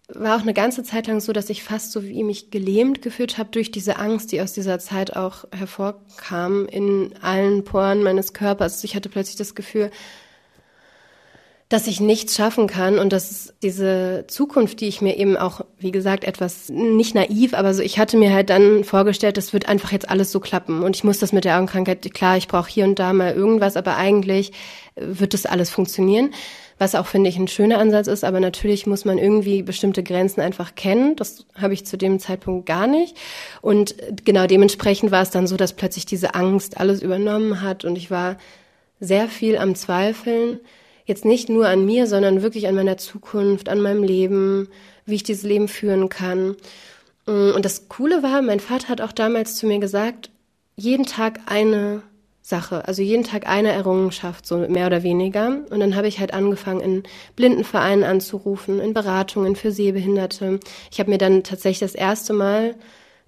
war 0.10 0.38
auch 0.38 0.42
eine 0.42 0.54
ganze 0.54 0.84
Zeit 0.84 1.08
lang 1.08 1.22
so, 1.22 1.32
dass 1.34 1.50
ich 1.50 1.64
fast 1.64 1.92
so 1.92 2.04
wie 2.04 2.24
mich 2.24 2.52
gelähmt 2.52 3.02
gefühlt 3.02 3.38
habe 3.38 3.50
durch 3.52 3.72
diese 3.72 3.98
Angst, 3.98 4.32
die 4.32 4.42
aus 4.42 4.54
dieser 4.54 4.80
Zeit 4.80 5.16
auch 5.16 5.46
hervorkam 5.52 6.66
in 6.68 7.14
allen 7.22 7.64
Poren 7.64 8.04
meines 8.04 8.34
Körpers. 8.34 8.84
Ich 8.84 8.96
hatte 8.96 9.10
plötzlich 9.10 9.38
das 9.38 9.56
Gefühl, 9.56 9.92
dass 11.74 11.88
ich 11.88 12.00
nichts 12.00 12.36
schaffen 12.36 12.68
kann 12.68 13.00
und 13.00 13.12
dass 13.12 13.52
diese 13.64 14.26
Zukunft, 14.28 14.80
die 14.80 14.88
ich 14.88 15.02
mir 15.02 15.18
eben 15.18 15.36
auch, 15.36 15.62
wie 15.80 15.92
gesagt, 15.92 16.24
etwas 16.24 16.70
nicht 16.70 17.16
naiv, 17.16 17.56
aber 17.56 17.74
so, 17.74 17.82
ich 17.82 17.98
hatte 17.98 18.16
mir 18.16 18.32
halt 18.32 18.52
dann 18.52 18.84
vorgestellt, 18.84 19.38
das 19.38 19.54
wird 19.54 19.68
einfach 19.68 19.92
jetzt 19.92 20.08
alles 20.08 20.32
so 20.32 20.40
klappen 20.40 20.84
und 20.84 20.96
ich 20.96 21.04
muss 21.04 21.18
das 21.18 21.34
mit 21.34 21.46
der 21.46 21.56
Augenkrankheit, 21.56 22.14
klar, 22.14 22.38
ich 22.38 22.48
brauche 22.48 22.70
hier 22.70 22.86
und 22.86 23.00
da 23.00 23.12
mal 23.12 23.34
irgendwas, 23.34 23.76
aber 23.76 23.98
eigentlich 23.98 24.52
wird 24.96 25.34
das 25.34 25.48
alles 25.48 25.72
funktionieren 25.72 26.30
was 26.80 26.96
auch, 26.96 27.06
finde 27.06 27.30
ich, 27.30 27.38
ein 27.38 27.48
schöner 27.48 27.78
Ansatz 27.78 28.08
ist. 28.08 28.26
Aber 28.26 28.40
natürlich 28.40 28.88
muss 28.88 29.06
man 29.06 29.18
irgendwie 29.18 29.62
bestimmte 29.62 30.04
Grenzen 30.04 30.42
einfach 30.42 30.76
kennen. 30.76 31.16
Das 31.16 31.46
habe 31.56 31.74
ich 31.74 31.86
zu 31.86 31.98
dem 31.98 32.20
Zeitpunkt 32.20 32.66
gar 32.66 32.88
nicht. 32.88 33.16
Und 33.62 33.96
genau 34.26 34.48
dementsprechend 34.48 35.12
war 35.12 35.22
es 35.22 35.30
dann 35.30 35.48
so, 35.48 35.56
dass 35.56 35.74
plötzlich 35.74 36.06
diese 36.06 36.36
Angst 36.36 36.80
alles 36.80 37.02
übernommen 37.02 37.62
hat 37.62 37.86
und 37.86 37.96
ich 37.96 38.12
war 38.12 38.38
sehr 39.00 39.30
viel 39.30 39.58
am 39.58 39.76
Zweifeln. 39.76 40.60
Jetzt 41.06 41.26
nicht 41.26 41.50
nur 41.50 41.68
an 41.68 41.86
mir, 41.86 42.08
sondern 42.08 42.42
wirklich 42.42 42.68
an 42.68 42.76
meiner 42.76 42.98
Zukunft, 42.98 43.70
an 43.70 43.82
meinem 43.82 44.04
Leben, 44.04 44.70
wie 45.06 45.16
ich 45.16 45.24
dieses 45.24 45.44
Leben 45.44 45.68
führen 45.68 46.10
kann. 46.10 46.56
Mm, 47.26 47.52
und 47.56 47.66
das 47.66 47.90
Coole 47.90 48.24
war, 48.24 48.42
mein 48.42 48.60
Vater 48.60 48.90
hat 48.90 49.02
auch 49.02 49.12
damals 49.12 49.56
zu 49.56 49.68
mir 49.68 49.80
gesagt, 49.80 50.30
jeden 50.76 51.06
Tag 51.06 51.40
eine 51.46 52.04
Sache, 52.42 52.86
also 52.88 53.02
jeden 53.02 53.24
Tag 53.24 53.48
eine 53.48 53.72
Errungenschaft, 53.72 54.46
so 54.46 54.58
mehr 54.58 54.88
oder 54.88 55.02
weniger. 55.02 55.62
Und 55.70 55.80
dann 55.80 55.96
habe 55.96 56.08
ich 56.08 56.20
halt 56.20 56.34
angefangen, 56.34 56.82
in 56.82 57.04
Blindenvereinen 57.38 58.04
anzurufen, 58.04 58.80
in 58.80 58.94
Beratungen 58.94 59.56
für 59.56 59.72
Sehbehinderte. 59.72 60.60
Ich 60.92 61.00
habe 61.00 61.10
mir 61.10 61.18
dann 61.18 61.44
tatsächlich 61.44 61.80
das 61.80 61.96
erste 61.96 62.34
Mal 62.34 62.76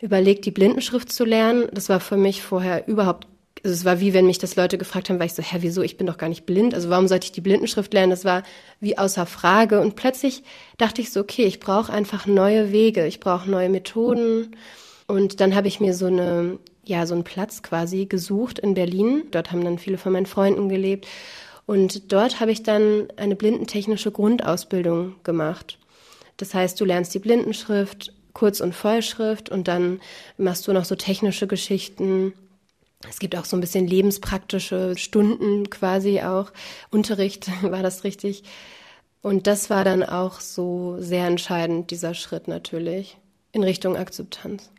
überlegt, 0.01 0.45
die 0.45 0.51
Blindenschrift 0.51 1.11
zu 1.11 1.23
lernen. 1.23 1.67
Das 1.71 1.87
war 1.87 2.01
für 2.01 2.17
mich 2.17 2.41
vorher 2.41 2.89
überhaupt, 2.89 3.27
also 3.65 3.73
es 3.73 3.83
war 3.83 3.99
wie 3.99 4.13
wenn 4.13 4.27
mich 4.27 4.37
das 4.37 4.55
Leute 4.55 4.77
gefragt 4.77 5.09
haben, 5.09 5.19
war 5.19 5.25
ich 5.25 5.33
so, 5.33 5.41
hä, 5.41 5.57
wieso, 5.61 5.81
ich 5.81 5.97
bin 5.97 6.07
doch 6.07 6.17
gar 6.17 6.29
nicht 6.29 6.45
blind, 6.45 6.73
also 6.73 6.89
warum 6.89 7.07
sollte 7.07 7.25
ich 7.25 7.31
die 7.31 7.41
Blindenschrift 7.41 7.93
lernen? 7.93 8.11
Das 8.11 8.23
war 8.23 8.43
wie 8.79 8.97
außer 8.97 9.25
Frage. 9.25 9.81
Und 9.81 9.95
plötzlich 9.95 10.43
dachte 10.77 11.01
ich 11.01 11.11
so, 11.11 11.19
okay, 11.19 11.45
ich 11.45 11.59
brauche 11.59 11.91
einfach 11.91 12.27
neue 12.27 12.71
Wege, 12.71 13.07
ich 13.07 13.19
brauche 13.19 13.49
neue 13.49 13.69
Methoden. 13.69 14.55
Und 15.07 15.39
dann 15.39 15.55
habe 15.55 15.67
ich 15.67 15.79
mir 15.79 15.93
so 15.93 16.05
eine 16.05 16.59
ja, 16.87 17.05
so 17.05 17.15
einen 17.15 17.23
Platz 17.23 17.63
quasi 17.63 18.05
gesucht 18.05 18.59
in 18.59 18.75
Berlin. 18.75 19.23
Dort 19.31 19.51
haben 19.51 19.63
dann 19.63 19.79
viele 19.79 19.97
von 19.97 20.13
meinen 20.13 20.25
Freunden 20.25 20.69
gelebt. 20.69 21.07
Und 21.65 22.11
dort 22.13 22.39
habe 22.39 22.51
ich 22.51 22.63
dann 22.63 23.07
eine 23.17 23.35
blindentechnische 23.35 24.11
Grundausbildung 24.11 25.15
gemacht. 25.23 25.79
Das 26.37 26.53
heißt, 26.53 26.79
du 26.79 26.85
lernst 26.85 27.13
die 27.13 27.19
Blindenschrift, 27.19 28.13
Kurz- 28.33 28.61
und 28.61 28.75
Vollschrift 28.75 29.49
und 29.49 29.67
dann 29.67 30.01
machst 30.37 30.67
du 30.67 30.73
noch 30.73 30.85
so 30.85 30.95
technische 30.95 31.47
Geschichten. 31.47 32.33
Es 33.09 33.19
gibt 33.19 33.35
auch 33.35 33.45
so 33.45 33.55
ein 33.57 33.61
bisschen 33.61 33.87
lebenspraktische 33.87 34.97
Stunden 34.97 35.69
quasi 35.69 36.21
auch. 36.21 36.51
Unterricht 36.91 37.49
war 37.61 37.83
das 37.83 38.03
richtig. 38.03 38.43
Und 39.21 39.47
das 39.47 39.69
war 39.69 39.83
dann 39.83 40.03
auch 40.03 40.39
so 40.39 40.97
sehr 40.99 41.25
entscheidend, 41.25 41.89
dieser 41.89 42.13
Schritt 42.13 42.47
natürlich, 42.47 43.17
in 43.51 43.63
Richtung 43.63 43.97
Akzeptanz. 43.97 44.69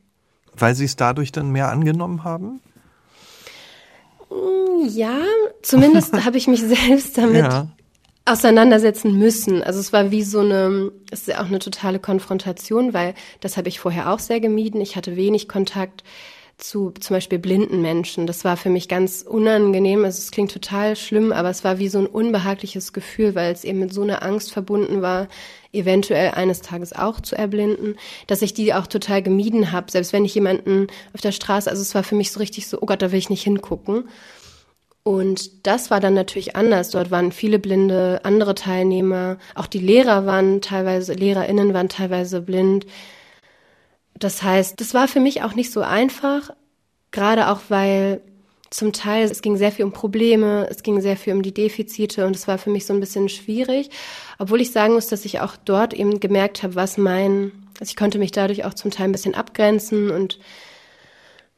Weil 0.55 0.75
Sie 0.75 0.85
es 0.85 0.95
dadurch 0.95 1.33
dann 1.33 1.51
mehr 1.51 1.69
angenommen 1.69 2.23
haben? 2.23 2.61
Mm, 4.31 4.87
ja, 4.89 5.19
zumindest 5.62 6.12
habe 6.25 6.39
ich 6.39 6.47
mich 6.47 6.62
selbst 6.62 7.19
damit 7.19 7.43
ja. 7.43 7.69
auseinandersetzen 8.25 9.19
müssen. 9.19 9.62
Also 9.62 9.81
es 9.81 9.93
war 9.93 10.11
wie 10.12 10.23
so 10.23 10.39
eine, 10.39 10.93
es 11.11 11.23
ist 11.23 11.29
ja 11.29 11.41
auch 11.41 11.47
eine 11.47 11.59
totale 11.59 11.99
Konfrontation, 11.99 12.95
weil 12.95 13.15
das 13.41 13.57
habe 13.57 13.69
ich 13.69 13.81
vorher 13.81 14.12
auch 14.12 14.21
sehr 14.21 14.41
gemieden. 14.41 14.81
Ich 14.81 14.95
hatte 14.95 15.17
wenig 15.17 15.49
Kontakt 15.49 16.05
zu 16.59 16.90
zum 16.92 17.16
Beispiel 17.16 17.38
blinden 17.38 17.83
Menschen. 17.83 18.27
Das 18.27 18.45
war 18.45 18.57
für 18.57 18.71
mich 18.71 18.88
ganz 18.88 19.23
unangenehm. 19.23 20.05
Also 20.05 20.19
es 20.19 20.31
klingt 20.31 20.53
total 20.53 20.97
schlimm, 20.97 21.33
aber 21.33 21.51
es 21.51 21.64
war 21.64 21.79
wie 21.79 21.88
so 21.88 21.99
ein 21.99 22.07
unbehagliches 22.07 22.92
Gefühl, 22.92 23.35
weil 23.35 23.53
es 23.53 23.64
eben 23.64 23.79
mit 23.79 23.92
so 23.92 24.03
einer 24.03 24.23
Angst 24.23 24.53
verbunden 24.53 25.03
war, 25.03 25.29
eventuell 25.73 26.31
eines 26.31 26.62
Tages 26.62 26.95
auch 26.95 27.21
zu 27.21 27.37
erblinden, 27.37 27.97
dass 28.27 28.40
ich 28.40 28.55
die 28.55 28.73
auch 28.73 28.87
total 28.87 29.23
gemieden 29.23 29.71
habe. 29.73 29.90
Selbst 29.90 30.14
wenn 30.14 30.25
ich 30.25 30.35
jemanden 30.35 30.87
auf 31.12 31.21
der 31.21 31.33
Straße, 31.33 31.69
also 31.69 31.83
es 31.83 31.95
war 31.95 32.05
für 32.05 32.14
mich 32.14 32.33
so 32.33 32.40
richtig 32.40 32.69
so, 32.69 32.79
oh 32.81 32.87
Gott, 32.87 33.03
da 33.03 33.12
will 33.12 33.19
ich 33.19 33.31
nicht 33.31 33.42
hingucken. 33.42 34.09
Und 35.03 35.66
das 35.69 35.90
war 35.90 36.01
dann 36.01 36.14
natürlich 36.14 36.57
anders. 36.57 36.90
Dort 36.90 37.12
waren 37.12 37.31
viele 37.31 37.61
blinde, 37.61 38.23
andere 38.25 38.57
Teilnehmer. 38.57 39.37
Auch 39.55 39.66
die 39.66 39.79
Lehrer 39.79 40.27
waren 40.27 40.62
teilweise, 40.62 41.12
LehrerInnen 41.12 41.75
waren 41.75 41.88
teilweise 41.88 42.40
blind. 42.40 42.87
Das 44.18 44.42
heißt, 44.42 44.81
das 44.81 44.94
war 44.94 45.09
für 45.09 45.20
mich 45.20 45.42
auch 45.42 45.55
nicht 45.55 45.70
so 45.70 45.81
einfach, 45.81 46.50
gerade 47.11 47.48
auch 47.48 47.61
weil 47.68 48.20
zum 48.70 48.92
Teil 48.92 49.24
es 49.24 49.42
ging 49.42 49.57
sehr 49.57 49.72
viel 49.72 49.85
um 49.85 49.92
Probleme, 49.92 50.66
es 50.70 50.83
ging 50.83 51.00
sehr 51.00 51.16
viel 51.16 51.35
um 51.35 51.42
die 51.42 51.55
Defizite 51.55 52.26
und 52.26 52.35
es 52.35 52.48
war 52.48 52.59
für 52.59 52.70
mich 52.70 52.87
so 52.87 52.92
ein 52.92 53.00
bisschen 53.00 53.29
schwierig, 53.29 53.90
obwohl 54.38 54.61
ich 54.61 54.72
sagen 54.72 54.94
muss, 54.94 55.07
dass 55.07 55.24
ich 55.24 55.40
auch 55.40 55.57
dort 55.57 55.94
eben 55.94 56.20
gemerkt 56.20 56.62
habe, 56.62 56.74
was 56.74 56.98
mein, 56.98 57.52
also 57.79 57.90
ich 57.90 57.96
konnte 57.96 58.18
mich 58.18 58.33
dadurch 58.33 58.64
auch 58.64 58.74
zum 58.74 58.90
Teil 58.90 59.09
ein 59.09 59.12
bisschen 59.12 59.35
abgrenzen 59.35 60.11
und 60.11 60.38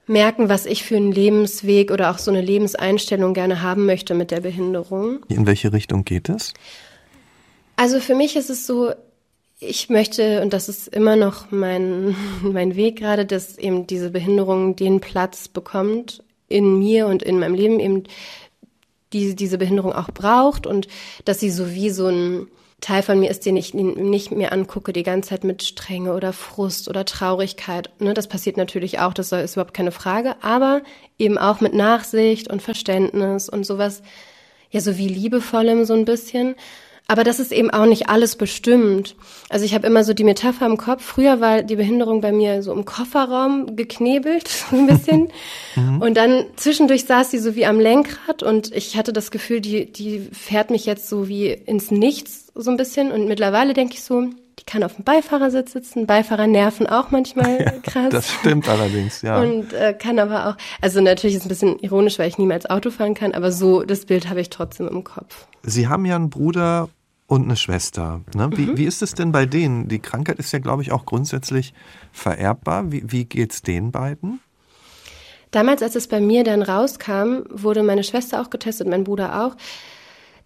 merken, 0.06 0.48
was 0.48 0.66
ich 0.66 0.84
für 0.84 0.96
einen 0.96 1.12
Lebensweg 1.12 1.90
oder 1.90 2.10
auch 2.10 2.18
so 2.18 2.30
eine 2.30 2.40
Lebenseinstellung 2.40 3.34
gerne 3.34 3.62
haben 3.62 3.86
möchte 3.86 4.14
mit 4.14 4.30
der 4.30 4.40
Behinderung. 4.40 5.20
In 5.28 5.46
welche 5.46 5.72
Richtung 5.72 6.04
geht 6.04 6.28
es? 6.28 6.54
Also 7.76 8.00
für 8.00 8.14
mich 8.14 8.36
ist 8.36 8.50
es 8.50 8.66
so, 8.66 8.92
ich 9.60 9.88
möchte, 9.88 10.40
und 10.42 10.52
das 10.52 10.68
ist 10.68 10.88
immer 10.88 11.16
noch 11.16 11.50
mein, 11.50 12.14
mein 12.42 12.76
Weg 12.76 12.96
gerade, 12.96 13.26
dass 13.26 13.58
eben 13.58 13.86
diese 13.86 14.10
Behinderung 14.10 14.76
den 14.76 15.00
Platz 15.00 15.48
bekommt 15.48 16.22
in 16.48 16.78
mir 16.78 17.06
und 17.06 17.22
in 17.22 17.38
meinem 17.38 17.54
Leben, 17.54 17.80
eben 17.80 18.04
die, 19.12 19.34
diese 19.34 19.58
Behinderung 19.58 19.92
auch 19.92 20.10
braucht 20.10 20.66
und 20.66 20.88
dass 21.24 21.40
sie 21.40 21.50
so 21.50 21.70
wie 21.72 21.90
so 21.90 22.08
ein 22.08 22.48
Teil 22.80 23.02
von 23.02 23.18
mir 23.18 23.30
ist, 23.30 23.44
den 23.44 23.56
ich 23.56 23.74
nicht 23.74 24.30
mehr 24.30 24.52
angucke, 24.52 24.92
die 24.92 25.02
ganze 25.02 25.30
Zeit 25.30 25.42
mit 25.42 25.64
Strenge 25.64 26.14
oder 26.14 26.32
Frust 26.32 26.88
oder 26.88 27.04
Traurigkeit. 27.04 27.90
Ne, 27.98 28.14
das 28.14 28.28
passiert 28.28 28.56
natürlich 28.56 29.00
auch, 29.00 29.12
das 29.12 29.32
ist 29.32 29.54
überhaupt 29.54 29.74
keine 29.74 29.90
Frage, 29.90 30.36
aber 30.42 30.82
eben 31.18 31.38
auch 31.38 31.60
mit 31.60 31.74
Nachsicht 31.74 32.48
und 32.48 32.62
Verständnis 32.62 33.48
und 33.48 33.66
sowas, 33.66 34.02
ja, 34.70 34.80
so 34.80 34.96
wie 34.96 35.08
liebevollem 35.08 35.86
so 35.86 35.94
ein 35.94 36.04
bisschen. 36.04 36.54
Aber 37.10 37.24
das 37.24 37.40
ist 37.40 37.52
eben 37.52 37.70
auch 37.70 37.86
nicht 37.86 38.10
alles 38.10 38.36
bestimmt. 38.36 39.16
Also 39.48 39.64
ich 39.64 39.74
habe 39.74 39.86
immer 39.86 40.04
so 40.04 40.12
die 40.12 40.24
Metapher 40.24 40.66
im 40.66 40.76
Kopf. 40.76 41.02
Früher 41.02 41.40
war 41.40 41.62
die 41.62 41.76
Behinderung 41.76 42.20
bei 42.20 42.32
mir 42.32 42.62
so 42.62 42.70
im 42.70 42.84
Kofferraum 42.84 43.76
geknebelt, 43.76 44.46
so 44.70 44.76
ein 44.76 44.86
bisschen. 44.86 45.32
Mhm. 45.74 46.02
Und 46.02 46.18
dann 46.18 46.44
zwischendurch 46.56 47.06
saß 47.06 47.30
sie 47.30 47.38
so 47.38 47.56
wie 47.56 47.64
am 47.64 47.80
Lenkrad 47.80 48.42
und 48.42 48.74
ich 48.76 48.98
hatte 48.98 49.14
das 49.14 49.30
Gefühl, 49.30 49.62
die, 49.62 49.90
die 49.90 50.28
fährt 50.32 50.70
mich 50.70 50.84
jetzt 50.84 51.08
so 51.08 51.28
wie 51.28 51.48
ins 51.48 51.90
Nichts 51.90 52.52
so 52.54 52.70
ein 52.70 52.76
bisschen. 52.76 53.10
Und 53.10 53.26
mittlerweile 53.26 53.72
denke 53.72 53.94
ich 53.94 54.02
so, 54.02 54.26
die 54.58 54.64
kann 54.66 54.82
auf 54.82 54.96
dem 54.96 55.04
Beifahrersitz 55.04 55.72
sitzen. 55.72 56.06
Beifahrer 56.06 56.46
nerven 56.46 56.86
auch 56.86 57.10
manchmal 57.10 57.80
krass. 57.84 58.10
das 58.10 58.30
stimmt 58.30 58.68
allerdings, 58.68 59.22
ja. 59.22 59.40
Und 59.40 59.72
äh, 59.72 59.94
kann 59.94 60.18
aber 60.18 60.48
auch, 60.48 60.56
also 60.82 61.00
natürlich 61.00 61.36
ist 61.36 61.42
es 61.42 61.46
ein 61.46 61.48
bisschen 61.48 61.78
ironisch, 61.78 62.18
weil 62.18 62.28
ich 62.28 62.36
niemals 62.36 62.68
Auto 62.68 62.90
fahren 62.90 63.14
kann, 63.14 63.32
aber 63.32 63.50
so 63.50 63.82
das 63.82 64.04
Bild 64.04 64.28
habe 64.28 64.42
ich 64.42 64.50
trotzdem 64.50 64.88
im 64.88 65.04
Kopf. 65.04 65.46
Sie 65.62 65.88
haben 65.88 66.04
ja 66.04 66.16
einen 66.16 66.28
Bruder 66.28 66.90
und 67.28 67.44
eine 67.44 67.56
Schwester. 67.56 68.22
Ne? 68.34 68.50
Wie, 68.56 68.66
mhm. 68.66 68.76
wie 68.78 68.86
ist 68.86 69.02
es 69.02 69.12
denn 69.12 69.30
bei 69.30 69.46
denen? 69.46 69.86
Die 69.86 70.00
Krankheit 70.00 70.38
ist 70.38 70.50
ja, 70.50 70.58
glaube 70.58 70.82
ich, 70.82 70.90
auch 70.90 71.04
grundsätzlich 71.04 71.74
vererbbar. 72.10 72.90
Wie, 72.90 73.04
wie 73.06 73.28
es 73.40 73.62
den 73.62 73.92
beiden? 73.92 74.40
Damals, 75.50 75.82
als 75.82 75.94
es 75.94 76.08
bei 76.08 76.20
mir 76.20 76.42
dann 76.42 76.62
rauskam, 76.62 77.42
wurde 77.50 77.82
meine 77.82 78.02
Schwester 78.02 78.40
auch 78.40 78.50
getestet, 78.50 78.88
mein 78.88 79.04
Bruder 79.04 79.44
auch. 79.44 79.56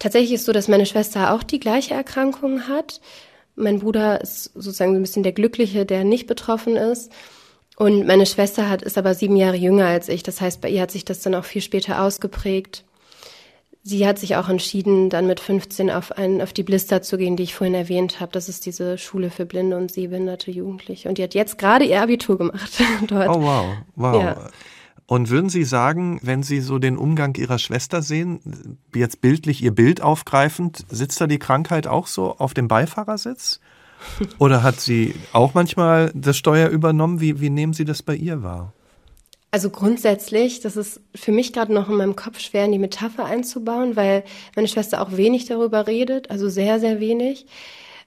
Tatsächlich 0.00 0.32
ist 0.32 0.40
es 0.40 0.46
so, 0.46 0.52
dass 0.52 0.66
meine 0.66 0.86
Schwester 0.86 1.32
auch 1.32 1.44
die 1.44 1.60
gleiche 1.60 1.94
Erkrankung 1.94 2.66
hat. 2.68 3.00
Mein 3.54 3.78
Bruder 3.78 4.20
ist 4.20 4.46
sozusagen 4.54 4.92
so 4.92 4.98
ein 4.98 5.02
bisschen 5.02 5.22
der 5.22 5.32
Glückliche, 5.32 5.86
der 5.86 6.02
nicht 6.02 6.26
betroffen 6.26 6.76
ist. 6.76 7.12
Und 7.76 8.06
meine 8.06 8.26
Schwester 8.26 8.68
hat, 8.68 8.82
ist 8.82 8.98
aber 8.98 9.14
sieben 9.14 9.36
Jahre 9.36 9.56
jünger 9.56 9.86
als 9.86 10.08
ich. 10.08 10.24
Das 10.24 10.40
heißt, 10.40 10.60
bei 10.60 10.68
ihr 10.68 10.82
hat 10.82 10.90
sich 10.90 11.04
das 11.04 11.20
dann 11.20 11.36
auch 11.36 11.44
viel 11.44 11.62
später 11.62 12.02
ausgeprägt. 12.02 12.84
Sie 13.84 14.06
hat 14.06 14.18
sich 14.18 14.36
auch 14.36 14.48
entschieden, 14.48 15.10
dann 15.10 15.26
mit 15.26 15.40
15 15.40 15.90
auf, 15.90 16.12
ein, 16.12 16.40
auf 16.40 16.52
die 16.52 16.62
Blister 16.62 17.02
zu 17.02 17.18
gehen, 17.18 17.36
die 17.36 17.42
ich 17.42 17.54
vorhin 17.54 17.74
erwähnt 17.74 18.20
habe. 18.20 18.30
Das 18.30 18.48
ist 18.48 18.64
diese 18.64 18.96
Schule 18.96 19.28
für 19.28 19.44
blinde 19.44 19.76
und 19.76 19.90
sehbehinderte 19.90 20.52
Jugendliche. 20.52 21.08
Und 21.08 21.18
die 21.18 21.24
hat 21.24 21.34
jetzt 21.34 21.58
gerade 21.58 21.84
ihr 21.84 22.00
Abitur 22.00 22.38
gemacht 22.38 22.80
dort. 23.08 23.28
Oh 23.28 23.42
wow, 23.42 23.66
wow. 23.96 24.22
Ja. 24.22 24.50
Und 25.06 25.30
würden 25.30 25.50
Sie 25.50 25.64
sagen, 25.64 26.20
wenn 26.22 26.44
Sie 26.44 26.60
so 26.60 26.78
den 26.78 26.96
Umgang 26.96 27.34
Ihrer 27.34 27.58
Schwester 27.58 28.02
sehen, 28.02 28.78
jetzt 28.94 29.20
bildlich 29.20 29.62
Ihr 29.62 29.74
Bild 29.74 30.00
aufgreifend, 30.00 30.86
sitzt 30.88 31.20
da 31.20 31.26
die 31.26 31.40
Krankheit 31.40 31.88
auch 31.88 32.06
so 32.06 32.36
auf 32.38 32.54
dem 32.54 32.68
Beifahrersitz? 32.68 33.60
Oder 34.38 34.62
hat 34.62 34.80
sie 34.80 35.14
auch 35.32 35.54
manchmal 35.54 36.10
das 36.14 36.36
Steuer 36.36 36.68
übernommen? 36.68 37.20
Wie, 37.20 37.40
wie 37.40 37.50
nehmen 37.50 37.72
Sie 37.72 37.84
das 37.84 38.02
bei 38.02 38.14
ihr 38.14 38.42
wahr? 38.42 38.72
Also 39.54 39.68
grundsätzlich, 39.68 40.60
das 40.60 40.78
ist 40.78 41.02
für 41.14 41.30
mich 41.30 41.52
gerade 41.52 41.74
noch 41.74 41.90
in 41.90 41.96
meinem 41.96 42.16
Kopf 42.16 42.40
schwer, 42.40 42.64
in 42.64 42.72
die 42.72 42.78
Metapher 42.78 43.26
einzubauen, 43.26 43.96
weil 43.96 44.24
meine 44.56 44.66
Schwester 44.66 45.02
auch 45.02 45.14
wenig 45.14 45.44
darüber 45.44 45.86
redet, 45.86 46.30
also 46.30 46.48
sehr, 46.48 46.80
sehr 46.80 47.00
wenig. 47.00 47.44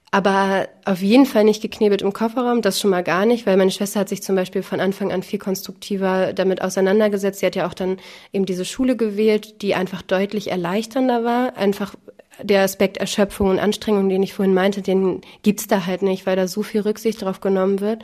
Aber 0.09 0.67
auf 0.85 1.03
jeden 1.03 1.27
Fall 1.27 1.43
nicht 1.43 1.61
geknebelt 1.61 2.01
im 2.01 2.13
Kofferraum, 2.13 2.63
das 2.63 2.79
schon 2.79 2.89
mal 2.89 3.03
gar 3.03 3.27
nicht, 3.27 3.45
weil 3.45 3.57
meine 3.57 3.69
Schwester 3.69 3.99
hat 3.99 4.09
sich 4.09 4.23
zum 4.23 4.35
Beispiel 4.35 4.63
von 4.63 4.79
Anfang 4.79 5.11
an 5.11 5.21
viel 5.21 5.37
konstruktiver 5.37 6.33
damit 6.33 6.63
auseinandergesetzt. 6.63 7.41
Sie 7.41 7.45
hat 7.45 7.55
ja 7.55 7.67
auch 7.67 7.75
dann 7.75 7.97
eben 8.33 8.47
diese 8.47 8.65
Schule 8.65 8.95
gewählt, 8.95 9.61
die 9.61 9.75
einfach 9.75 10.01
deutlich 10.01 10.49
erleichternder 10.49 11.23
war. 11.23 11.57
Einfach 11.57 11.93
der 12.41 12.63
Aspekt 12.63 12.97
Erschöpfung 12.97 13.49
und 13.49 13.59
Anstrengung, 13.59 14.09
den 14.09 14.23
ich 14.23 14.33
vorhin 14.33 14.55
meinte, 14.55 14.81
den 14.81 15.21
gibt's 15.43 15.67
da 15.67 15.85
halt 15.85 16.01
nicht, 16.01 16.25
weil 16.25 16.37
da 16.37 16.47
so 16.47 16.63
viel 16.63 16.81
Rücksicht 16.81 17.21
drauf 17.21 17.39
genommen 17.39 17.81
wird. 17.81 18.01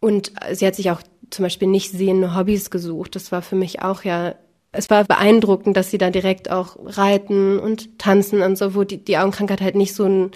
Und 0.00 0.32
sie 0.52 0.66
hat 0.66 0.76
sich 0.76 0.90
auch 0.90 1.02
zum 1.32 1.44
Beispiel 1.44 1.68
nicht 1.68 1.90
sehende 1.90 2.36
Hobbys 2.36 2.70
gesucht. 2.70 3.16
Das 3.16 3.32
war 3.32 3.42
für 3.42 3.56
mich 3.56 3.82
auch 3.82 4.04
ja, 4.04 4.34
es 4.72 4.90
war 4.90 5.04
beeindruckend, 5.04 5.76
dass 5.76 5.90
sie 5.90 5.98
da 5.98 6.10
direkt 6.10 6.50
auch 6.50 6.76
reiten 6.84 7.58
und 7.58 7.98
tanzen 7.98 8.42
und 8.42 8.56
so, 8.56 8.74
wo 8.74 8.84
die, 8.84 8.98
die 8.98 9.18
Augenkrankheit 9.18 9.60
halt 9.60 9.74
nicht 9.74 9.94
so 9.94 10.04
ein, 10.04 10.30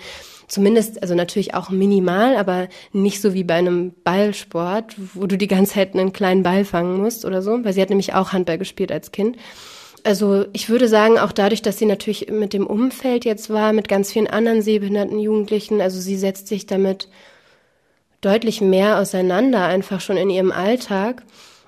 zumindest, 0.49 1.03
also 1.03 1.15
natürlich 1.15 1.55
auch 1.55 1.71
minimal, 1.71 2.37
aber 2.37 2.69
nicht 2.93 3.21
so 3.21 3.35
wie 3.35 3.45
bei 3.45 3.55
einem 3.55 3.93
Ballsport, 4.05 4.95
wo 5.15 5.27
du 5.27 5.37
die 5.37 5.49
ganze 5.49 5.75
Zeit 5.75 5.95
einen 5.95 6.13
kleinen 6.13 6.43
Ball 6.43 6.65
fangen 6.65 7.01
musst 7.01 7.25
oder 7.25 7.43
so, 7.43 7.65
weil 7.65 7.73
sie 7.73 7.83
hat 7.83 7.91
nämlich 7.91 8.15
auch 8.15 8.33
Handball 8.33 8.59
gespielt 8.59 8.93
als 8.93 9.13
Kind. 9.13 9.37
Also 10.05 10.45
ich 10.53 10.69
würde 10.69 10.87
sagen, 10.87 11.19
auch 11.19 11.33
dadurch, 11.33 11.63
dass 11.63 11.79
sie 11.79 11.87
natürlich 11.87 12.31
mit 12.31 12.53
dem 12.53 12.67
Umfeld 12.67 13.25
jetzt 13.25 13.51
war, 13.51 13.73
mit 13.73 13.89
ganz 13.89 14.13
vielen 14.13 14.29
anderen 14.29 14.63
sehbehinderten 14.63 15.19
Jugendlichen, 15.19 15.81
also 15.81 15.99
sie 15.99 16.17
setzt 16.17 16.47
sich 16.47 16.67
damit 16.67 17.09
deutlich 18.21 18.61
mehr 18.61 18.99
auseinander, 18.99 19.65
einfach 19.65 20.01
schon 20.01 20.17
in 20.17 20.31
ihrem 20.31 20.53
Alltag. 20.53 21.23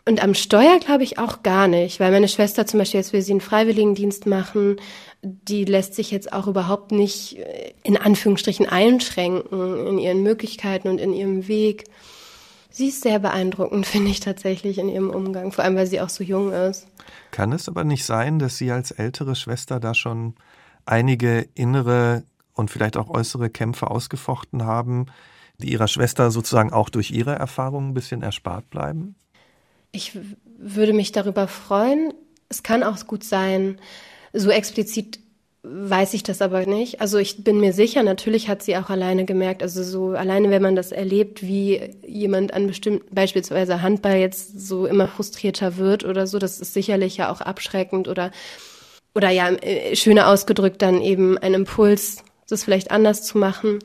Und 0.04 0.22
am 0.22 0.34
Steuer 0.34 0.78
glaube 0.78 1.02
ich 1.02 1.18
auch 1.18 1.42
gar 1.42 1.68
nicht, 1.68 2.00
weil 2.00 2.10
meine 2.10 2.28
Schwester 2.28 2.66
zum 2.66 2.78
Beispiel, 2.78 3.00
jetzt 3.00 3.12
will 3.12 3.20
sie 3.20 3.32
einen 3.32 3.42
Freiwilligendienst 3.42 4.26
machen, 4.26 4.76
die 5.22 5.64
lässt 5.64 5.94
sich 5.94 6.10
jetzt 6.10 6.32
auch 6.32 6.46
überhaupt 6.46 6.92
nicht 6.92 7.38
äh, 7.38 7.74
in 7.82 7.96
Anführungsstrichen 7.96 8.66
einschränken 8.66 9.86
in 9.86 9.98
ihren 9.98 10.22
Möglichkeiten 10.22 10.88
und 10.88 10.98
in 10.98 11.12
ihrem 11.12 11.48
Weg. 11.48 11.84
Sie 12.70 12.88
ist 12.88 13.02
sehr 13.02 13.18
beeindruckend, 13.18 13.86
finde 13.88 14.10
ich 14.10 14.20
tatsächlich 14.20 14.78
in 14.78 14.88
ihrem 14.88 15.10
Umgang, 15.10 15.52
vor 15.52 15.64
allem 15.64 15.76
weil 15.76 15.86
sie 15.86 16.00
auch 16.00 16.08
so 16.08 16.24
jung 16.24 16.52
ist. 16.52 16.86
Kann 17.30 17.52
es 17.52 17.68
aber 17.68 17.84
nicht 17.84 18.04
sein, 18.04 18.38
dass 18.38 18.56
Sie 18.56 18.70
als 18.70 18.90
ältere 18.90 19.34
Schwester 19.34 19.80
da 19.80 19.94
schon 19.94 20.34
einige 20.86 21.46
innere 21.54 22.22
und 22.54 22.70
vielleicht 22.70 22.96
auch 22.96 23.10
äußere 23.10 23.50
Kämpfe 23.50 23.90
ausgefochten 23.90 24.64
haben, 24.64 25.06
die 25.60 25.72
Ihrer 25.72 25.88
Schwester 25.88 26.30
sozusagen 26.30 26.72
auch 26.72 26.88
durch 26.88 27.10
ihre 27.10 27.34
Erfahrungen 27.34 27.90
ein 27.90 27.94
bisschen 27.94 28.22
erspart 28.22 28.70
bleiben? 28.70 29.16
Ich 29.92 30.18
würde 30.58 30.92
mich 30.92 31.12
darüber 31.12 31.48
freuen. 31.48 32.12
Es 32.48 32.62
kann 32.62 32.82
auch 32.82 33.06
gut 33.06 33.24
sein, 33.24 33.78
so 34.32 34.50
explizit 34.50 35.20
weiß 35.62 36.14
ich 36.14 36.22
das 36.22 36.40
aber 36.40 36.66
nicht. 36.66 37.00
Also 37.00 37.18
ich 37.18 37.42
bin 37.42 37.60
mir 37.60 37.72
sicher, 37.72 38.02
natürlich 38.02 38.48
hat 38.48 38.62
sie 38.62 38.76
auch 38.76 38.90
alleine 38.90 39.24
gemerkt, 39.24 39.62
also 39.62 39.82
so 39.82 40.10
alleine, 40.10 40.50
wenn 40.50 40.62
man 40.62 40.76
das 40.76 40.92
erlebt, 40.92 41.42
wie 41.42 41.80
jemand 42.06 42.54
an 42.54 42.66
bestimmten, 42.66 43.12
beispielsweise 43.14 43.82
Handball 43.82 44.16
jetzt 44.16 44.60
so 44.60 44.86
immer 44.86 45.08
frustrierter 45.08 45.76
wird 45.76 46.04
oder 46.04 46.26
so, 46.26 46.38
das 46.38 46.60
ist 46.60 46.74
sicherlich 46.74 47.16
ja 47.16 47.30
auch 47.30 47.40
abschreckend 47.40 48.08
oder, 48.08 48.30
oder 49.14 49.30
ja, 49.30 49.50
äh, 49.50 49.96
schöner 49.96 50.28
ausgedrückt 50.28 50.80
dann 50.80 51.02
eben 51.02 51.36
ein 51.38 51.54
Impuls, 51.54 52.22
das 52.48 52.64
vielleicht 52.64 52.90
anders 52.90 53.24
zu 53.24 53.36
machen. 53.36 53.80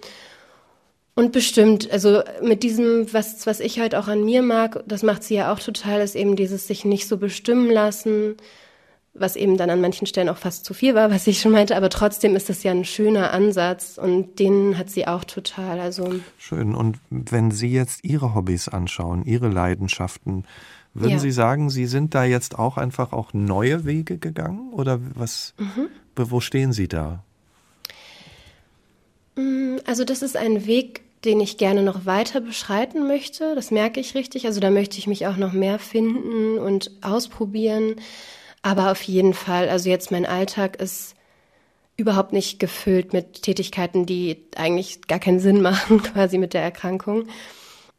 Und 1.15 1.31
bestimmt, 1.31 1.91
also 1.91 2.23
mit 2.41 2.63
diesem, 2.63 3.11
was, 3.13 3.45
was 3.45 3.59
ich 3.59 3.79
halt 3.79 3.93
auch 3.93 4.07
an 4.07 4.25
mir 4.25 4.41
mag, 4.41 4.83
das 4.87 5.03
macht 5.03 5.23
sie 5.23 5.35
ja 5.35 5.53
auch 5.53 5.59
total, 5.59 6.01
ist 6.01 6.15
eben 6.15 6.35
dieses 6.35 6.65
sich 6.65 6.85
nicht 6.85 7.07
so 7.07 7.17
bestimmen 7.17 7.69
lassen, 7.69 8.35
was 9.13 9.35
eben 9.35 9.57
dann 9.57 9.69
an 9.69 9.79
manchen 9.79 10.07
Stellen 10.07 10.27
auch 10.29 10.37
fast 10.37 10.65
zu 10.65 10.73
viel 10.73 10.95
war, 10.95 11.11
was 11.11 11.27
ich 11.27 11.39
schon 11.39 11.51
meinte, 11.51 11.77
aber 11.77 11.89
trotzdem 11.89 12.35
ist 12.35 12.49
das 12.49 12.63
ja 12.63 12.71
ein 12.71 12.83
schöner 12.83 13.31
Ansatz 13.31 13.99
und 14.01 14.39
den 14.39 14.77
hat 14.77 14.89
sie 14.89 15.07
auch 15.07 15.23
total. 15.23 15.79
Also 15.79 16.15
schön. 16.39 16.73
Und 16.73 16.97
wenn 17.11 17.51
Sie 17.51 17.71
jetzt 17.71 18.03
Ihre 18.03 18.33
Hobbys 18.33 18.67
anschauen, 18.67 19.23
Ihre 19.23 19.49
Leidenschaften, 19.49 20.45
würden 20.95 21.13
ja. 21.13 21.19
Sie 21.19 21.31
sagen, 21.31 21.69
Sie 21.69 21.85
sind 21.85 22.15
da 22.15 22.23
jetzt 22.23 22.57
auch 22.57 22.77
einfach 22.77 23.13
auch 23.13 23.33
neue 23.33 23.85
Wege 23.85 24.17
gegangen 24.17 24.71
oder 24.73 24.99
was? 25.13 25.53
Mhm. 25.57 25.89
Wo 26.15 26.39
stehen 26.39 26.73
Sie 26.73 26.87
da? 26.87 27.23
Mm, 29.35 29.77
also 29.85 30.03
das 30.03 30.21
ist 30.21 30.37
ein 30.37 30.65
Weg, 30.65 31.01
den 31.25 31.39
ich 31.39 31.57
gerne 31.57 31.83
noch 31.83 32.05
weiter 32.05 32.41
beschreiten 32.41 33.07
möchte. 33.07 33.55
Das 33.55 33.71
merke 33.71 33.99
ich 33.99 34.15
richtig. 34.15 34.45
Also 34.45 34.59
da 34.59 34.69
möchte 34.69 34.97
ich 34.97 35.07
mich 35.07 35.27
auch 35.27 35.37
noch 35.37 35.53
mehr 35.53 35.79
finden 35.79 36.57
und 36.57 36.91
ausprobieren. 37.01 37.95
Aber 38.61 38.91
auf 38.91 39.01
jeden 39.03 39.33
Fall, 39.33 39.69
also 39.69 39.89
jetzt 39.89 40.11
mein 40.11 40.25
Alltag 40.25 40.77
ist 40.81 41.15
überhaupt 41.95 42.33
nicht 42.33 42.59
gefüllt 42.59 43.13
mit 43.13 43.43
Tätigkeiten, 43.43 44.05
die 44.05 44.45
eigentlich 44.55 45.07
gar 45.07 45.19
keinen 45.19 45.39
Sinn 45.39 45.61
machen, 45.63 46.01
quasi 46.01 46.37
mit 46.37 46.53
der 46.53 46.61
Erkrankung. 46.61 47.27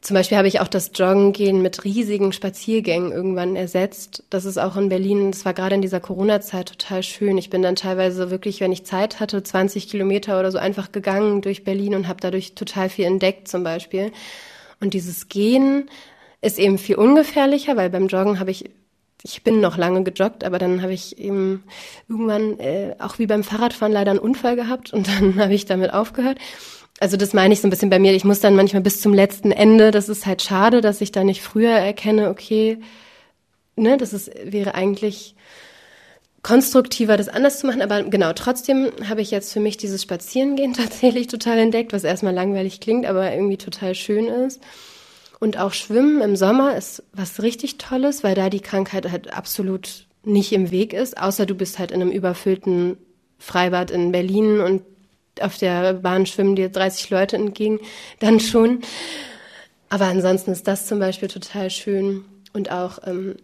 Zum 0.05 0.13
Beispiel 0.13 0.37
habe 0.37 0.47
ich 0.47 0.59
auch 0.59 0.67
das 0.67 0.91
Joggen 0.93 1.33
gehen 1.33 1.63
mit 1.63 1.83
riesigen 1.83 2.31
Spaziergängen 2.31 3.11
irgendwann 3.11 3.55
ersetzt. 3.55 4.23
Das 4.29 4.45
ist 4.45 4.59
auch 4.59 4.77
in 4.77 4.87
Berlin, 4.87 5.31
das 5.31 5.45
war 5.45 5.55
gerade 5.55 5.73
in 5.73 5.81
dieser 5.81 5.99
Corona-Zeit 5.99 6.69
total 6.69 7.01
schön. 7.01 7.39
Ich 7.39 7.49
bin 7.49 7.63
dann 7.63 7.75
teilweise 7.75 8.29
wirklich, 8.29 8.61
wenn 8.61 8.71
ich 8.71 8.85
Zeit 8.85 9.19
hatte, 9.19 9.41
20 9.41 9.89
Kilometer 9.89 10.39
oder 10.39 10.51
so 10.51 10.59
einfach 10.59 10.91
gegangen 10.91 11.41
durch 11.41 11.63
Berlin 11.63 11.95
und 11.95 12.07
habe 12.07 12.21
dadurch 12.21 12.53
total 12.53 12.89
viel 12.89 13.05
entdeckt 13.05 13.47
zum 13.47 13.63
Beispiel. 13.63 14.11
Und 14.79 14.93
dieses 14.93 15.27
Gehen 15.27 15.89
ist 16.39 16.59
eben 16.59 16.77
viel 16.77 16.97
ungefährlicher, 16.97 17.75
weil 17.75 17.89
beim 17.89 18.05
Joggen 18.05 18.39
habe 18.39 18.51
ich 18.51 18.69
ich 19.23 19.41
bin 19.41 19.59
noch 19.59 19.75
lange 19.75 20.03
gejoggt, 20.03 20.43
aber 20.43 20.59
dann 20.59 20.83
habe 20.83 20.93
ich 20.93 21.17
eben 21.17 21.63
irgendwann 22.07 22.59
äh, 22.59 22.95
auch 22.99 23.17
wie 23.17 23.25
beim 23.25 23.43
Fahrradfahren 23.43 23.91
leider 23.91 24.11
einen 24.11 24.19
Unfall 24.19 24.55
gehabt 24.55 24.93
und 24.93 25.07
dann 25.19 25.39
habe 25.39 25.55
ich 25.55 25.65
damit 25.65 25.91
aufgehört. 25.91 26.37
Also 26.99 27.17
das 27.17 27.33
meine 27.33 27.53
ich 27.53 27.61
so 27.61 27.67
ein 27.67 27.71
bisschen 27.71 27.89
bei 27.89 27.99
mir. 27.99 28.13
Ich 28.13 28.23
muss 28.23 28.39
dann 28.39 28.55
manchmal 28.55 28.81
bis 28.81 29.01
zum 29.01 29.13
letzten 29.13 29.51
Ende. 29.51 29.91
Das 29.91 30.07
ist 30.07 30.25
halt 30.25 30.41
schade, 30.41 30.81
dass 30.81 31.01
ich 31.01 31.11
da 31.11 31.23
nicht 31.23 31.41
früher 31.41 31.71
erkenne, 31.71 32.29
okay, 32.29 32.79
ne, 33.75 33.97
das 33.97 34.13
ist, 34.13 34.31
wäre 34.43 34.75
eigentlich 34.75 35.35
konstruktiver, 36.41 37.17
das 37.17 37.27
anders 37.27 37.59
zu 37.59 37.67
machen. 37.67 37.81
Aber 37.81 38.03
genau, 38.03 38.31
trotzdem 38.33 38.91
habe 39.09 39.21
ich 39.21 39.31
jetzt 39.31 39.51
für 39.51 39.59
mich 39.59 39.77
dieses 39.77 40.03
Spazierengehen 40.03 40.73
tatsächlich 40.75 41.27
total 41.27 41.57
entdeckt, 41.57 41.91
was 41.91 42.03
erstmal 42.03 42.33
langweilig 42.33 42.79
klingt, 42.79 43.05
aber 43.05 43.31
irgendwie 43.33 43.57
total 43.57 43.95
schön 43.95 44.27
ist. 44.27 44.61
Und 45.39 45.57
auch 45.59 45.73
Schwimmen 45.73 46.21
im 46.21 46.35
Sommer 46.35 46.77
ist 46.77 47.03
was 47.11 47.41
richtig 47.41 47.77
Tolles, 47.77 48.23
weil 48.23 48.35
da 48.35 48.49
die 48.49 48.61
Krankheit 48.61 49.11
halt 49.11 49.33
absolut 49.33 50.05
nicht 50.23 50.53
im 50.53 50.71
Weg 50.71 50.93
ist, 50.93 51.17
außer 51.17 51.45
du 51.45 51.55
bist 51.55 51.77
halt 51.77 51.91
in 51.91 52.01
einem 52.01 52.11
überfüllten 52.11 52.97
Freibad 53.37 53.91
in 53.91 54.11
Berlin 54.11 54.59
und 54.59 54.81
auf 55.41 55.57
der 55.57 55.93
Bahn 55.93 56.25
schwimmen 56.25 56.55
dir 56.55 56.69
30 56.69 57.09
Leute 57.09 57.35
entgegen, 57.35 57.79
dann 58.19 58.39
schon. 58.39 58.81
Aber 59.89 60.05
ansonsten 60.05 60.51
ist 60.51 60.67
das 60.67 60.87
zum 60.87 60.99
Beispiel 60.99 61.27
total 61.27 61.69
schön. 61.69 62.25
Und 62.53 62.71
auch 62.71 62.99
ähm, 63.05 63.35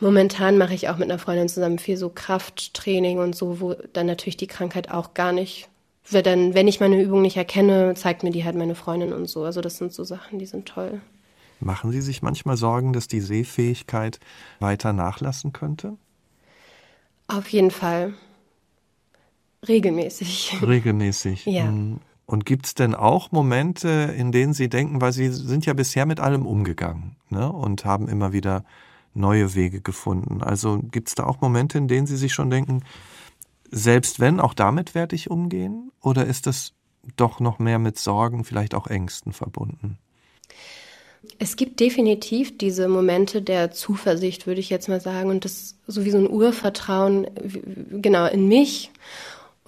momentan 0.00 0.58
mache 0.58 0.74
ich 0.74 0.88
auch 0.88 0.96
mit 0.96 1.10
einer 1.10 1.18
Freundin 1.18 1.48
zusammen 1.48 1.78
viel 1.78 1.96
so 1.96 2.08
Krafttraining 2.08 3.18
und 3.18 3.34
so, 3.34 3.60
wo 3.60 3.74
dann 3.92 4.06
natürlich 4.06 4.36
die 4.36 4.46
Krankheit 4.46 4.90
auch 4.90 5.14
gar 5.14 5.32
nicht. 5.32 5.68
Dann, 6.10 6.54
wenn 6.54 6.68
ich 6.68 6.80
meine 6.80 7.00
Übung 7.00 7.22
nicht 7.22 7.36
erkenne, 7.36 7.94
zeigt 7.94 8.22
mir 8.22 8.30
die 8.30 8.44
halt 8.44 8.56
meine 8.56 8.74
Freundin 8.74 9.12
und 9.12 9.26
so. 9.26 9.44
Also 9.44 9.60
das 9.60 9.76
sind 9.76 9.92
so 9.92 10.04
Sachen, 10.04 10.38
die 10.38 10.46
sind 10.46 10.66
toll. 10.66 11.00
Machen 11.60 11.90
Sie 11.90 12.00
sich 12.00 12.22
manchmal 12.22 12.56
Sorgen, 12.56 12.92
dass 12.92 13.08
die 13.08 13.20
Sehfähigkeit 13.20 14.20
weiter 14.60 14.92
nachlassen 14.92 15.52
könnte? 15.52 15.96
Auf 17.26 17.48
jeden 17.50 17.70
Fall. 17.70 18.14
Regelmäßig. 19.66 20.58
Regelmäßig. 20.62 21.46
Ja. 21.46 21.64
Hm. 21.64 22.00
Und 22.26 22.44
gibt 22.44 22.66
es 22.66 22.74
denn 22.74 22.94
auch 22.94 23.32
Momente, 23.32 23.88
in 23.88 24.32
denen 24.32 24.52
Sie 24.52 24.68
denken, 24.68 25.00
weil 25.00 25.12
Sie 25.12 25.30
sind 25.30 25.64
ja 25.64 25.72
bisher 25.72 26.04
mit 26.04 26.20
allem 26.20 26.44
umgegangen 26.44 27.16
ne, 27.30 27.50
und 27.50 27.86
haben 27.86 28.06
immer 28.06 28.34
wieder 28.34 28.64
neue 29.14 29.54
Wege 29.54 29.80
gefunden. 29.80 30.42
Also 30.42 30.80
gibt 30.90 31.08
es 31.08 31.14
da 31.14 31.24
auch 31.24 31.40
Momente, 31.40 31.78
in 31.78 31.88
denen 31.88 32.06
Sie 32.06 32.18
sich 32.18 32.34
schon 32.34 32.50
denken, 32.50 32.82
selbst 33.70 34.20
wenn, 34.20 34.40
auch 34.40 34.52
damit 34.52 34.94
werde 34.94 35.16
ich 35.16 35.30
umgehen? 35.30 35.90
Oder 36.02 36.26
ist 36.26 36.46
das 36.46 36.74
doch 37.16 37.40
noch 37.40 37.58
mehr 37.58 37.78
mit 37.78 37.98
Sorgen, 37.98 38.44
vielleicht 38.44 38.74
auch 38.74 38.86
Ängsten 38.86 39.32
verbunden? 39.32 39.98
Es 41.38 41.56
gibt 41.56 41.80
definitiv 41.80 42.58
diese 42.58 42.88
Momente 42.88 43.42
der 43.42 43.70
Zuversicht, 43.72 44.46
würde 44.46 44.60
ich 44.60 44.70
jetzt 44.70 44.88
mal 44.88 45.00
sagen, 45.00 45.30
und 45.30 45.44
das 45.44 45.76
so 45.86 46.04
wie 46.04 46.10
so 46.10 46.18
ein 46.18 46.30
Urvertrauen 46.30 47.26
genau 47.90 48.26
in 48.26 48.48
mich 48.48 48.90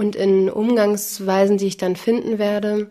und 0.01 0.17
in 0.17 0.49
Umgangsweisen, 0.49 1.59
die 1.59 1.67
ich 1.67 1.77
dann 1.77 1.95
finden 1.95 2.39
werde. 2.39 2.89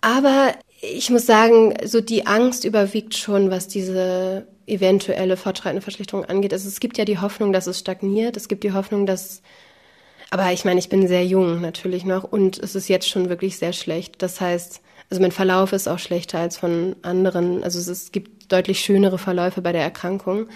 Aber 0.00 0.54
ich 0.80 1.10
muss 1.10 1.26
sagen, 1.26 1.74
so 1.84 2.00
die 2.00 2.26
Angst 2.26 2.64
überwiegt 2.64 3.14
schon, 3.14 3.50
was 3.50 3.68
diese 3.68 4.46
eventuelle 4.66 5.36
fortschreitende 5.36 5.82
Verschlechterung 5.82 6.24
angeht. 6.24 6.54
Also 6.54 6.68
es 6.68 6.80
gibt 6.80 6.96
ja 6.96 7.04
die 7.04 7.18
Hoffnung, 7.18 7.52
dass 7.52 7.66
es 7.66 7.78
stagniert. 7.78 8.38
Es 8.38 8.48
gibt 8.48 8.64
die 8.64 8.72
Hoffnung, 8.72 9.04
dass 9.04 9.42
aber 10.30 10.52
ich 10.52 10.64
meine, 10.64 10.78
ich 10.78 10.88
bin 10.88 11.06
sehr 11.06 11.26
jung 11.26 11.60
natürlich 11.60 12.06
noch 12.06 12.24
und 12.24 12.58
es 12.58 12.74
ist 12.74 12.88
jetzt 12.88 13.08
schon 13.08 13.28
wirklich 13.28 13.58
sehr 13.58 13.74
schlecht. 13.74 14.22
Das 14.22 14.40
heißt, 14.40 14.80
also 15.10 15.20
mein 15.20 15.32
Verlauf 15.32 15.74
ist 15.74 15.86
auch 15.86 15.98
schlechter 15.98 16.38
als 16.38 16.56
von 16.56 16.96
anderen. 17.02 17.62
Also 17.62 17.78
es, 17.78 17.88
ist, 17.88 18.12
gibt 18.12 18.50
deutlich 18.50 18.80
schönere 18.80 19.18
Verläufe 19.18 19.60
bei 19.60 19.72
der 19.72 19.82
Erkrankung. 19.82 20.48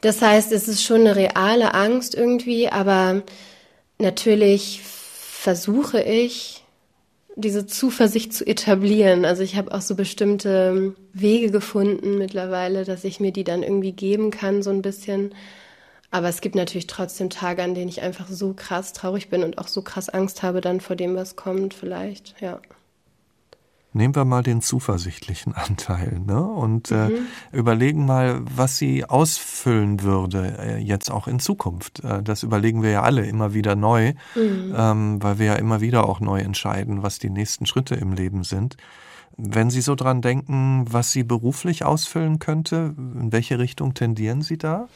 Das 0.00 0.22
heißt, 0.22 0.52
es 0.52 0.66
ist 0.66 0.82
schon 0.82 1.02
eine 1.02 1.14
reale 1.14 1.74
Angst 1.74 2.16
irgendwie, 2.16 2.68
aber 2.68 3.22
natürlich 3.98 4.80
versuche 4.82 6.02
ich, 6.02 6.64
diese 7.36 7.66
Zuversicht 7.66 8.32
zu 8.32 8.44
etablieren. 8.44 9.24
Also 9.24 9.42
ich 9.44 9.56
habe 9.56 9.72
auch 9.72 9.80
so 9.80 9.94
bestimmte 9.94 10.94
Wege 11.12 11.52
gefunden 11.52 12.18
mittlerweile, 12.18 12.84
dass 12.84 13.04
ich 13.04 13.20
mir 13.20 13.32
die 13.32 13.44
dann 13.44 13.62
irgendwie 13.62 13.92
geben 13.92 14.32
kann, 14.32 14.62
so 14.62 14.70
ein 14.70 14.82
bisschen. 14.82 15.34
Aber 16.10 16.28
es 16.28 16.40
gibt 16.40 16.56
natürlich 16.56 16.88
trotzdem 16.88 17.30
Tage, 17.30 17.62
an 17.62 17.74
denen 17.74 17.88
ich 17.88 18.02
einfach 18.02 18.26
so 18.28 18.54
krass 18.54 18.92
traurig 18.92 19.28
bin 19.28 19.44
und 19.44 19.58
auch 19.58 19.68
so 19.68 19.82
krass 19.82 20.08
Angst 20.08 20.42
habe 20.42 20.60
dann 20.60 20.80
vor 20.80 20.96
dem, 20.96 21.14
was 21.14 21.36
kommt, 21.36 21.74
vielleicht, 21.74 22.40
ja. 22.40 22.60
Nehmen 23.94 24.14
wir 24.14 24.24
mal 24.24 24.42
den 24.42 24.60
zuversichtlichen 24.60 25.54
Anteil 25.54 26.20
ne? 26.24 26.42
und 26.42 26.90
äh, 26.90 27.08
mhm. 27.08 27.26
äh, 27.52 27.56
überlegen 27.56 28.04
mal, 28.06 28.40
was 28.54 28.76
sie 28.76 29.04
ausfüllen 29.04 30.02
würde, 30.02 30.58
äh, 30.58 30.78
jetzt 30.78 31.10
auch 31.10 31.26
in 31.26 31.38
Zukunft. 31.38 32.04
Äh, 32.04 32.22
das 32.22 32.42
überlegen 32.42 32.82
wir 32.82 32.90
ja 32.90 33.02
alle 33.02 33.26
immer 33.26 33.54
wieder 33.54 33.76
neu, 33.76 34.12
mhm. 34.34 34.74
ähm, 34.76 35.22
weil 35.22 35.38
wir 35.38 35.46
ja 35.46 35.54
immer 35.54 35.80
wieder 35.80 36.08
auch 36.08 36.20
neu 36.20 36.40
entscheiden, 36.40 37.02
was 37.02 37.18
die 37.18 37.30
nächsten 37.30 37.66
Schritte 37.66 37.94
im 37.94 38.12
Leben 38.12 38.44
sind. 38.44 38.76
Wenn 39.40 39.70
Sie 39.70 39.82
so 39.82 39.94
dran 39.94 40.20
denken, 40.20 40.84
was 40.90 41.12
Sie 41.12 41.22
beruflich 41.22 41.84
ausfüllen 41.84 42.40
könnte, 42.40 42.94
in 42.96 43.30
welche 43.30 43.60
Richtung 43.60 43.94
tendieren 43.94 44.42
Sie 44.42 44.58
da? 44.58 44.88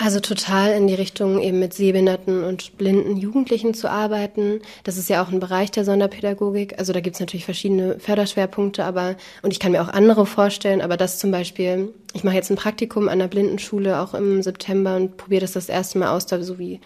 Also 0.00 0.20
total 0.20 0.74
in 0.74 0.86
die 0.86 0.94
Richtung 0.94 1.42
eben 1.42 1.58
mit 1.58 1.74
sehbehinderten 1.74 2.44
und 2.44 2.78
blinden 2.78 3.16
Jugendlichen 3.16 3.74
zu 3.74 3.90
arbeiten. 3.90 4.60
Das 4.84 4.96
ist 4.96 5.10
ja 5.10 5.20
auch 5.20 5.32
ein 5.32 5.40
Bereich 5.40 5.72
der 5.72 5.84
Sonderpädagogik. 5.84 6.78
Also 6.78 6.92
da 6.92 7.00
gibt 7.00 7.16
es 7.16 7.20
natürlich 7.20 7.44
verschiedene 7.44 7.98
Förderschwerpunkte, 7.98 8.84
aber 8.84 9.16
und 9.42 9.50
ich 9.50 9.58
kann 9.58 9.72
mir 9.72 9.82
auch 9.82 9.88
andere 9.88 10.24
vorstellen, 10.24 10.82
aber 10.82 10.96
das 10.96 11.18
zum 11.18 11.32
Beispiel, 11.32 11.92
ich 12.14 12.22
mache 12.22 12.36
jetzt 12.36 12.48
ein 12.48 12.56
Praktikum 12.56 13.08
an 13.08 13.18
der 13.18 13.26
Blindenschule 13.26 14.00
auch 14.00 14.14
im 14.14 14.40
September 14.40 14.94
und 14.94 15.16
probiere 15.16 15.40
das 15.40 15.52
das 15.52 15.68
erste 15.68 15.98
Mal 15.98 16.14
aus, 16.14 16.26
da 16.26 16.40
so 16.44 16.60
wie 16.60 16.80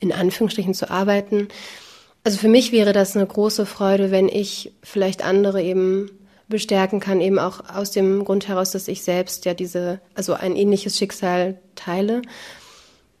in 0.00 0.12
Anführungsstrichen 0.12 0.74
zu 0.74 0.90
arbeiten. 0.90 1.48
Also 2.24 2.36
für 2.36 2.48
mich 2.48 2.72
wäre 2.72 2.92
das 2.92 3.16
eine 3.16 3.26
große 3.26 3.64
Freude, 3.64 4.10
wenn 4.10 4.28
ich 4.28 4.70
vielleicht 4.82 5.24
andere 5.24 5.62
eben 5.62 6.10
bestärken 6.48 7.00
kann, 7.00 7.20
eben 7.20 7.38
auch 7.38 7.60
aus 7.74 7.90
dem 7.90 8.24
Grund 8.24 8.48
heraus, 8.48 8.72
dass 8.72 8.88
ich 8.88 9.02
selbst 9.02 9.44
ja 9.44 9.54
diese, 9.54 10.00
also 10.14 10.34
ein 10.34 10.56
ähnliches 10.56 10.98
Schicksal 10.98 11.58
teile 11.74 12.22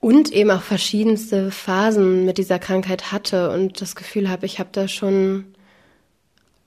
und 0.00 0.32
eben 0.32 0.50
auch 0.50 0.62
verschiedenste 0.62 1.50
Phasen 1.50 2.24
mit 2.24 2.36
dieser 2.36 2.58
Krankheit 2.58 3.12
hatte 3.12 3.50
und 3.50 3.80
das 3.80 3.96
Gefühl 3.96 4.28
habe, 4.28 4.44
ich 4.44 4.58
habe 4.58 4.68
da 4.72 4.88
schon 4.88 5.46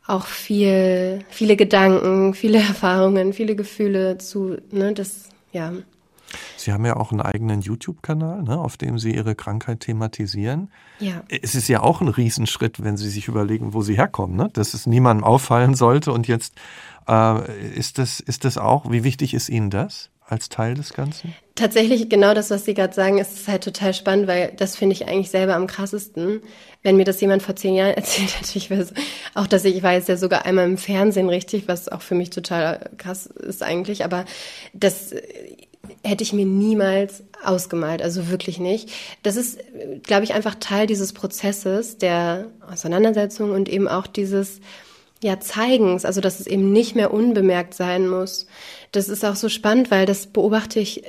auch 0.08 0.26
viel, 0.26 1.20
viele 1.30 1.56
Gedanken, 1.56 2.34
viele 2.34 2.58
Erfahrungen, 2.68 3.34
viele 3.34 3.56
Gefühle 3.56 4.18
zu, 4.18 4.58
ne, 4.72 4.94
das, 4.94 5.30
ja. 5.52 5.74
Sie 6.58 6.74
haben 6.74 6.86
ja 6.86 6.96
auch 6.96 7.12
einen 7.12 7.22
eigenen 7.22 7.62
YouTube-Kanal, 7.62 8.44
ne, 8.44 8.60
auf 8.60 8.78
dem 8.78 9.00
Sie 9.00 9.16
Ihre 9.16 9.36
Krankheit 9.36 9.82
thematisieren. 9.82 10.70
Ja. 11.00 11.24
Es 11.30 11.56
ist 11.56 11.68
ja 11.68 11.82
auch 11.82 12.02
ein 12.02 12.08
Riesenschritt, 12.08 12.84
wenn 12.84 12.98
Sie 12.98 13.10
sich 13.10 13.28
überlegen, 13.28 13.74
wo 13.74 13.82
Sie 13.82 13.96
herkommen, 13.96 14.36
ne? 14.36 14.50
dass 14.54 14.74
es 14.74 14.86
niemandem 14.86 15.24
auffallen 15.24 15.76
sollte. 15.76 16.12
Und 16.12 16.28
jetzt 16.28 16.56
äh, 17.08 17.76
ist, 17.76 17.98
das, 17.98 18.20
ist 18.20 18.46
das 18.46 18.58
auch, 18.58 18.92
wie 18.92 19.04
wichtig 19.04 19.34
ist 19.34 19.50
Ihnen 19.50 19.70
das? 19.70 20.10
als 20.30 20.50
Teil 20.50 20.74
des 20.74 20.94
Ganzen? 20.94 21.34
Tatsächlich 21.56 22.10
genau 22.10 22.34
das, 22.34 22.50
was 22.52 22.66
Sie 22.66 22.74
gerade 22.74 22.94
sagen, 22.94 23.18
ist 23.18 23.48
halt 23.48 23.64
total 23.64 23.94
spannend, 23.94 24.28
weil 24.28 24.54
das 24.58 24.76
finde 24.76 24.94
ich 24.94 25.08
eigentlich 25.08 25.30
selber 25.30 25.56
am 25.56 25.68
krassesten. 25.68 26.42
Wenn 26.84 26.98
mir 26.98 27.06
das 27.06 27.22
jemand 27.22 27.42
vor 27.42 27.56
zehn 27.56 27.76
Jahren 27.76 27.94
erzählt 27.96 28.38
hätte, 28.38 28.58
ich 28.58 28.70
weiß, 28.70 28.94
auch 29.34 29.48
dass 29.48 29.66
ich, 29.66 29.78
ich 29.78 29.84
war 29.84 29.94
jetzt 29.94 30.10
ja 30.10 30.18
sogar 30.18 30.46
einmal 30.46 30.66
im 30.66 30.78
Fernsehen 30.78 31.30
richtig, 31.30 31.68
was 31.68 31.88
auch 31.88 32.02
für 32.02 32.16
mich 32.16 32.30
total 32.30 32.90
krass 32.98 33.26
ist 33.26 33.64
eigentlich, 33.64 34.04
aber 34.04 34.26
das 34.74 35.14
hätte 36.04 36.24
ich 36.24 36.34
mir 36.34 36.46
niemals 36.46 37.24
ausgemalt, 37.44 38.02
also 38.02 38.30
wirklich 38.30 38.60
nicht. 38.60 38.92
Das 39.24 39.36
ist, 39.36 39.60
glaube 40.04 40.24
ich, 40.24 40.34
einfach 40.34 40.56
Teil 40.56 40.88
dieses 40.88 41.14
Prozesses 41.14 41.98
der 41.98 42.48
Auseinandersetzung 42.70 43.52
und 43.52 43.70
eben 43.70 43.88
auch 43.88 44.08
dieses 44.08 44.60
ja, 45.24 45.40
Zeigens, 45.40 46.06
also 46.06 46.22
dass 46.22 46.40
es 46.40 46.48
eben 46.48 46.72
nicht 46.72 46.96
mehr 46.96 47.14
unbemerkt 47.14 47.74
sein 47.74 48.08
muss. 48.08 48.48
Das 48.92 49.10
ist 49.10 49.26
auch 49.26 49.36
so 49.36 49.50
spannend, 49.50 49.90
weil 49.92 50.06
das 50.06 50.28
beobachte 50.28 50.80
ich, 50.80 51.04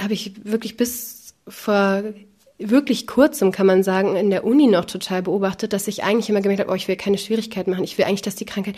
habe 0.00 0.14
ich 0.14 0.44
wirklich 0.44 0.76
bis 0.76 1.34
vor 1.46 2.02
wirklich 2.70 3.06
kurzem, 3.06 3.52
kann 3.52 3.66
man 3.66 3.82
sagen, 3.82 4.16
in 4.16 4.30
der 4.30 4.44
Uni 4.44 4.66
noch 4.66 4.84
total 4.84 5.22
beobachtet, 5.22 5.72
dass 5.72 5.88
ich 5.88 6.04
eigentlich 6.04 6.28
immer 6.28 6.40
gemerkt 6.40 6.60
habe, 6.60 6.72
oh, 6.72 6.74
ich 6.74 6.88
will 6.88 6.96
keine 6.96 7.18
Schwierigkeit 7.18 7.66
machen. 7.66 7.84
Ich 7.84 7.98
will 7.98 8.04
eigentlich, 8.04 8.22
dass 8.22 8.36
die 8.36 8.44
Krankheit 8.44 8.76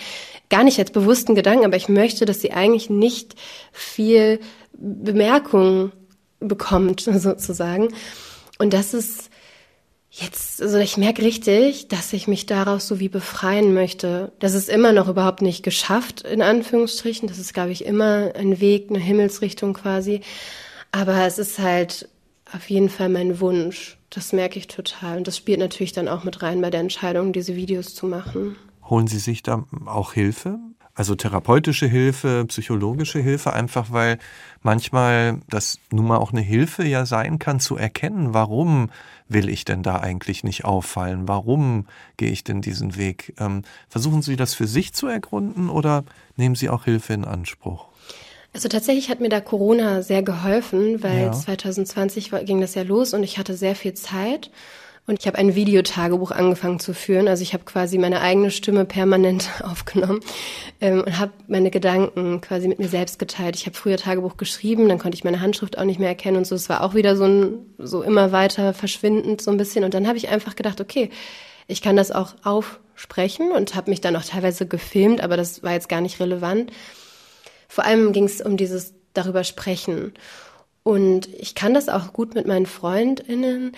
gar 0.51 0.65
nicht 0.65 0.79
als 0.79 0.91
bewussten 0.91 1.35
Gedanken, 1.35 1.65
aber 1.65 1.77
ich 1.77 1.89
möchte, 1.89 2.25
dass 2.25 2.41
sie 2.41 2.53
eigentlich 2.53 2.91
nicht 2.91 3.35
viel 3.73 4.41
Bemerkung 4.73 5.93
bekommt, 6.41 7.01
sozusagen. 7.13 7.89
Und 8.59 8.73
das 8.73 8.95
ist 8.95 9.31
jetzt, 10.11 10.63
also 10.63 10.79
ich 10.79 10.97
merke 10.97 11.23
richtig, 11.23 11.89
dass 11.89 12.13
ich 12.13 12.29
mich 12.29 12.47
daraus 12.47 12.87
so 12.87 13.01
wie 13.01 13.09
befreien 13.09 13.75
möchte. 13.75 14.33
Das 14.39 14.55
ist 14.55 14.69
immer 14.69 14.93
noch 14.93 15.09
überhaupt 15.09 15.43
nicht 15.43 15.63
geschafft, 15.63 16.23
in 16.23 16.41
Anführungsstrichen. 16.41 17.29
Das 17.29 17.39
ist, 17.39 17.53
glaube 17.53 17.73
ich, 17.73 17.85
immer 17.85 18.33
ein 18.37 18.61
Weg, 18.61 18.91
eine 18.91 19.01
Himmelsrichtung 19.01 19.75
quasi. 19.75 20.21
Aber 20.93 21.27
es 21.27 21.39
ist 21.39 21.59
halt 21.59 22.09
auf 22.55 22.71
jeden 22.71 22.89
Fall 22.89 23.09
mein 23.09 23.41
Wunsch. 23.41 23.99
Das 24.11 24.33
merke 24.33 24.59
ich 24.59 24.69
total. 24.69 25.19
Und 25.19 25.27
das 25.27 25.37
spielt 25.37 25.59
natürlich 25.59 25.93
dann 25.93 26.09
auch 26.09 26.25
mit 26.25 26.43
rein 26.43 26.61
bei 26.61 26.71
der 26.71 26.81
Entscheidung, 26.81 27.33
diese 27.33 27.57
Videos 27.57 27.95
zu 27.95 28.07
machen. 28.07 28.57
Holen 28.89 29.07
Sie 29.07 29.19
sich 29.19 29.43
da 29.43 29.65
auch 29.87 30.13
Hilfe? 30.13 30.59
Also 30.97 31.17
therapeutische 31.17 31.89
Hilfe, 31.89 32.45
psychologische 32.47 33.19
Hilfe, 33.19 33.53
einfach 33.53 33.91
weil 33.91 34.19
manchmal 34.63 35.41
das 35.49 35.81
nun 35.91 36.07
mal 36.07 36.19
auch 36.19 36.31
eine 36.31 36.41
Hilfe 36.41 36.87
ja 36.87 37.05
sein 37.05 37.41
kann, 37.41 37.59
zu 37.59 37.77
erkennen, 37.77 38.33
warum 38.33 38.91
will 39.29 39.49
ich 39.49 39.65
denn 39.65 39.83
da 39.83 39.99
eigentlich 39.99 40.45
nicht 40.45 40.65
auffallen? 40.65 41.27
Warum 41.27 41.87
gehe 42.17 42.31
ich 42.31 42.45
denn 42.45 42.61
diesen 42.61 42.97
Weg? 42.97 43.35
Ähm, 43.41 43.63
versuchen 43.89 44.23
Sie 44.23 44.37
das 44.37 44.55
für 44.55 44.69
sich 44.69 44.93
zu 44.93 45.09
ergründen 45.09 45.69
oder 45.69 46.05
nehmen 46.37 46.55
Sie 46.55 46.69
auch 46.69 46.85
Hilfe 46.85 47.15
in 47.15 47.25
Anspruch? 47.25 47.89
Also 48.55 48.69
tatsächlich 48.69 49.11
hat 49.11 49.21
mir 49.21 49.29
da 49.29 49.41
Corona 49.41 50.01
sehr 50.01 50.23
geholfen, 50.23 51.03
weil 51.03 51.23
ja. 51.23 51.33
2020 51.33 52.31
ging 52.45 52.61
das 52.61 52.77
ja 52.77 52.83
los 52.83 53.13
und 53.13 53.25
ich 53.25 53.37
hatte 53.37 53.55
sehr 53.55 53.75
viel 53.75 53.95
Zeit. 53.95 54.51
Und 55.07 55.19
ich 55.21 55.27
habe 55.27 55.37
ein 55.37 55.55
Videotagebuch 55.55 56.31
angefangen 56.31 56.81
zu 56.81 56.95
führen. 56.95 57.29
Also 57.29 57.43
ich 57.43 57.53
habe 57.53 57.65
quasi 57.65 57.99
meine 57.99 58.23
eigene 58.23 58.51
Stimme 58.51 58.87
permanent 58.87 59.51
aufgenommen 59.63 60.21
ähm, 60.81 61.03
und 61.05 61.19
habe 61.19 61.33
meine 61.47 61.71
Gedanken 61.71 62.41
quasi 62.41 62.69
mit 62.69 62.79
mir 62.79 62.89
selbst 62.89 63.19
geteilt. 63.19 63.57
Ich 63.57 63.67
habe 63.67 63.77
früher 63.77 63.99
Tagebuch 63.99 64.39
geschrieben, 64.39 64.89
dann 64.89 64.99
konnte 64.99 65.17
ich 65.17 65.25
meine 65.25 65.41
Handschrift 65.41 65.77
auch 65.77 65.85
nicht 65.85 65.99
mehr 65.99 66.09
erkennen 66.09 66.39
und 66.39 66.47
so. 66.47 66.55
Es 66.55 66.69
war 66.71 66.83
auch 66.83 66.95
wieder 66.95 67.17
so 67.17 67.25
ein 67.25 67.59
so 67.77 68.03
immer 68.03 68.31
weiter 68.33 68.73
verschwindend 68.73 69.43
so 69.43 69.51
ein 69.51 69.59
bisschen. 69.59 69.85
Und 69.85 69.95
dann 69.95 70.07
habe 70.07 70.17
ich 70.17 70.29
einfach 70.29 70.57
gedacht, 70.57 70.81
okay, 70.81 71.11
ich 71.67 71.83
kann 71.83 71.97
das 71.97 72.13
auch 72.13 72.35
aufsprechen 72.45 73.51
und 73.51 73.75
habe 73.75 73.91
mich 73.91 74.01
dann 74.01 74.17
auch 74.17 74.25
teilweise 74.25 74.67
gefilmt, 74.67 75.23
aber 75.23 75.37
das 75.37 75.63
war 75.65 75.73
jetzt 75.73 75.89
gar 75.89 76.01
nicht 76.01 76.21
relevant. 76.21 76.71
Vor 77.75 77.85
allem 77.85 78.13
ging 78.13 78.25
es 78.25 78.41
um 78.41 78.57
dieses 78.57 78.95
darüber 79.15 79.43
sprechen. 79.43 80.13
Und 80.85 81.27
ich 81.35 81.57
kann 81.57 81.75
das 81.75 81.89
auch 81.89 82.13
gut 82.13 82.37
mit 82.37 82.47
meinen 82.47 82.67
FreundInnen 82.67 83.73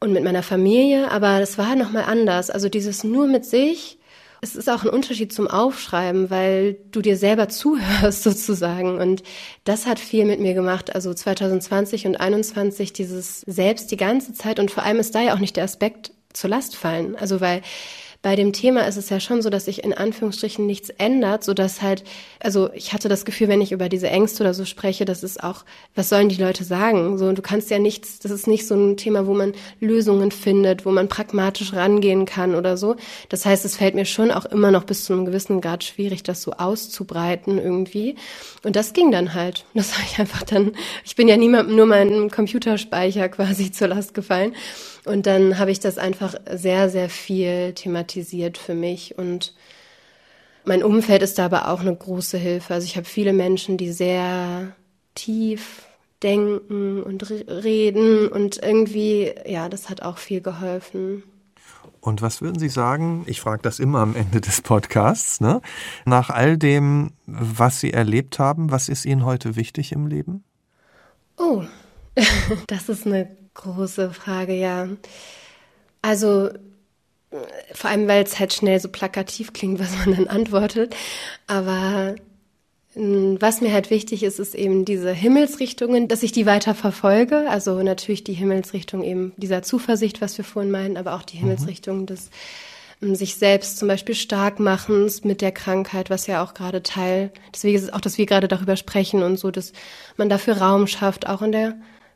und 0.00 0.12
mit 0.12 0.24
meiner 0.24 0.42
Familie, 0.42 1.12
aber 1.12 1.38
das 1.38 1.56
war 1.56 1.76
nochmal 1.76 2.06
anders. 2.06 2.50
Also 2.50 2.68
dieses 2.68 3.04
nur 3.04 3.28
mit 3.28 3.44
sich, 3.44 3.98
es 4.40 4.56
ist 4.56 4.68
auch 4.68 4.82
ein 4.82 4.90
Unterschied 4.90 5.32
zum 5.32 5.46
Aufschreiben, 5.46 6.28
weil 6.28 6.76
du 6.90 7.02
dir 7.02 7.16
selber 7.16 7.48
zuhörst 7.60 8.24
sozusagen. 8.24 8.98
Und 8.98 9.22
das 9.62 9.86
hat 9.86 10.00
viel 10.00 10.24
mit 10.24 10.40
mir 10.40 10.54
gemacht. 10.54 10.92
Also 10.92 11.14
2020 11.14 12.08
und 12.08 12.14
2021 12.14 12.92
dieses 12.92 13.42
selbst 13.42 13.92
die 13.92 13.96
ganze 13.96 14.32
Zeit 14.32 14.58
und 14.58 14.72
vor 14.72 14.82
allem 14.82 14.98
ist 14.98 15.14
da 15.14 15.20
ja 15.20 15.34
auch 15.34 15.38
nicht 15.38 15.54
der 15.54 15.64
Aspekt 15.64 16.10
zur 16.32 16.50
Last 16.50 16.74
fallen. 16.74 17.14
Also 17.14 17.40
weil 17.40 17.62
bei 18.24 18.36
dem 18.36 18.54
Thema 18.54 18.88
ist 18.88 18.96
es 18.96 19.10
ja 19.10 19.20
schon 19.20 19.42
so, 19.42 19.50
dass 19.50 19.66
sich 19.66 19.84
in 19.84 19.92
Anführungsstrichen 19.92 20.64
nichts 20.64 20.88
ändert, 20.88 21.44
so 21.44 21.52
dass 21.52 21.82
halt, 21.82 22.04
also 22.40 22.72
ich 22.72 22.94
hatte 22.94 23.10
das 23.10 23.26
Gefühl, 23.26 23.48
wenn 23.48 23.60
ich 23.60 23.70
über 23.70 23.90
diese 23.90 24.08
Ängste 24.08 24.42
oder 24.42 24.54
so 24.54 24.64
spreche, 24.64 25.04
das 25.04 25.22
ist 25.22 25.44
auch, 25.44 25.66
was 25.94 26.08
sollen 26.08 26.30
die 26.30 26.40
Leute 26.40 26.64
sagen? 26.64 27.18
So, 27.18 27.30
du 27.32 27.42
kannst 27.42 27.68
ja 27.68 27.78
nichts, 27.78 28.20
das 28.20 28.32
ist 28.32 28.46
nicht 28.46 28.66
so 28.66 28.76
ein 28.76 28.96
Thema, 28.96 29.26
wo 29.26 29.34
man 29.34 29.52
Lösungen 29.78 30.30
findet, 30.30 30.86
wo 30.86 30.90
man 30.90 31.06
pragmatisch 31.06 31.74
rangehen 31.74 32.24
kann 32.24 32.54
oder 32.54 32.78
so. 32.78 32.96
Das 33.28 33.44
heißt, 33.44 33.62
es 33.66 33.76
fällt 33.76 33.94
mir 33.94 34.06
schon 34.06 34.30
auch 34.30 34.46
immer 34.46 34.70
noch 34.70 34.84
bis 34.84 35.04
zu 35.04 35.12
einem 35.12 35.26
gewissen 35.26 35.60
Grad 35.60 35.84
schwierig, 35.84 36.22
das 36.22 36.40
so 36.40 36.52
auszubreiten 36.52 37.58
irgendwie. 37.58 38.16
Und 38.62 38.74
das 38.74 38.94
ging 38.94 39.10
dann 39.10 39.34
halt. 39.34 39.66
Das 39.74 39.92
habe 39.98 40.06
ich 40.10 40.18
einfach 40.18 40.44
dann, 40.44 40.72
ich 41.04 41.14
bin 41.14 41.28
ja 41.28 41.36
niemandem 41.36 41.76
nur 41.76 41.84
meinen 41.84 42.30
Computerspeicher 42.30 43.28
quasi 43.28 43.70
zur 43.70 43.88
Last 43.88 44.14
gefallen. 44.14 44.54
Und 45.04 45.26
dann 45.26 45.58
habe 45.58 45.70
ich 45.70 45.80
das 45.80 45.98
einfach 45.98 46.34
sehr, 46.50 46.88
sehr 46.88 47.10
viel 47.10 47.74
thematisiert 47.74 48.56
für 48.56 48.74
mich 48.74 49.18
und 49.18 49.54
mein 50.66 50.82
Umfeld 50.82 51.22
ist 51.22 51.38
da 51.38 51.44
aber 51.44 51.68
auch 51.68 51.80
eine 51.80 51.94
große 51.94 52.38
Hilfe. 52.38 52.72
Also 52.72 52.86
ich 52.86 52.96
habe 52.96 53.06
viele 53.06 53.34
Menschen, 53.34 53.76
die 53.76 53.92
sehr 53.92 54.72
tief 55.14 55.82
denken 56.22 57.02
und 57.02 57.30
reden 57.30 58.28
und 58.28 58.62
irgendwie, 58.62 59.34
ja, 59.46 59.68
das 59.68 59.90
hat 59.90 60.00
auch 60.00 60.16
viel 60.16 60.40
geholfen. 60.40 61.22
Und 62.00 62.22
was 62.22 62.40
würden 62.40 62.58
Sie 62.58 62.68
sagen? 62.68 63.24
Ich 63.26 63.40
frage 63.40 63.62
das 63.62 63.78
immer 63.78 64.00
am 64.00 64.16
Ende 64.16 64.40
des 64.40 64.62
Podcasts. 64.62 65.40
Ne? 65.40 65.60
Nach 66.06 66.30
all 66.30 66.56
dem, 66.56 67.12
was 67.26 67.80
Sie 67.80 67.92
erlebt 67.92 68.38
haben, 68.38 68.70
was 68.70 68.88
ist 68.88 69.04
Ihnen 69.04 69.24
heute 69.24 69.56
wichtig 69.56 69.92
im 69.92 70.06
Leben? 70.06 70.44
Oh, 71.36 71.64
das 72.68 72.88
ist 72.88 73.06
eine 73.06 73.43
große 73.54 74.10
Frage, 74.10 74.54
ja. 74.54 74.88
Also 76.02 76.50
vor 77.72 77.90
allem, 77.90 78.06
weil 78.06 78.22
es 78.22 78.38
halt 78.38 78.52
schnell 78.52 78.78
so 78.80 78.88
plakativ 78.88 79.52
klingt, 79.52 79.78
was 79.80 79.96
man 80.04 80.16
dann 80.16 80.28
antwortet. 80.28 80.94
Aber 81.46 82.14
hm, 82.94 83.36
was 83.40 83.60
mir 83.60 83.72
halt 83.72 83.90
wichtig 83.90 84.22
ist, 84.22 84.38
ist 84.38 84.54
eben 84.54 84.84
diese 84.84 85.12
Himmelsrichtungen, 85.12 86.08
dass 86.08 86.22
ich 86.22 86.32
die 86.32 86.46
weiter 86.46 86.74
verfolge. 86.74 87.48
Also 87.48 87.82
natürlich 87.82 88.24
die 88.24 88.34
Himmelsrichtung 88.34 89.02
eben 89.02 89.32
dieser 89.36 89.62
Zuversicht, 89.62 90.20
was 90.20 90.36
wir 90.38 90.44
vorhin 90.44 90.70
meinen, 90.70 90.96
aber 90.96 91.14
auch 91.14 91.22
die 91.22 91.36
mhm. 91.36 91.40
Himmelsrichtung 91.40 92.06
des 92.06 92.30
hm, 93.00 93.14
sich 93.14 93.36
selbst 93.36 93.78
zum 93.78 93.88
Beispiel 93.88 94.14
stark 94.14 94.60
machens 94.60 95.24
mit 95.24 95.40
der 95.40 95.52
Krankheit, 95.52 96.10
was 96.10 96.26
ja 96.26 96.44
auch 96.44 96.54
gerade 96.54 96.82
Teil, 96.82 97.32
deswegen 97.52 97.76
ist 97.76 97.84
es 97.84 97.92
auch, 97.92 98.00
dass 98.00 98.18
wir 98.18 98.26
gerade 98.26 98.46
darüber 98.46 98.76
sprechen 98.76 99.22
und 99.22 99.36
so, 99.36 99.50
dass 99.50 99.72
man 100.16 100.28
dafür 100.28 100.58
Raum 100.58 100.86
schafft, 100.86 101.26
auch 101.26 101.42
in 101.42 101.52
der 101.52 101.74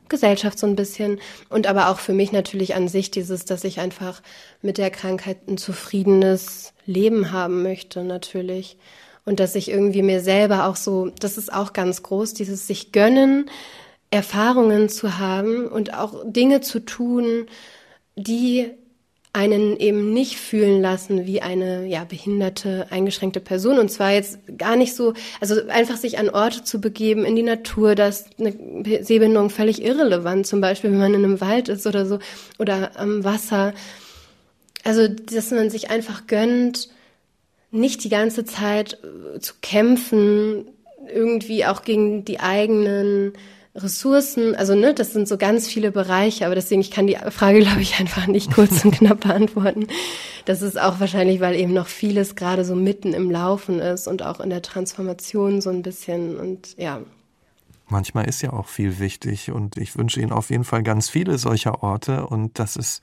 Gesellschaft 0.09 0.59
so 0.59 0.67
ein 0.67 0.75
bisschen. 0.75 1.19
Und 1.49 1.67
aber 1.67 1.89
auch 1.89 1.99
für 1.99 2.13
mich 2.13 2.31
natürlich 2.31 2.75
an 2.75 2.87
sich 2.87 3.11
dieses, 3.11 3.45
dass 3.45 3.63
ich 3.63 3.79
einfach 3.79 4.21
mit 4.61 4.77
der 4.77 4.91
Krankheit 4.91 5.47
ein 5.47 5.57
zufriedenes 5.57 6.73
Leben 6.85 7.31
haben 7.31 7.63
möchte 7.63 8.03
natürlich. 8.03 8.77
Und 9.25 9.39
dass 9.39 9.55
ich 9.55 9.69
irgendwie 9.69 10.01
mir 10.01 10.21
selber 10.21 10.65
auch 10.65 10.75
so, 10.75 11.11
das 11.19 11.37
ist 11.37 11.53
auch 11.53 11.73
ganz 11.73 12.03
groß, 12.03 12.33
dieses 12.33 12.67
sich 12.67 12.91
gönnen, 12.91 13.49
Erfahrungen 14.11 14.89
zu 14.89 15.19
haben 15.19 15.67
und 15.67 15.93
auch 15.93 16.23
Dinge 16.25 16.61
zu 16.61 16.79
tun, 16.79 17.45
die 18.15 18.71
einen 19.31 19.77
eben 19.77 20.11
nicht 20.11 20.37
fühlen 20.37 20.81
lassen 20.81 21.27
wie 21.27 21.41
eine 21.41 21.85
ja 21.85 22.03
behinderte, 22.03 22.87
eingeschränkte 22.89 23.39
Person 23.39 23.77
und 23.77 23.89
zwar 23.89 24.11
jetzt 24.11 24.39
gar 24.57 24.75
nicht 24.75 24.95
so, 24.95 25.13
also 25.39 25.67
einfach 25.67 25.97
sich 25.97 26.17
an 26.17 26.29
Orte 26.29 26.63
zu 26.63 26.81
begeben 26.81 27.25
in 27.25 27.35
die 27.35 27.43
Natur, 27.43 27.93
dass 27.93 28.25
eine 28.39 28.53
Sehbehinderung 29.03 29.51
völlig 29.51 29.83
irrelevant, 29.83 30.47
zum 30.47 30.61
Beispiel 30.61 30.91
wenn 30.91 30.99
man 30.99 31.13
in 31.13 31.23
einem 31.23 31.41
Wald 31.41 31.69
ist 31.69 31.85
oder 31.85 32.07
so 32.07 32.17
oder 32.57 32.99
am 32.99 33.23
Wasser. 33.23 33.73
Also 34.83 35.07
dass 35.07 35.51
man 35.51 35.69
sich 35.69 35.91
einfach 35.91 36.25
gönnt, 36.25 36.89
nicht 37.69 38.03
die 38.03 38.09
ganze 38.09 38.45
Zeit 38.45 38.97
zu 39.39 39.53
kämpfen, 39.61 40.65
irgendwie 41.13 41.65
auch 41.65 41.83
gegen 41.83 42.25
die 42.25 42.39
eigenen 42.39 43.33
Ressourcen, 43.75 44.55
also 44.55 44.73
ne, 44.75 44.93
das 44.93 45.13
sind 45.13 45.27
so 45.27 45.37
ganz 45.37 45.67
viele 45.67 45.91
Bereiche, 45.91 46.45
aber 46.45 46.55
deswegen, 46.55 46.81
ich 46.81 46.91
kann 46.91 47.07
die 47.07 47.17
Frage, 47.29 47.59
glaube 47.63 47.81
ich, 47.81 47.99
einfach 47.99 48.27
nicht 48.27 48.53
kurz 48.53 48.83
und 48.83 48.91
knapp 48.91 49.21
beantworten. 49.21 49.87
Das 50.45 50.61
ist 50.61 50.79
auch 50.79 50.99
wahrscheinlich, 50.99 51.39
weil 51.39 51.55
eben 51.55 51.73
noch 51.73 51.87
vieles 51.87 52.35
gerade 52.35 52.65
so 52.65 52.75
mitten 52.75 53.13
im 53.13 53.29
Laufen 53.29 53.79
ist 53.79 54.07
und 54.07 54.23
auch 54.23 54.39
in 54.39 54.49
der 54.49 54.61
Transformation 54.61 55.61
so 55.61 55.69
ein 55.69 55.83
bisschen 55.83 56.37
und 56.37 56.77
ja. 56.77 57.01
Manchmal 57.87 58.29
ist 58.29 58.41
ja 58.43 58.53
auch 58.53 58.67
viel 58.67 58.99
wichtig 58.99 59.51
und 59.51 59.77
ich 59.77 59.97
wünsche 59.97 60.19
Ihnen 60.19 60.31
auf 60.31 60.51
jeden 60.51 60.63
Fall 60.63 60.83
ganz 60.83 61.09
viele 61.09 61.39
solcher 61.39 61.81
Orte 61.81 62.27
und 62.27 62.59
dass 62.59 62.75
es 62.75 63.01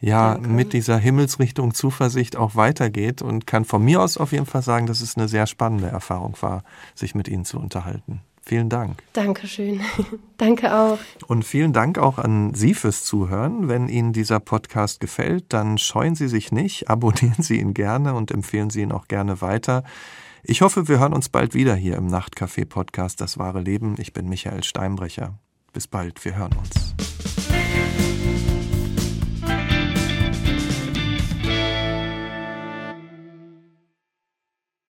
ja 0.00 0.34
Danke. 0.34 0.48
mit 0.48 0.72
dieser 0.72 0.98
Himmelsrichtung 0.98 1.74
Zuversicht 1.74 2.36
auch 2.36 2.56
weitergeht 2.56 3.22
und 3.22 3.46
kann 3.46 3.64
von 3.64 3.84
mir 3.84 4.02
aus 4.02 4.16
auf 4.16 4.32
jeden 4.32 4.46
Fall 4.46 4.62
sagen, 4.62 4.86
dass 4.86 5.00
es 5.00 5.16
eine 5.16 5.28
sehr 5.28 5.46
spannende 5.46 5.88
Erfahrung 5.88 6.36
war, 6.40 6.64
sich 6.94 7.14
mit 7.14 7.28
Ihnen 7.28 7.44
zu 7.44 7.58
unterhalten. 7.58 8.20
Vielen 8.46 8.68
Dank. 8.68 9.02
Dankeschön. 9.12 9.80
Danke 10.36 10.72
auch. 10.72 10.98
Und 11.26 11.44
vielen 11.44 11.72
Dank 11.72 11.98
auch 11.98 12.18
an 12.18 12.54
Sie 12.54 12.74
fürs 12.74 13.02
Zuhören. 13.02 13.68
Wenn 13.68 13.88
Ihnen 13.88 14.12
dieser 14.12 14.38
Podcast 14.38 15.00
gefällt, 15.00 15.46
dann 15.48 15.78
scheuen 15.78 16.14
Sie 16.14 16.28
sich 16.28 16.52
nicht, 16.52 16.88
abonnieren 16.88 17.42
Sie 17.42 17.58
ihn 17.58 17.74
gerne 17.74 18.14
und 18.14 18.30
empfehlen 18.30 18.70
Sie 18.70 18.82
ihn 18.82 18.92
auch 18.92 19.08
gerne 19.08 19.40
weiter. 19.40 19.82
Ich 20.44 20.62
hoffe, 20.62 20.86
wir 20.86 21.00
hören 21.00 21.12
uns 21.12 21.28
bald 21.28 21.54
wieder 21.54 21.74
hier 21.74 21.96
im 21.96 22.06
Nachtcafé 22.06 22.64
Podcast 22.64 23.20
Das 23.20 23.36
wahre 23.36 23.60
Leben. 23.60 23.96
Ich 23.98 24.12
bin 24.12 24.28
Michael 24.28 24.62
Steinbrecher. 24.62 25.34
Bis 25.72 25.88
bald, 25.88 26.24
wir 26.24 26.36
hören 26.36 26.54
uns. 26.56 27.35